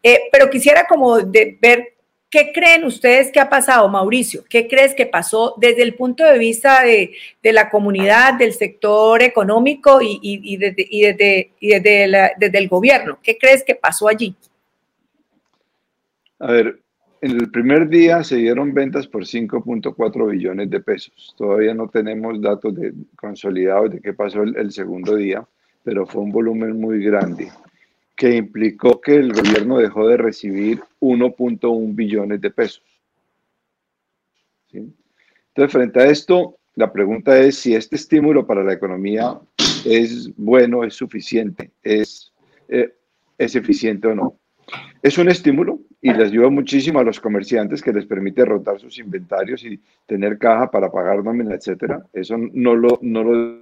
eh, 0.04 0.24
pero 0.30 0.50
quisiera 0.50 0.86
como 0.88 1.20
de 1.20 1.58
ver 1.62 1.99
¿Qué 2.30 2.52
creen 2.54 2.84
ustedes 2.84 3.32
que 3.32 3.40
ha 3.40 3.50
pasado, 3.50 3.90
Mauricio? 3.90 4.44
¿Qué 4.48 4.68
crees 4.68 4.94
que 4.94 5.08
pasó 5.08 5.56
desde 5.58 5.82
el 5.82 5.96
punto 5.96 6.24
de 6.24 6.38
vista 6.38 6.84
de, 6.84 7.12
la 7.42 7.72
comunidad, 7.72 8.36
del 8.36 8.54
sector 8.54 9.24
económico 9.24 10.00
y, 10.00 10.58
desde, 10.58 11.52
el 11.60 12.68
gobierno? 12.68 13.18
¿Qué 13.24 13.36
crees 13.36 13.64
que 13.64 13.74
pasó 13.74 14.08
allí? 14.08 14.36
A 16.38 16.52
ver, 16.52 16.80
en 17.22 17.32
el 17.32 17.50
primer 17.50 17.90
día 17.90 18.24
se 18.24 18.36
dieron 18.36 18.76
ventas 18.76 19.08
por 19.08 19.24
5.4 19.24 20.30
billones 20.30 20.70
de 20.70 20.80
pesos. 20.82 21.34
Todavía 21.36 21.74
no 21.74 21.90
tenemos 21.90 22.40
datos 22.40 22.76
de, 22.76 22.94
consolidados 23.16 23.90
de 23.90 24.02
qué 24.02 24.14
pasó 24.14 24.44
el 24.44 24.72
segundo 24.72 25.16
día, 25.16 25.44
pero 25.84 26.06
fue 26.06 26.22
un 26.22 26.32
volumen 26.32 26.80
muy 26.80 27.04
grande 27.04 27.50
que 28.20 28.36
implicó 28.36 29.00
que 29.00 29.16
el 29.16 29.32
gobierno 29.32 29.78
dejó 29.78 30.06
de 30.06 30.18
recibir 30.18 30.82
1.1 31.00 31.96
billones 31.96 32.42
de 32.42 32.52
pesos. 32.52 32.84
Entonces, 34.74 35.72
frente 35.72 36.02
a 36.02 36.06
esto, 36.08 36.58
la 36.76 36.92
pregunta 36.92 37.40
es 37.40 37.56
si 37.56 37.76
este 37.76 37.96
estímulo 37.96 38.46
para 38.46 38.62
la 38.62 38.74
economía 38.74 39.40
es 39.86 40.36
bueno, 40.36 40.84
es 40.84 40.96
suficiente, 40.96 41.72
es, 41.82 42.34
eh, 42.68 42.94
es 43.38 43.56
eficiente 43.56 44.10
o 44.10 44.16
no. 44.16 44.38
Es 45.02 45.18
un 45.18 45.30
estímulo 45.30 45.80
y 46.02 46.12
les 46.12 46.30
ayuda 46.30 46.50
muchísimo 46.50 47.00
a 47.00 47.06
los 47.06 47.22
comerciantes 47.22 47.82
que 47.82 47.94
les 47.94 48.06
permite 48.06 48.44
rotar 48.44 48.82
sus 48.82 49.00
inventarios 49.00 49.64
y 49.64 49.80
tener 50.06 50.38
caja 50.38 50.70
para 50.70 50.92
pagar 50.92 51.24
nómina, 51.24 51.56
etcétera. 51.56 52.06
Eso 52.12 52.36
no 52.38 52.76
lo, 52.76 53.00
no 53.02 53.24
lo 53.24 53.62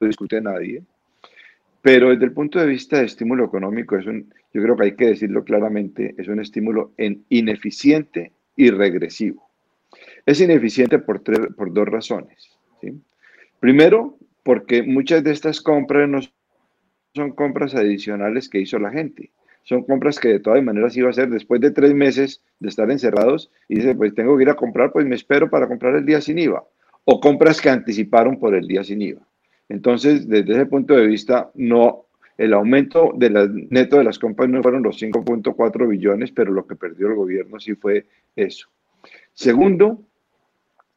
discute 0.00 0.40
nadie. 0.40 0.84
Pero 1.82 2.10
desde 2.10 2.24
el 2.24 2.32
punto 2.32 2.58
de 2.58 2.66
vista 2.66 2.98
de 2.98 3.06
estímulo 3.06 3.44
económico, 3.44 3.96
es 3.96 4.06
un, 4.06 4.32
yo 4.52 4.62
creo 4.62 4.76
que 4.76 4.84
hay 4.84 4.96
que 4.96 5.06
decirlo 5.06 5.44
claramente, 5.44 6.14
es 6.18 6.28
un 6.28 6.40
estímulo 6.40 6.92
en 6.96 7.24
ineficiente 7.28 8.32
y 8.56 8.70
regresivo. 8.70 9.48
Es 10.26 10.40
ineficiente 10.40 10.98
por, 10.98 11.22
por 11.54 11.72
dos 11.72 11.88
razones. 11.88 12.58
Primero, 13.60 14.18
porque 14.42 14.82
muchas 14.82 15.24
de 15.24 15.32
estas 15.32 15.60
compras 15.60 16.08
no 16.08 16.20
son 17.14 17.32
compras 17.32 17.74
adicionales 17.74 18.48
que 18.48 18.60
hizo 18.60 18.78
la 18.78 18.90
gente. 18.90 19.30
Son 19.64 19.82
compras 19.84 20.18
que 20.18 20.28
de 20.28 20.40
todas 20.40 20.62
maneras 20.62 20.96
iba 20.96 21.08
a 21.08 21.10
hacer 21.10 21.28
después 21.28 21.60
de 21.60 21.70
tres 21.70 21.92
meses 21.92 22.42
de 22.58 22.68
estar 22.68 22.90
encerrados 22.90 23.50
y 23.68 23.76
dice, 23.76 23.94
pues 23.94 24.14
tengo 24.14 24.36
que 24.36 24.44
ir 24.44 24.50
a 24.50 24.54
comprar, 24.54 24.92
pues 24.92 25.04
me 25.04 25.14
espero 25.14 25.50
para 25.50 25.68
comprar 25.68 25.94
el 25.96 26.06
día 26.06 26.20
sin 26.20 26.38
IVA. 26.38 26.64
O 27.04 27.20
compras 27.20 27.60
que 27.60 27.68
anticiparon 27.68 28.38
por 28.38 28.54
el 28.54 28.66
día 28.66 28.82
sin 28.82 29.02
IVA. 29.02 29.27
Entonces, 29.68 30.28
desde 30.28 30.52
ese 30.52 30.66
punto 30.66 30.94
de 30.94 31.06
vista, 31.06 31.50
no, 31.54 32.06
el 32.38 32.54
aumento 32.54 33.12
de 33.14 33.30
la, 33.30 33.48
neto 33.70 33.98
de 33.98 34.04
las 34.04 34.18
compras 34.18 34.48
no 34.48 34.62
fueron 34.62 34.82
los 34.82 35.00
5.4 35.00 35.88
billones, 35.88 36.30
pero 36.32 36.52
lo 36.52 36.66
que 36.66 36.76
perdió 36.76 37.08
el 37.08 37.14
gobierno 37.14 37.58
sí 37.58 37.74
fue 37.74 38.06
eso. 38.36 38.68
Segundo, 39.32 40.02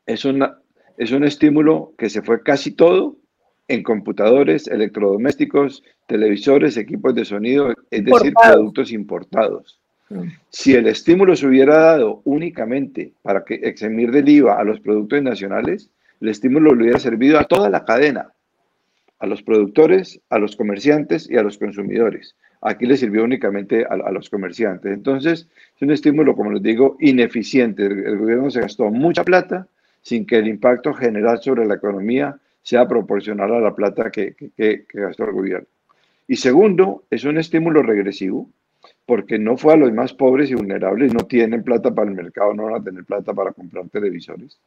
es, 0.05 0.23
una, 0.25 0.57
es 0.97 1.11
un 1.11 1.23
estímulo 1.23 1.93
que 1.97 2.09
se 2.09 2.21
fue 2.21 2.43
casi 2.43 2.71
todo 2.71 3.17
en 3.67 3.83
computadores, 3.83 4.67
electrodomésticos, 4.67 5.83
televisores, 6.07 6.77
equipos 6.77 7.15
de 7.15 7.25
sonido, 7.25 7.73
es 7.89 8.05
decir, 8.05 8.33
productos 8.33 8.91
importados. 8.91 9.79
Mm. 10.09 10.23
Si 10.49 10.73
el 10.73 10.87
estímulo 10.87 11.35
se 11.35 11.47
hubiera 11.47 11.77
dado 11.77 12.21
únicamente 12.25 13.13
para 13.21 13.45
que 13.45 13.55
eximir 13.55 14.11
del 14.11 14.27
IVA 14.27 14.59
a 14.59 14.63
los 14.63 14.79
productos 14.81 15.23
nacionales, 15.23 15.89
el 16.19 16.29
estímulo 16.29 16.75
le 16.75 16.83
hubiera 16.83 16.99
servido 16.99 17.39
a 17.39 17.45
toda 17.45 17.69
la 17.69 17.85
cadena, 17.85 18.33
a 19.21 19.27
los 19.27 19.43
productores, 19.43 20.19
a 20.31 20.39
los 20.39 20.55
comerciantes 20.55 21.29
y 21.29 21.37
a 21.37 21.43
los 21.43 21.59
consumidores. 21.59 22.35
Aquí 22.59 22.87
le 22.87 22.97
sirvió 22.97 23.23
únicamente 23.23 23.85
a, 23.85 24.11
los 24.11 24.31
comerciantes. 24.31 24.91
Entonces, 24.91 25.47
es 25.75 25.81
un 25.81 25.91
estímulo, 25.91 26.35
como 26.35 26.51
les 26.51 26.63
digo, 26.63 26.97
ineficiente. 26.99 27.85
El, 27.85 28.17
gobierno 28.17 28.49
se 28.49 28.61
gastó 28.61 28.89
mucha 28.89 29.23
plata 29.23 29.67
sin 30.01 30.25
que 30.25 30.37
el 30.37 30.47
impacto 30.47 30.93
general 30.95 31.39
sobre 31.39 31.67
la 31.67 31.75
economía 31.75 32.35
sea 32.63 32.87
proporcional 32.87 33.53
a 33.53 33.59
la 33.59 33.75
plata 33.75 34.09
que, 34.09 34.35
que 34.35 34.85
gastó 34.91 35.25
el 35.25 35.33
gobierno. 35.33 35.67
Y 36.27 36.37
segundo, 36.37 37.03
es 37.11 37.23
un 37.23 37.37
estímulo 37.37 37.83
regresivo, 37.83 38.49
porque 39.05 39.37
no 39.37 39.55
fue 39.55 39.73
a 39.73 39.77
los 39.77 39.91
más 39.93 40.13
pobres 40.13 40.49
y 40.49 40.55
vulnerables, 40.55 41.13
no 41.13 41.27
tienen 41.27 41.63
plata 41.63 41.93
para 41.93 42.09
el 42.09 42.15
mercado, 42.15 42.55
no 42.55 42.65
van 42.65 42.81
a 42.81 42.83
tener 42.83 43.05
plata 43.05 43.33
para 43.33 43.51
comprar 43.51 43.87
televisores, 43.89 44.59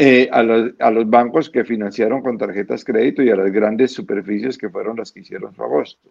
eh, 0.00 0.28
a, 0.30 0.42
los, 0.44 1.10
bancos 1.10 1.50
que 1.50 1.64
financiaron 1.64 2.22
con 2.22 2.38
tarjetas 2.38 2.84
crédito 2.84 3.20
y 3.20 3.30
a 3.30 3.36
las 3.36 3.50
grandes 3.50 3.90
superficies 3.90 4.56
que 4.56 4.70
fueron 4.70 4.96
las 4.96 5.10
que 5.10 5.20
hicieron 5.20 5.52
su 5.54 5.62
agosto. 5.62 6.08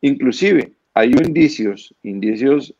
Inclusive, 0.00 0.72
hay 0.94 1.10
indicios, 1.10 1.92
indicios 2.04 2.74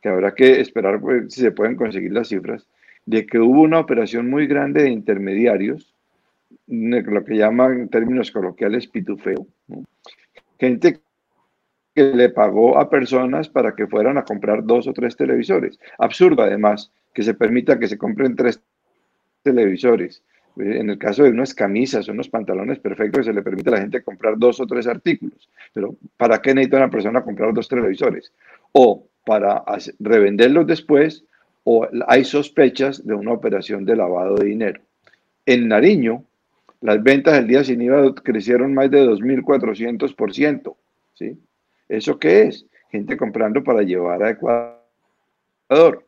que 0.00 0.08
habrá 0.08 0.34
que 0.34 0.60
esperar 0.60 1.00
pues, 1.00 1.34
si 1.34 1.40
se 1.40 1.50
pueden 1.50 1.74
conseguir 1.74 2.12
las 2.12 2.28
cifras, 2.28 2.68
de 3.06 3.26
que 3.26 3.40
hubo 3.40 3.62
una 3.62 3.80
operación 3.80 4.30
muy 4.30 4.46
grande 4.46 4.84
de 4.84 4.90
intermediarios, 4.90 5.92
lo 6.68 7.24
que 7.24 7.36
llaman 7.36 7.80
en 7.80 7.88
términos 7.88 8.30
coloquiales 8.30 8.86
pitufeo, 8.86 9.48
gente 10.60 11.00
que 11.94 12.04
le 12.04 12.28
pagó 12.28 12.78
a 12.78 12.88
personas 12.88 13.48
para 13.48 13.74
que 13.74 13.88
fueran 13.88 14.16
a 14.18 14.24
comprar 14.24 14.64
dos 14.64 14.86
o 14.86 14.92
tres 14.92 15.16
televisores. 15.16 15.80
Absurdo 15.98 16.42
además 16.44 16.92
que 17.12 17.24
se 17.24 17.34
permita 17.34 17.80
que 17.80 17.88
se 17.88 17.98
compren 17.98 18.36
tres 18.36 18.62
televisores. 19.48 20.22
En 20.56 20.90
el 20.90 20.98
caso 20.98 21.22
de 21.22 21.30
unas 21.30 21.54
camisas 21.54 22.08
unos 22.08 22.28
pantalones 22.28 22.78
perfectos, 22.80 23.26
se 23.26 23.32
le 23.32 23.42
permite 23.42 23.70
a 23.70 23.72
la 23.74 23.80
gente 23.80 24.02
comprar 24.02 24.36
dos 24.36 24.60
o 24.60 24.66
tres 24.66 24.86
artículos. 24.86 25.48
Pero 25.72 25.96
¿para 26.16 26.42
qué 26.42 26.52
necesita 26.52 26.78
una 26.78 26.90
persona 26.90 27.22
comprar 27.22 27.54
dos 27.54 27.68
televisores? 27.68 28.32
O 28.72 29.04
para 29.24 29.62
revenderlos 30.00 30.66
después, 30.66 31.24
o 31.64 31.86
hay 32.06 32.24
sospechas 32.24 33.06
de 33.06 33.14
una 33.14 33.32
operación 33.32 33.84
de 33.84 33.96
lavado 33.96 34.36
de 34.36 34.46
dinero. 34.46 34.80
En 35.46 35.68
Nariño, 35.68 36.24
las 36.80 37.02
ventas 37.02 37.34
del 37.34 37.46
día 37.46 37.64
sin 37.64 37.80
IVA 37.82 38.14
crecieron 38.14 38.74
más 38.74 38.90
de 38.90 39.06
2.400%. 39.06 40.74
¿sí? 41.14 41.38
¿Eso 41.88 42.18
qué 42.18 42.42
es? 42.42 42.66
Gente 42.90 43.16
comprando 43.16 43.62
para 43.62 43.82
llevar 43.82 44.22
a 44.22 44.30
Ecuador. 44.30 46.04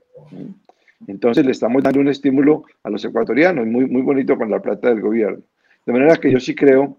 Entonces 1.06 1.44
le 1.44 1.52
estamos 1.52 1.82
dando 1.82 2.00
un 2.00 2.08
estímulo 2.08 2.64
a 2.82 2.90
los 2.90 3.04
ecuatorianos, 3.04 3.66
muy, 3.66 3.86
muy 3.86 4.02
bonito 4.02 4.36
con 4.36 4.50
la 4.50 4.60
plata 4.60 4.88
del 4.90 5.00
gobierno. 5.00 5.42
De 5.86 5.92
manera 5.92 6.16
que 6.16 6.30
yo 6.30 6.40
sí 6.40 6.54
creo 6.54 6.98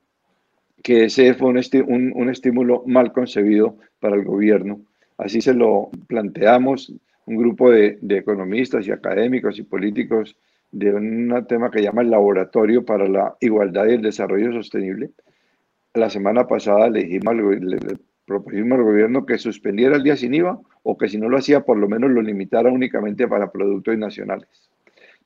que 0.83 1.05
ese 1.05 1.33
fue 1.35 1.49
un, 1.49 2.11
un, 2.15 2.29
estímulo 2.29 2.83
mal 2.87 3.11
concebido 3.11 3.77
para 3.99 4.15
el 4.15 4.23
gobierno. 4.23 4.81
Así 5.17 5.41
se 5.41 5.53
lo 5.53 5.89
planteamos 6.07 6.93
un 7.27 7.37
grupo 7.37 7.69
de, 7.69 7.99
de, 8.01 8.17
economistas 8.17 8.87
y 8.87 8.91
académicos 8.91 9.59
y 9.59 9.63
políticos 9.63 10.35
de 10.71 10.93
un 10.93 11.45
tema 11.47 11.69
que 11.69 11.83
llama 11.83 12.01
el 12.01 12.09
Laboratorio 12.09 12.83
para 12.83 13.07
la 13.07 13.35
Igualdad 13.39 13.87
y 13.87 13.93
el 13.93 14.01
Desarrollo 14.01 14.51
Sostenible. 14.53 15.11
La 15.93 16.09
semana 16.09 16.47
pasada 16.47 16.89
le 16.89 17.03
dijimos, 17.03 17.35
le, 17.35 17.77
propusimos 18.31 18.79
al 18.79 18.85
gobierno 18.85 19.25
que 19.25 19.37
suspendiera 19.37 19.97
el 19.97 20.03
día 20.03 20.15
sin 20.15 20.33
IVA 20.33 20.57
o 20.83 20.97
que 20.97 21.09
si 21.09 21.17
no 21.17 21.27
lo 21.27 21.37
hacía, 21.37 21.61
por 21.61 21.77
lo 21.77 21.89
menos 21.89 22.11
lo 22.11 22.21
limitara 22.21 22.71
únicamente 22.71 23.27
para 23.27 23.51
productos 23.51 23.97
nacionales. 23.97 24.47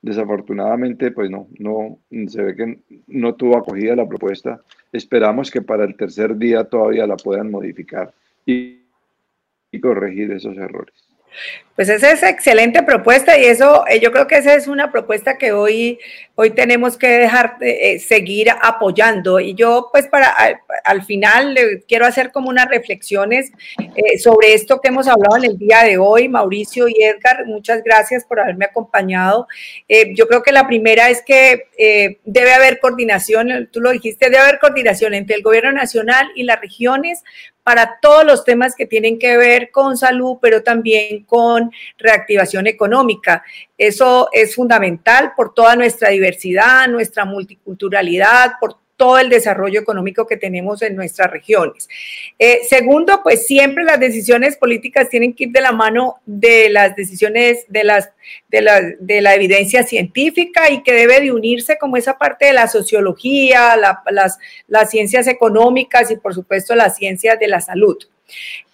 Desafortunadamente, 0.02 1.12
pues 1.12 1.30
no, 1.30 1.48
no, 1.58 1.98
se 2.28 2.42
ve 2.42 2.56
que 2.56 2.78
no 3.06 3.34
tuvo 3.36 3.56
acogida 3.56 3.94
la 3.94 4.08
propuesta. 4.08 4.60
Esperamos 4.92 5.50
que 5.50 5.62
para 5.62 5.84
el 5.84 5.96
tercer 5.96 6.36
día 6.36 6.64
todavía 6.64 7.06
la 7.06 7.16
puedan 7.16 7.50
modificar 7.50 8.12
y 8.44 8.82
corregir 9.80 10.32
esos 10.32 10.56
errores. 10.56 11.05
Pues 11.76 11.90
esa 11.90 12.10
es 12.10 12.22
excelente 12.22 12.82
propuesta 12.82 13.36
y 13.36 13.44
eso, 13.44 13.84
eh, 13.86 14.00
yo 14.00 14.10
creo 14.10 14.26
que 14.26 14.38
esa 14.38 14.54
es 14.54 14.66
una 14.66 14.90
propuesta 14.90 15.36
que 15.36 15.52
hoy, 15.52 15.98
hoy 16.34 16.48
tenemos 16.48 16.96
que 16.96 17.06
dejar 17.06 17.58
de 17.58 17.92
eh, 17.92 17.98
seguir 17.98 18.48
apoyando. 18.62 19.40
Y 19.40 19.54
yo, 19.54 19.90
pues, 19.92 20.06
para 20.06 20.34
al, 20.84 21.02
final 21.02 21.54
quiero 21.86 22.06
hacer 22.06 22.32
como 22.32 22.48
unas 22.48 22.70
reflexiones 22.70 23.52
eh, 23.78 24.18
sobre 24.18 24.54
esto 24.54 24.80
que 24.80 24.88
hemos 24.88 25.06
hablado 25.06 25.36
en 25.36 25.44
el 25.44 25.58
día 25.58 25.82
de 25.82 25.98
hoy, 25.98 26.30
Mauricio 26.30 26.88
y 26.88 26.94
Edgar. 27.02 27.44
Muchas 27.44 27.84
gracias 27.84 28.24
por 28.24 28.40
haberme 28.40 28.64
acompañado. 28.64 29.46
yo 30.14 30.26
creo 30.28 30.42
que 30.42 30.52
la 30.52 30.66
primera 30.66 31.10
es 31.10 31.20
que 31.20 31.68
debe 32.24 32.54
haber 32.54 32.80
coordinación, 32.80 33.68
tú 33.70 33.82
lo 33.82 33.90
dijiste, 33.90 34.30
debe 34.30 34.38
haber 34.38 34.58
coordinación 34.60 35.12
entre 35.12 35.36
el 35.36 35.42
gobierno 35.42 35.72
nacional 35.72 36.26
y 36.34 36.44
las 36.44 36.58
regiones 36.58 37.22
para 37.66 37.98
todos 38.00 38.24
los 38.24 38.44
temas 38.44 38.76
que 38.76 38.86
tienen 38.86 39.18
que 39.18 39.36
ver 39.36 39.72
con 39.72 39.96
salud, 39.96 40.36
pero 40.40 40.62
también 40.62 41.24
con 41.24 41.72
reactivación 41.98 42.68
económica. 42.68 43.42
Eso 43.76 44.28
es 44.32 44.54
fundamental 44.54 45.32
por 45.36 45.52
toda 45.52 45.74
nuestra 45.74 46.10
diversidad, 46.10 46.86
nuestra 46.86 47.24
multiculturalidad, 47.24 48.52
por 48.60 48.78
todo 48.96 49.18
el 49.18 49.28
desarrollo 49.28 49.80
económico 49.80 50.26
que 50.26 50.36
tenemos 50.36 50.82
en 50.82 50.96
nuestras 50.96 51.30
regiones. 51.30 51.88
Eh, 52.38 52.60
segundo, 52.68 53.22
pues 53.22 53.46
siempre 53.46 53.84
las 53.84 54.00
decisiones 54.00 54.56
políticas 54.56 55.08
tienen 55.08 55.34
que 55.34 55.44
ir 55.44 55.50
de 55.50 55.60
la 55.60 55.72
mano 55.72 56.16
de 56.24 56.70
las 56.70 56.96
decisiones 56.96 57.64
de, 57.68 57.84
las, 57.84 58.10
de, 58.48 58.62
la, 58.62 58.80
de 58.98 59.20
la 59.20 59.34
evidencia 59.34 59.82
científica 59.82 60.70
y 60.70 60.82
que 60.82 60.92
debe 60.92 61.20
de 61.20 61.32
unirse 61.32 61.78
como 61.78 61.96
esa 61.96 62.18
parte 62.18 62.46
de 62.46 62.52
la 62.52 62.68
sociología, 62.68 63.76
las, 63.76 64.38
las 64.66 64.90
ciencias 64.90 65.26
económicas 65.26 66.10
y 66.10 66.16
por 66.16 66.34
supuesto 66.34 66.74
las 66.74 66.96
ciencias 66.96 67.38
de 67.38 67.48
la 67.48 67.60
salud 67.60 67.96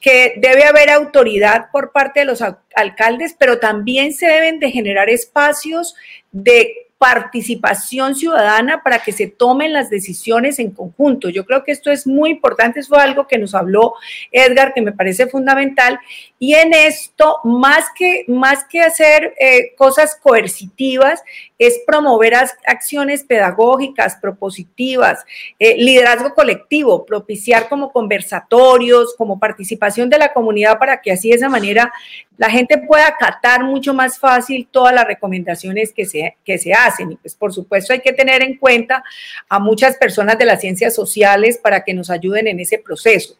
que 0.01 0.35
debe 0.39 0.65
haber 0.65 0.89
autoridad 0.89 1.67
por 1.71 1.93
parte 1.93 2.21
de 2.21 2.27
los 2.27 2.43
alcaldes, 2.75 3.37
pero 3.39 3.59
también 3.59 4.15
se 4.15 4.27
deben 4.27 4.59
de 4.61 4.71
generar 4.71 5.11
espacios 5.11 5.95
de 6.31 6.89
participación 7.03 8.15
ciudadana 8.15 8.85
para 8.85 9.01
que 9.01 9.11
se 9.11 9.27
tomen 9.27 9.73
las 9.73 9.91
decisiones 9.91 10.61
en 10.61 10.71
conjunto. 10.71 11.31
Yo 11.31 11.45
creo 11.45 11.65
que 11.65 11.73
esto 11.73 11.91
es 11.91 12.07
muy 12.07 12.31
importante, 12.31 12.79
eso 12.79 12.91
fue 12.91 13.03
algo 13.03 13.27
que 13.27 13.39
nos 13.39 13.57
habló 13.57 13.95
Edgar, 14.31 14.73
que 14.73 14.83
me 14.83 14.93
parece 14.93 15.27
fundamental, 15.27 15.99
y 16.39 16.55
en 16.55 16.73
esto, 16.73 17.39
más 17.43 17.87
que, 17.97 18.25
más 18.29 18.63
que 18.65 18.83
hacer 18.83 19.35
eh, 19.41 19.75
cosas 19.77 20.17
coercitivas, 20.23 21.25
es 21.59 21.81
promover 21.87 22.35
acciones 22.67 23.25
pedagógicas, 23.25 24.17
propositivas, 24.17 25.25
eh, 25.59 25.77
liderazgo 25.79 26.35
colectivo, 26.35 27.05
propiciar 27.05 27.69
como 27.69 27.93
conversatorios, 27.93 29.15
como 29.17 29.39
participación 29.39 30.11
de 30.11 30.19
la 30.19 30.33
comunidad 30.33 30.79
para 30.79 31.01
que 31.01 31.13
así 31.13 31.31
de 31.31 31.37
esa 31.37 31.49
manera 31.49 31.93
la 32.37 32.51
gente 32.51 32.79
pueda 32.79 33.07
acatar 33.07 33.63
mucho 33.63 33.95
más 33.95 34.19
fácil 34.19 34.67
todas 34.69 34.93
las 34.93 35.07
recomendaciones 35.07 35.93
que 35.93 36.05
se, 36.05 36.37
que 36.45 36.59
se 36.59 36.73
hacen. 36.73 36.92
Y 36.99 37.17
pues 37.17 37.35
por 37.35 37.53
supuesto 37.53 37.93
hay 37.93 38.01
que 38.01 38.13
tener 38.13 38.43
en 38.43 38.57
cuenta 38.57 39.03
a 39.49 39.59
muchas 39.59 39.97
personas 39.97 40.39
de 40.39 40.45
las 40.45 40.61
ciencias 40.61 40.95
sociales 40.95 41.59
para 41.59 41.85
que 41.85 41.95
nos 41.95 42.11
ayuden 42.11 42.49
en 42.49 42.61
ese 42.61 42.79
proceso. 42.79 43.37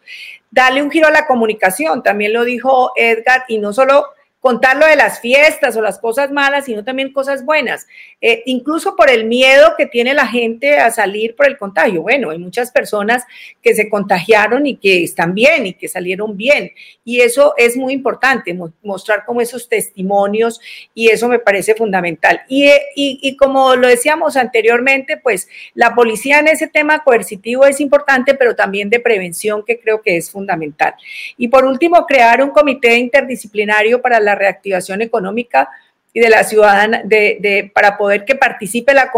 Darle 0.51 0.83
un 0.83 0.91
giro 0.91 1.09
a 1.09 1.11
la 1.11 1.27
comunicación, 1.27 2.03
también 2.03 2.33
lo 2.33 2.45
dijo 2.45 2.93
Edgar, 2.97 3.45
y 3.49 3.59
no 3.59 3.73
solo 3.73 4.07
contar 4.43 4.77
lo 4.77 4.87
de 4.87 4.97
las 4.97 5.21
fiestas 5.21 5.77
o 5.77 5.81
las 5.81 6.01
cosas 6.01 6.33
malas, 6.33 6.65
sino 6.65 6.83
también 6.83 7.13
cosas 7.13 7.45
buenas, 7.45 7.87
eh, 8.21 8.43
incluso 8.47 8.97
por 8.97 9.09
el 9.09 9.25
miedo 9.25 9.75
que 9.79 9.87
tiene 9.87 10.15
la 10.15 10.27
gente 10.27 10.79
a 10.79 10.91
salir 10.91 11.37
por 11.37 11.47
el 11.47 11.57
contagio. 11.57 12.03
Bueno, 12.03 12.31
hay 12.31 12.39
muchas 12.39 12.73
personas 12.73 13.23
que 13.63 13.73
se 13.77 13.89
contagiaron 13.89 14.67
y 14.67 14.77
que 14.79 15.05
están 15.05 15.33
bien 15.33 15.67
y 15.67 15.75
que 15.75 15.87
salieron 15.87 16.37
bien, 16.37 16.73
y 17.05 17.21
eso 17.21 17.55
es 17.57 17.77
muy 17.77 17.93
importante, 17.93 18.53
mostrar 18.83 19.25
como 19.25 19.41
esos 19.41 19.69
testimonios, 19.69 20.61
y 20.93 21.09
eso 21.09 21.29
me 21.29 21.39
parece 21.39 21.77
fundamental. 21.77 22.43
Y, 22.49 22.65
eh, 22.65 22.83
y, 22.97 23.21
y 23.23 23.37
como 23.37 23.77
lo 23.77 23.87
decíamos 23.87 24.37
anteriormente, 24.37 25.19
pues 25.19 25.49
la 25.75 25.95
policía 25.95 26.41
en 26.41 26.49
ese 26.49 26.67
tema 26.67 27.05
coercitivo 27.05 27.65
es 27.65 27.81
importante, 27.81 28.35
pero 28.35 28.57
también 28.57 28.91
de 28.91 28.99
prevención, 28.99 29.65
que 29.65 29.79
creo 29.79 30.03
que 30.03 30.17
es 30.17 30.33
fundamental. 30.33 30.95
Y 31.37 31.47
por 31.47 31.65
último, 31.65 32.07
crear 32.07 32.43
un 32.43 32.51
comité 32.51 32.97
interdisciplinario 32.97 34.03
para 34.03 34.19
la 34.19 34.32
reactivación 34.35 35.03
económica 35.03 35.69
y 36.13 36.21
de 36.21 36.29
la 36.29 36.45
ciudadana, 36.45 37.03
de, 37.05 37.71
para 37.75 37.97
poder 37.97 38.25
que 38.25 38.35
participe 38.35 38.93
la 38.93 39.11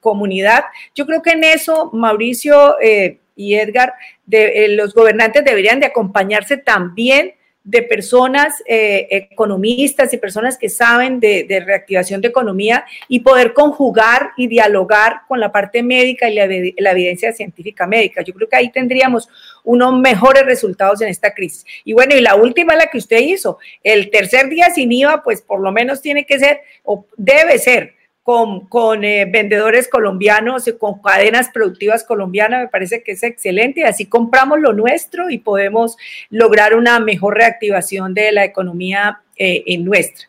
comunidad. 0.00 0.64
Yo 0.94 1.06
creo 1.06 1.22
que 1.22 1.30
en 1.30 1.44
eso, 1.44 1.90
Mauricio 1.92 2.80
eh, 2.80 3.18
y 3.34 3.54
Edgar, 3.54 3.94
de, 4.24 4.64
eh, 4.64 4.68
los 4.68 4.94
gobernantes 4.94 5.44
deberían 5.44 5.80
de 5.80 5.86
acompañarse 5.86 6.56
también 6.56 7.34
de 7.66 7.82
personas 7.82 8.62
eh, 8.64 9.08
economistas 9.10 10.14
y 10.14 10.18
personas 10.18 10.56
que 10.56 10.68
saben 10.68 11.18
de, 11.18 11.62
reactivación 11.66 12.20
de 12.20 12.28
economía 12.28 12.84
y 13.08 13.20
poder 13.20 13.52
conjugar 13.54 14.30
y 14.36 14.46
dialogar 14.46 15.22
con 15.26 15.40
la 15.40 15.50
parte 15.50 15.82
médica 15.82 16.30
y 16.30 16.34
la, 16.36 16.46
la, 16.46 16.92
evidencia 16.92 17.32
científica 17.32 17.84
médica. 17.84 18.22
Yo 18.22 18.32
creo 18.34 18.48
que 18.48 18.54
ahí 18.54 18.70
tendríamos 18.70 19.28
unos 19.64 19.98
mejores 19.98 20.46
resultados 20.46 21.02
en 21.02 21.08
esta 21.08 21.34
crisis. 21.34 21.66
Y 21.84 21.92
bueno, 21.92 22.14
y 22.14 22.20
la 22.20 22.36
última, 22.36 22.76
la 22.76 22.86
que 22.86 22.98
usted 22.98 23.18
hizo, 23.18 23.58
el 23.82 24.10
tercer 24.10 24.48
día 24.48 24.70
sin 24.70 24.92
IVA, 24.92 25.24
pues 25.24 25.42
por 25.42 25.60
lo 25.60 25.72
menos 25.72 26.00
tiene 26.00 26.24
que 26.24 26.38
ser 26.38 26.60
o 26.84 27.04
debe 27.16 27.58
ser 27.58 27.94
con, 28.26 29.04
eh, 29.04 29.24
vendedores 29.24 29.86
colombianos, 29.86 30.66
y 30.66 30.72
con 30.72 31.00
cadenas 31.00 31.48
productivas 31.50 32.02
colombianas, 32.02 32.62
me 32.62 32.68
parece 32.68 33.04
que 33.04 33.12
es 33.12 33.22
excelente. 33.22 33.84
Así 33.84 34.06
compramos 34.06 34.58
lo 34.58 34.72
nuestro 34.72 35.30
y 35.30 35.38
podemos 35.38 35.96
lograr 36.28 36.74
una 36.74 36.98
mejor 36.98 37.36
reactivación 37.36 38.14
de 38.14 38.32
la 38.32 38.44
economía 38.44 39.20
eh, 39.36 39.62
en 39.66 39.84
nuestra. 39.84 40.26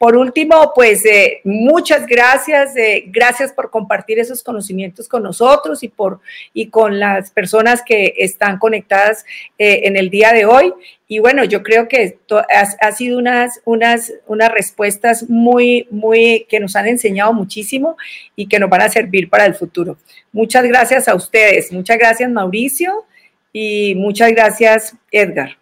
Por 0.00 0.16
último, 0.16 0.72
pues 0.74 1.04
eh, 1.04 1.42
muchas 1.44 2.06
gracias, 2.06 2.74
eh, 2.74 3.04
gracias 3.08 3.52
por 3.52 3.68
compartir 3.68 4.18
esos 4.18 4.42
conocimientos 4.42 5.06
con 5.06 5.22
nosotros 5.22 5.82
y, 5.82 5.88
por, 5.88 6.20
y 6.54 6.70
con 6.70 6.98
las 6.98 7.30
personas 7.32 7.82
que 7.84 8.14
están 8.16 8.58
conectadas 8.58 9.26
eh, 9.58 9.82
en 9.84 9.96
el 9.96 10.08
día 10.08 10.32
de 10.32 10.46
hoy. 10.46 10.72
Y 11.12 11.18
bueno, 11.18 11.42
yo 11.42 11.64
creo 11.64 11.88
que 11.88 12.20
ha, 12.30 12.86
ha, 12.86 12.92
sido 12.92 13.18
unas, 13.18 13.60
unas, 13.64 14.12
unas 14.28 14.52
respuestas 14.52 15.28
muy, 15.28 15.88
muy, 15.90 16.46
que 16.48 16.60
nos 16.60 16.76
han 16.76 16.86
enseñado 16.86 17.32
muchísimo 17.32 17.96
y 18.36 18.46
que 18.46 18.60
nos 18.60 18.70
van 18.70 18.82
a 18.82 18.88
servir 18.88 19.28
para 19.28 19.44
el 19.44 19.56
futuro. 19.56 19.98
Muchas 20.30 20.62
gracias 20.62 21.08
a 21.08 21.16
ustedes, 21.16 21.72
muchas 21.72 21.98
gracias 21.98 22.30
Mauricio 22.30 23.06
y 23.52 23.96
muchas 23.96 24.30
gracias 24.30 24.96
Edgar. 25.10 25.58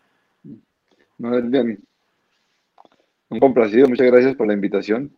No, 1.16 1.40
bien. 1.40 1.78
Un 3.30 3.40
complacido, 3.40 3.88
muchas 3.88 4.06
gracias 4.06 4.36
por 4.36 4.48
la 4.48 4.52
invitación. 4.52 5.10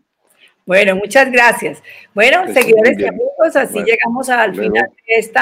Bueno, 0.67 0.95
muchas 0.97 1.31
gracias. 1.33 1.83
Bueno, 2.15 2.45
seguidores 2.53 2.99
y 2.99 3.05
amigos, 3.05 3.57
así 3.57 3.83
llegamos 3.83 4.29
al 4.29 4.55
final 4.55 4.89
de 5.07 5.15
este 5.17 5.41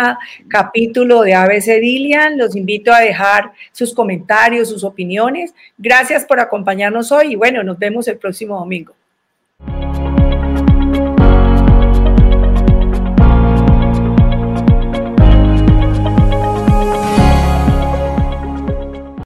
capítulo 0.48 1.22
de 1.22 1.34
ABC 1.34 1.80
Dilian. 1.80 2.38
Los 2.38 2.56
invito 2.56 2.92
a 2.92 3.00
dejar 3.00 3.52
sus 3.72 3.94
comentarios, 3.94 4.68
sus 4.70 4.84
opiniones. 4.84 5.54
Gracias 5.76 6.24
por 6.24 6.40
acompañarnos 6.40 7.12
hoy 7.12 7.32
y 7.32 7.36
bueno, 7.36 7.62
nos 7.62 7.78
vemos 7.78 8.08
el 8.08 8.18
próximo 8.18 8.58
domingo. 8.58 8.97